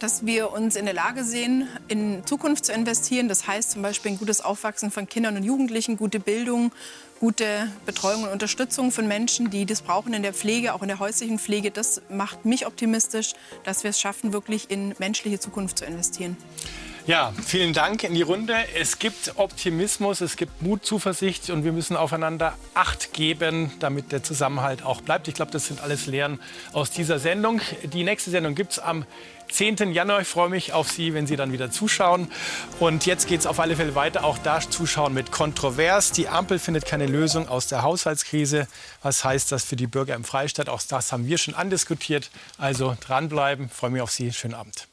Dass 0.00 0.26
wir 0.26 0.50
uns 0.50 0.74
in 0.74 0.84
der 0.84 0.94
Lage 0.94 1.22
sehen, 1.22 1.68
in 1.86 2.26
Zukunft 2.26 2.64
zu 2.64 2.72
investieren. 2.72 3.28
Das 3.28 3.46
heißt 3.46 3.70
zum 3.70 3.82
Beispiel 3.82 4.12
ein 4.12 4.18
gutes 4.18 4.40
Aufwachsen 4.40 4.90
von 4.90 5.08
Kindern 5.08 5.36
und 5.36 5.44
Jugendlichen, 5.44 5.96
gute 5.96 6.18
Bildung, 6.18 6.72
gute 7.24 7.72
Betreuung 7.86 8.24
und 8.24 8.28
Unterstützung 8.28 8.92
von 8.92 9.08
Menschen, 9.08 9.48
die 9.48 9.64
das 9.64 9.80
brauchen 9.80 10.12
in 10.12 10.22
der 10.22 10.34
Pflege, 10.34 10.74
auch 10.74 10.82
in 10.82 10.88
der 10.88 10.98
häuslichen 10.98 11.38
Pflege. 11.38 11.70
Das 11.70 12.02
macht 12.10 12.44
mich 12.44 12.66
optimistisch, 12.66 13.32
dass 13.64 13.82
wir 13.82 13.88
es 13.88 13.98
schaffen, 13.98 14.34
wirklich 14.34 14.70
in 14.70 14.94
menschliche 14.98 15.40
Zukunft 15.40 15.78
zu 15.78 15.86
investieren. 15.86 16.36
Ja, 17.06 17.32
vielen 17.46 17.72
Dank 17.72 18.04
in 18.04 18.12
die 18.12 18.20
Runde. 18.20 18.54
Es 18.78 18.98
gibt 18.98 19.32
Optimismus, 19.36 20.20
es 20.20 20.36
gibt 20.36 20.60
Mut, 20.60 20.84
Zuversicht 20.84 21.48
und 21.48 21.64
wir 21.64 21.72
müssen 21.72 21.96
aufeinander 21.96 22.58
Acht 22.74 23.14
geben, 23.14 23.72
damit 23.78 24.12
der 24.12 24.22
Zusammenhalt 24.22 24.82
auch 24.82 25.00
bleibt. 25.00 25.26
Ich 25.26 25.34
glaube, 25.34 25.50
das 25.50 25.66
sind 25.66 25.82
alles 25.82 26.04
Lehren 26.04 26.40
aus 26.74 26.90
dieser 26.90 27.18
Sendung. 27.18 27.62
Die 27.84 28.04
nächste 28.04 28.30
Sendung 28.30 28.54
gibt 28.54 28.72
es 28.72 28.78
am 28.78 29.06
10. 29.50 29.92
Januar. 29.92 30.20
Ich 30.20 30.28
freue 30.28 30.48
mich 30.48 30.72
auf 30.72 30.90
Sie, 30.90 31.14
wenn 31.14 31.26
Sie 31.26 31.36
dann 31.36 31.52
wieder 31.52 31.70
zuschauen. 31.70 32.30
Und 32.80 33.06
jetzt 33.06 33.28
geht 33.28 33.40
es 33.40 33.46
auf 33.46 33.60
alle 33.60 33.76
Fälle 33.76 33.94
weiter. 33.94 34.24
Auch 34.24 34.38
da 34.38 34.60
zuschauen 34.60 35.14
mit 35.14 35.30
Kontrovers. 35.32 36.12
Die 36.12 36.28
Ampel 36.28 36.58
findet 36.58 36.86
keine 36.86 37.06
Lösung 37.06 37.48
aus 37.48 37.66
der 37.66 37.82
Haushaltskrise. 37.82 38.66
Was 39.02 39.24
heißt 39.24 39.52
das 39.52 39.64
für 39.64 39.76
die 39.76 39.86
Bürger 39.86 40.14
im 40.14 40.24
Freistaat? 40.24 40.68
Auch 40.68 40.82
das 40.82 41.12
haben 41.12 41.26
wir 41.26 41.38
schon 41.38 41.54
andiskutiert. 41.54 42.30
Also 42.58 42.96
dranbleiben. 43.00 43.66
Ich 43.66 43.72
freue 43.72 43.90
mich 43.90 44.02
auf 44.02 44.10
Sie. 44.10 44.32
Schönen 44.32 44.54
Abend. 44.54 44.88